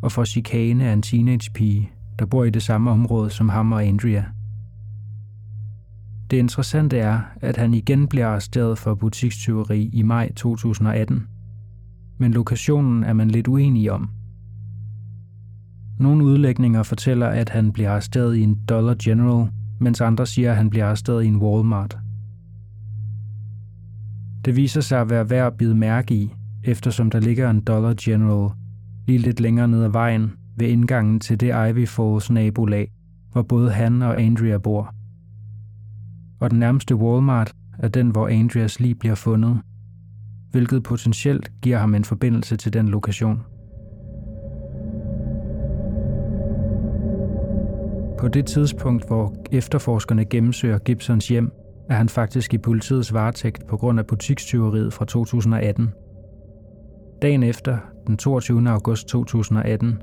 og 0.02 0.12
for 0.12 0.24
chikane 0.24 0.88
af 0.88 0.94
en 0.94 1.02
teenagepige, 1.02 1.92
der 2.20 2.26
bor 2.26 2.44
i 2.44 2.50
det 2.50 2.64
samme 2.64 2.92
område 2.92 3.30
som 3.30 3.50
ham 3.50 3.72
og 3.72 3.86
Andrea. 3.86 4.24
Det 6.32 6.38
interessante 6.38 6.98
er, 6.98 7.20
at 7.42 7.58
han 7.58 7.74
igen 7.74 8.08
bliver 8.08 8.28
arresteret 8.28 8.78
for 8.78 8.96
butikstyveri 8.96 9.90
i 9.94 10.02
maj 10.02 10.34
2018, 10.34 11.28
men 12.18 12.34
lokationen 12.34 13.04
er 13.04 13.14
man 13.14 13.32
lidt 13.32 13.48
uenig 13.48 13.92
om– 13.92 14.10
nogle 16.00 16.24
udlægninger 16.24 16.84
fortæller, 16.84 17.28
at 17.28 17.50
han 17.50 17.72
bliver 17.72 17.92
arresteret 17.92 18.36
i 18.36 18.42
en 18.42 18.60
Dollar 18.70 18.96
General, 19.04 19.50
mens 19.80 20.02
andre 20.02 20.26
siger, 20.26 20.52
at 20.52 20.58
han 20.58 20.70
bliver 20.70 20.86
arresteret 20.86 21.24
i 21.24 21.28
en 21.28 21.38
Walmart. 21.38 21.98
Det 24.46 24.56
viser 24.56 24.82
sig 24.82 25.02
at 25.02 25.10
være 25.10 25.30
værd 25.30 25.48
at 25.48 25.58
bide 25.58 25.76
mærke 25.76 26.16
i, 26.16 26.34
eftersom 26.64 27.10
der 27.10 27.20
ligger 27.20 27.50
en 27.50 27.62
Dollar 27.62 27.94
General 28.02 28.52
lige 29.08 29.20
lidt 29.20 29.40
længere 29.40 29.68
ned 29.68 29.84
ad 29.84 29.90
vejen 29.90 30.32
ved 30.58 30.68
indgangen 30.68 31.20
til 31.20 31.40
det 31.40 31.70
Ivy 31.70 31.88
Falls 31.88 32.32
nabolag, 32.32 32.92
hvor 33.32 33.42
både 33.42 33.72
han 33.72 34.02
og 34.02 34.22
Andrea 34.22 34.58
bor. 34.58 34.96
Og 36.40 36.52
den 36.52 36.60
nærmeste 36.60 36.96
Walmart 36.96 37.54
er 37.80 37.88
den, 37.88 38.10
hvor 38.10 38.28
Andreas 38.28 38.80
lige 38.80 38.96
bliver 38.96 39.16
fundet, 39.16 39.62
hvilket 40.52 40.84
potentielt 40.84 41.52
giver 41.62 41.78
ham 41.78 41.96
en 41.96 42.04
forbindelse 42.04 42.58
til 42.58 42.74
den 42.74 42.90
lokation. 42.90 43.42
På 48.26 48.30
det 48.30 48.46
tidspunkt, 48.46 49.08
hvor 49.08 49.34
efterforskerne 49.52 50.26
gennemsøger 50.26 50.78
Gibsons 50.78 51.28
hjem, 51.28 51.52
er 51.90 51.94
han 51.96 52.10
faktisk 52.10 52.54
i 52.54 52.58
politiets 52.58 53.14
varetægt 53.14 53.68
på 53.68 53.78
grund 53.78 54.00
af 54.00 54.08
butikstyveriet 54.08 54.94
fra 54.94 55.06
2018. 55.06 55.90
Dagen 57.22 57.44
efter, 57.44 57.78
den 58.08 58.18
22. 58.18 58.70
august 58.70 59.08
2018, 59.08 60.02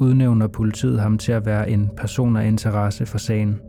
udnævner 0.00 0.46
politiet 0.46 1.00
ham 1.00 1.18
til 1.18 1.32
at 1.32 1.46
være 1.46 1.70
en 1.70 1.90
person 1.96 2.36
af 2.36 2.46
interesse 2.46 3.06
for 3.06 3.18
sagen. 3.18 3.60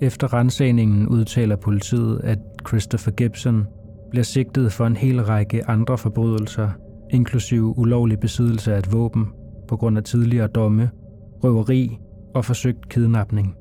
Efter 0.00 0.34
rensagningen 0.34 1.08
udtaler 1.08 1.56
politiet, 1.56 2.20
at 2.24 2.38
Christopher 2.68 3.12
Gibson 3.12 3.66
bliver 4.10 4.24
sigtet 4.24 4.72
for 4.72 4.86
en 4.86 4.96
hel 4.96 5.22
række 5.22 5.68
andre 5.70 5.98
forbrydelser, 5.98 6.70
inklusive 7.10 7.78
ulovlig 7.78 8.20
besiddelse 8.20 8.74
af 8.74 8.78
et 8.78 8.92
våben 8.92 9.26
på 9.68 9.76
grund 9.76 9.98
af 9.98 10.04
tidligere 10.04 10.46
domme 10.46 10.90
røveri 11.44 11.98
og 12.34 12.44
forsøgt 12.44 12.88
kidnapning. 12.88 13.56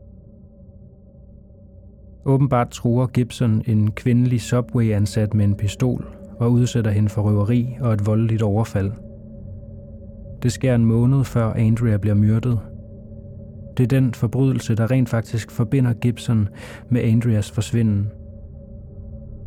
Åbenbart 2.26 2.70
truer 2.70 3.08
Gibson 3.08 3.62
en 3.68 3.92
kvindelig 3.92 4.42
Subway-ansat 4.42 5.34
med 5.34 5.46
en 5.46 5.56
pistol 5.56 6.06
og 6.40 6.52
udsætter 6.52 6.92
hende 6.92 7.10
for 7.10 7.22
røveri 7.22 7.78
og 7.82 7.94
et 7.94 8.06
voldeligt 8.06 8.42
overfald. 8.42 8.92
Det 10.44 10.52
sker 10.52 10.76
en 10.76 10.86
måned 10.86 11.24
før 11.24 11.54
Andrea 11.54 11.98
bliver 11.98 12.16
myrdet. 12.16 12.60
Det 13.78 13.84
er 13.84 14.00
den 14.00 14.14
forbrydelse, 14.14 14.76
der 14.76 14.92
rent 14.92 15.10
faktisk 15.10 15.52
forbinder 15.52 15.94
Gibson 15.94 16.50
med 16.90 17.02
Andreas 17.02 17.52
forsvinden. 17.52 18.12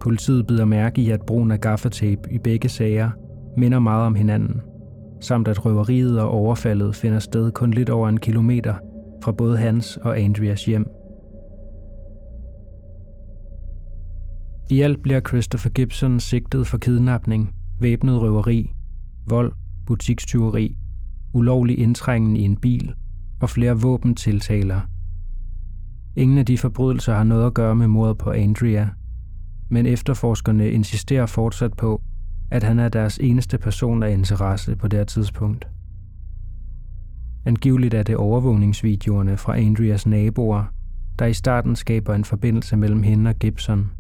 Politiet 0.00 0.46
bider 0.46 0.64
mærke 0.64 1.02
i, 1.02 1.10
at 1.10 1.22
brugen 1.22 1.50
af 1.50 1.60
gaffatape 1.60 2.32
i 2.32 2.38
begge 2.38 2.68
sager 2.68 3.10
minder 3.56 3.78
meget 3.78 4.06
om 4.06 4.14
hinanden– 4.14 4.62
samt 5.20 5.48
at 5.48 5.64
røveriet 5.64 6.20
og 6.20 6.30
overfaldet 6.30 6.94
finder 6.94 7.18
sted 7.18 7.52
kun 7.52 7.70
lidt 7.70 7.90
over 7.90 8.08
en 8.08 8.20
kilometer 8.20 8.74
fra 9.22 9.32
både 9.32 9.56
hans 9.58 9.96
og 9.96 10.20
Andreas 10.20 10.64
hjem. 10.64 10.86
I 14.70 14.80
alt 14.80 15.02
bliver 15.02 15.20
Christopher 15.20 15.70
Gibson 15.70 16.20
sigtet 16.20 16.66
for 16.66 16.78
kidnapning, 16.78 17.54
væbnet 17.80 18.20
røveri, 18.20 18.72
vold, 19.28 19.52
butikstyveri, 19.86 20.76
ulovlig 21.34 21.78
indtrængen 21.78 22.36
i 22.36 22.42
en 22.42 22.56
bil 22.56 22.94
og 23.40 23.50
flere 23.50 23.80
våbentiltaler. 23.80 24.80
Ingen 26.16 26.38
af 26.38 26.46
de 26.46 26.58
forbrydelser 26.58 27.14
har 27.14 27.24
noget 27.24 27.46
at 27.46 27.54
gøre 27.54 27.76
med 27.76 27.86
mordet 27.86 28.18
på 28.18 28.30
Andrea, 28.30 28.86
men 29.68 29.86
efterforskerne 29.86 30.70
insisterer 30.70 31.26
fortsat 31.26 31.72
på, 31.72 32.02
at 32.50 32.62
han 32.62 32.78
er 32.78 32.88
deres 32.88 33.18
eneste 33.18 33.58
person 33.58 34.02
af 34.02 34.10
interesse 34.10 34.76
på 34.76 34.88
det 34.88 34.98
her 34.98 35.04
tidspunkt. 35.04 35.66
Angiveligt 37.44 37.94
er 37.94 38.02
det 38.02 38.16
overvågningsvideoerne 38.16 39.36
fra 39.36 39.58
Andreas 39.58 40.06
naboer, 40.06 40.64
der 41.18 41.26
i 41.26 41.32
starten 41.32 41.76
skaber 41.76 42.14
en 42.14 42.24
forbindelse 42.24 42.76
mellem 42.76 43.02
hende 43.02 43.28
og 43.28 43.36
Gibson. 43.36 43.90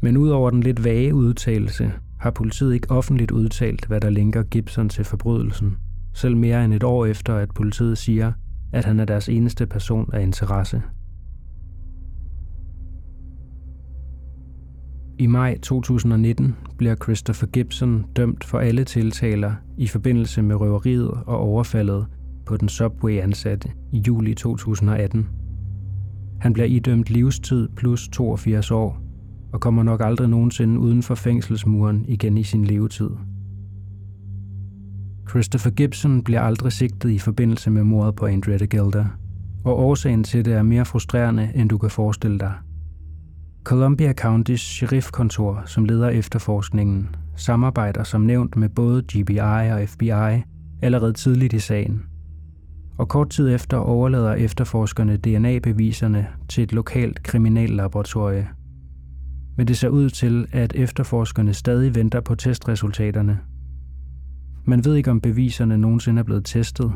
Men 0.00 0.16
udover 0.16 0.50
den 0.50 0.62
lidt 0.62 0.84
vage 0.84 1.14
udtalelse, 1.14 1.92
har 2.20 2.30
politiet 2.30 2.74
ikke 2.74 2.90
offentligt 2.90 3.30
udtalt, 3.30 3.86
hvad 3.86 4.00
der 4.00 4.10
linker 4.10 4.42
Gibson 4.42 4.88
til 4.88 5.04
forbrydelsen, 5.04 5.76
selv 6.12 6.36
mere 6.36 6.64
end 6.64 6.74
et 6.74 6.82
år 6.82 7.06
efter, 7.06 7.36
at 7.36 7.48
politiet 7.54 7.98
siger, 7.98 8.32
at 8.72 8.84
han 8.84 9.00
er 9.00 9.04
deres 9.04 9.28
eneste 9.28 9.66
person 9.66 10.10
af 10.12 10.22
interesse. 10.22 10.82
I 15.22 15.26
maj 15.26 15.58
2019 15.58 16.56
bliver 16.78 16.94
Christopher 16.94 17.46
Gibson 17.48 18.04
dømt 18.16 18.44
for 18.44 18.58
alle 18.58 18.84
tiltaler 18.84 19.52
i 19.78 19.86
forbindelse 19.86 20.42
med 20.42 20.56
røveriet 20.56 21.10
og 21.10 21.38
overfaldet 21.38 22.06
på 22.46 22.56
den 22.56 22.68
Subway-ansatte 22.68 23.70
i 23.92 23.98
juli 24.06 24.34
2018. 24.34 25.28
Han 26.40 26.52
bliver 26.52 26.66
idømt 26.66 27.10
livstid 27.10 27.68
plus 27.76 28.08
82 28.08 28.70
år 28.70 29.00
og 29.52 29.60
kommer 29.60 29.82
nok 29.82 30.00
aldrig 30.04 30.28
nogensinde 30.28 30.78
uden 30.78 31.02
for 31.02 31.14
fængselsmuren 31.14 32.04
igen 32.08 32.38
i 32.38 32.42
sin 32.42 32.64
levetid. 32.64 33.10
Christopher 35.30 35.70
Gibson 35.70 36.22
bliver 36.22 36.40
aldrig 36.40 36.72
sigtet 36.72 37.10
i 37.10 37.18
forbindelse 37.18 37.70
med 37.70 37.84
mordet 37.84 38.14
på 38.14 38.26
Andrea 38.26 38.56
Gilder, 38.56 39.06
og 39.64 39.78
årsagen 39.78 40.24
til 40.24 40.44
det 40.44 40.52
er 40.52 40.62
mere 40.62 40.84
frustrerende, 40.84 41.50
end 41.54 41.68
du 41.68 41.78
kan 41.78 41.90
forestille 41.90 42.38
dig– 42.38 42.52
Columbia 43.64 44.12
Countys 44.12 44.60
sheriffkontor, 44.60 45.62
som 45.66 45.84
leder 45.84 46.08
efterforskningen, 46.08 47.16
samarbejder 47.36 48.04
som 48.04 48.20
nævnt 48.20 48.56
med 48.56 48.68
både 48.68 49.02
GBI 49.02 49.38
og 49.72 49.88
FBI 49.88 50.42
allerede 50.82 51.12
tidligt 51.12 51.52
i 51.52 51.58
sagen. 51.58 52.02
Og 52.98 53.08
kort 53.08 53.30
tid 53.30 53.54
efter 53.54 53.76
overlader 53.76 54.34
efterforskerne 54.34 55.16
DNA-beviserne 55.16 56.26
til 56.48 56.64
et 56.64 56.72
lokalt 56.72 57.22
kriminallaboratorie. 57.22 58.48
Men 59.56 59.68
det 59.68 59.78
ser 59.78 59.88
ud 59.88 60.10
til, 60.10 60.46
at 60.52 60.72
efterforskerne 60.72 61.54
stadig 61.54 61.94
venter 61.94 62.20
på 62.20 62.34
testresultaterne. 62.34 63.38
Man 64.64 64.84
ved 64.84 64.94
ikke, 64.94 65.10
om 65.10 65.20
beviserne 65.20 65.78
nogensinde 65.78 66.20
er 66.20 66.24
blevet 66.24 66.44
testet, 66.44 66.92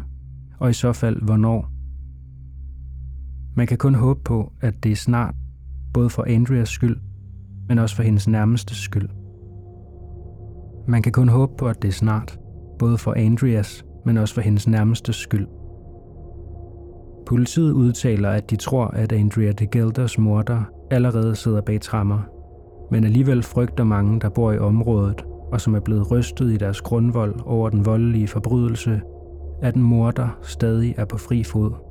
og 0.58 0.70
i 0.70 0.72
så 0.72 0.92
fald 0.92 1.22
hvornår. 1.22 1.70
Man 3.54 3.66
kan 3.66 3.78
kun 3.78 3.94
håbe 3.94 4.20
på, 4.24 4.52
at 4.60 4.84
det 4.84 4.92
er 4.92 4.96
snart, 4.96 5.34
både 5.96 6.10
for 6.10 6.24
Andreas 6.28 6.68
skyld, 6.68 6.96
men 7.68 7.78
også 7.78 7.96
for 7.96 8.02
hendes 8.02 8.28
nærmeste 8.28 8.74
skyld. 8.74 9.08
Man 10.88 11.02
kan 11.02 11.12
kun 11.12 11.28
håbe 11.28 11.52
på, 11.58 11.68
at 11.68 11.82
det 11.82 11.88
er 11.88 11.92
snart, 11.92 12.38
både 12.78 12.98
for 12.98 13.14
Andreas, 13.16 13.84
men 14.04 14.16
også 14.18 14.34
for 14.34 14.40
hendes 14.40 14.68
nærmeste 14.68 15.12
skyld. 15.12 15.46
Politiet 17.26 17.72
udtaler, 17.72 18.30
at 18.30 18.50
de 18.50 18.56
tror, 18.56 18.86
at 18.86 19.12
Andrea 19.12 19.52
de 19.52 19.66
Gelders 19.66 20.18
morder 20.18 20.62
allerede 20.90 21.36
sidder 21.36 21.60
bag 21.60 21.80
trammer, 21.80 22.20
men 22.90 23.04
alligevel 23.04 23.42
frygter 23.42 23.84
mange, 23.84 24.20
der 24.20 24.28
bor 24.28 24.52
i 24.52 24.58
området, 24.58 25.24
og 25.52 25.60
som 25.60 25.74
er 25.74 25.80
blevet 25.80 26.10
rystet 26.10 26.52
i 26.52 26.56
deres 26.56 26.80
grundvold 26.80 27.40
over 27.44 27.70
den 27.70 27.86
voldelige 27.86 28.28
forbrydelse, 28.28 29.00
at 29.62 29.74
en 29.74 29.82
morder 29.82 30.38
stadig 30.42 30.94
er 30.98 31.04
på 31.04 31.18
fri 31.18 31.44
fod. 31.44 31.85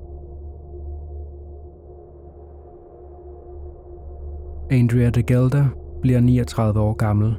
Andrea 4.72 5.10
de 5.10 5.24
Gelder 5.24 5.66
bliver 6.02 6.20
39 6.20 6.80
år 6.80 6.94
gammel. 6.94 7.36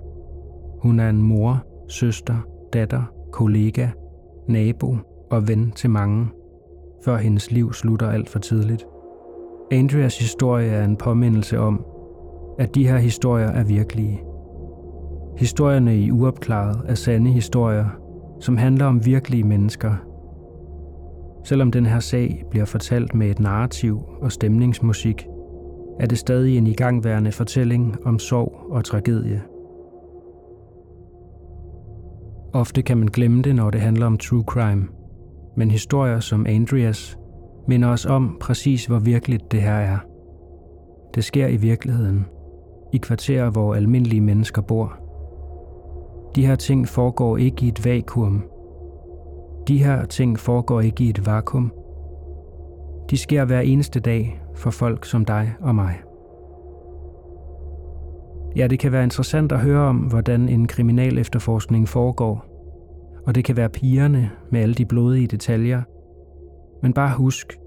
Hun 0.83 1.01
er 1.01 1.11
en 1.11 1.23
mor, 1.23 1.65
søster, 1.89 2.37
datter, 2.73 3.03
kollega, 3.33 3.89
nabo 4.49 4.97
og 5.31 5.49
ven 5.49 5.73
til 5.77 5.91
mange, 5.91 6.27
før 7.05 7.17
hendes 7.17 7.51
liv 7.51 7.73
slutter 7.73 8.11
alt 8.11 8.29
for 8.29 8.39
tidligt. 8.39 8.87
Andreas 9.73 10.19
historie 10.19 10.69
er 10.69 10.85
en 10.85 10.97
påmindelse 10.97 11.59
om, 11.59 11.85
at 12.59 12.75
de 12.75 12.89
her 12.89 12.99
historier 12.99 13.49
er 13.49 13.65
virkelige. 13.65 14.23
Historierne 15.37 15.99
i 15.99 16.11
Uopklaret 16.11 16.81
er 16.89 16.95
sande 16.95 17.31
historier, 17.31 17.87
som 18.41 18.57
handler 18.57 18.85
om 18.87 19.07
virkelige 19.07 19.45
mennesker. 19.45 19.95
Selvom 21.45 21.71
den 21.71 21.87
her 21.87 22.01
sag 22.01 22.45
bliver 22.51 22.65
fortalt 22.65 23.15
med 23.15 23.31
et 23.31 23.41
narrativ 23.41 24.01
og 24.23 24.33
stemningsmusik, 24.33 25.27
er 26.01 26.07
det 26.07 26.19
stadig 26.19 26.59
en 26.59 26.67
igangværende 26.67 27.33
fortælling 27.33 28.07
om 28.07 28.19
sorg 28.19 28.67
og 28.71 28.85
tragedie. 28.85 29.43
Ofte 32.53 32.83
kan 32.83 32.99
man 32.99 33.09
glemme 33.09 33.43
det, 33.43 33.55
når 33.55 33.71
det 33.71 33.81
handler 33.81 34.07
om 34.07 34.19
true 34.19 34.45
crime, 34.47 34.89
men 35.57 35.71
historier 35.71 36.21
som 36.21 36.47
Andreas 36.49 37.19
minder 37.69 37.89
os 37.89 38.07
om 38.07 38.37
præcis, 38.41 38.87
hvor 38.87 38.99
virkeligt 38.99 39.53
det 39.53 39.63
her 39.63 39.75
er. 39.75 39.99
Det 41.15 41.25
sker 41.25 41.47
i 41.47 41.57
virkeligheden, 41.57 42.27
i 42.93 42.99
kvarterer, 42.99 43.51
hvor 43.51 43.75
almindelige 43.75 44.21
mennesker 44.21 44.63
bor. 44.63 44.93
De 46.37 46.47
her 46.47 46.57
ting 46.57 46.89
foregår 46.89 47.37
ikke 47.37 47.65
i 47.65 47.69
et 47.69 47.85
vakuum. 47.85 48.45
De 49.69 49.85
her 49.85 50.05
ting 50.05 50.39
foregår 50.39 50.81
ikke 50.81 51.05
i 51.05 51.11
et 51.11 51.27
vakuum. 51.27 51.73
De 53.11 53.17
sker 53.17 53.45
hver 53.45 53.61
eneste 53.61 54.01
dag 54.01 54.43
for 54.57 54.71
folk 54.71 55.05
som 55.05 55.25
dig 55.25 55.55
og 55.61 55.75
mig. 55.75 56.01
Ja, 58.57 58.67
det 58.67 58.79
kan 58.79 58.93
være 58.93 59.05
interessant 59.05 59.53
at 59.53 59.59
høre 59.59 59.89
om, 59.89 59.97
hvordan 59.97 60.49
en 60.49 60.67
kriminal 60.67 61.19
efterforskning 61.19 61.89
foregår. 61.89 62.45
Og 63.27 63.35
det 63.35 63.45
kan 63.45 63.57
være 63.57 63.69
pigerne 63.69 64.31
med 64.51 64.61
alle 64.61 64.75
de 64.75 64.87
blodige 64.87 65.27
detaljer. 65.27 65.83
Men 66.83 66.93
bare 66.93 67.17
husk, 67.17 67.59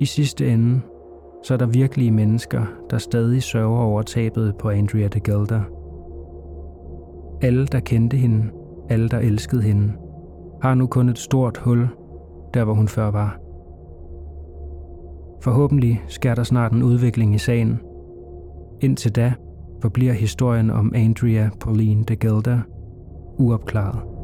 i 0.00 0.04
sidste 0.04 0.48
ende, 0.48 0.80
så 1.44 1.54
er 1.54 1.58
der 1.58 1.66
virkelige 1.66 2.10
mennesker, 2.10 2.66
der 2.90 2.98
stadig 2.98 3.42
sørger 3.42 3.78
over 3.78 4.02
tabet 4.02 4.54
på 4.58 4.70
Andrea 4.70 5.08
de 5.08 5.20
Gelder. 5.20 5.62
Alle, 7.42 7.66
der 7.66 7.80
kendte 7.80 8.16
hende, 8.16 8.50
alle, 8.88 9.08
der 9.08 9.18
elskede 9.18 9.62
hende, 9.62 9.92
har 10.62 10.74
nu 10.74 10.86
kun 10.86 11.08
et 11.08 11.18
stort 11.18 11.56
hul, 11.58 11.88
der 12.54 12.64
hvor 12.64 12.74
hun 12.74 12.88
før 12.88 13.10
var. 13.10 13.47
Forhåbentlig 15.42 16.02
sker 16.08 16.34
der 16.34 16.42
snart 16.42 16.72
en 16.72 16.82
udvikling 16.82 17.34
i 17.34 17.38
sagen. 17.38 17.80
Indtil 18.80 19.16
da 19.16 19.32
forbliver 19.82 20.12
historien 20.12 20.70
om 20.70 20.92
Andrea 20.94 21.48
Pauline 21.60 22.04
de 22.04 22.16
Gelder 22.16 22.60
uopklaret. 23.38 24.17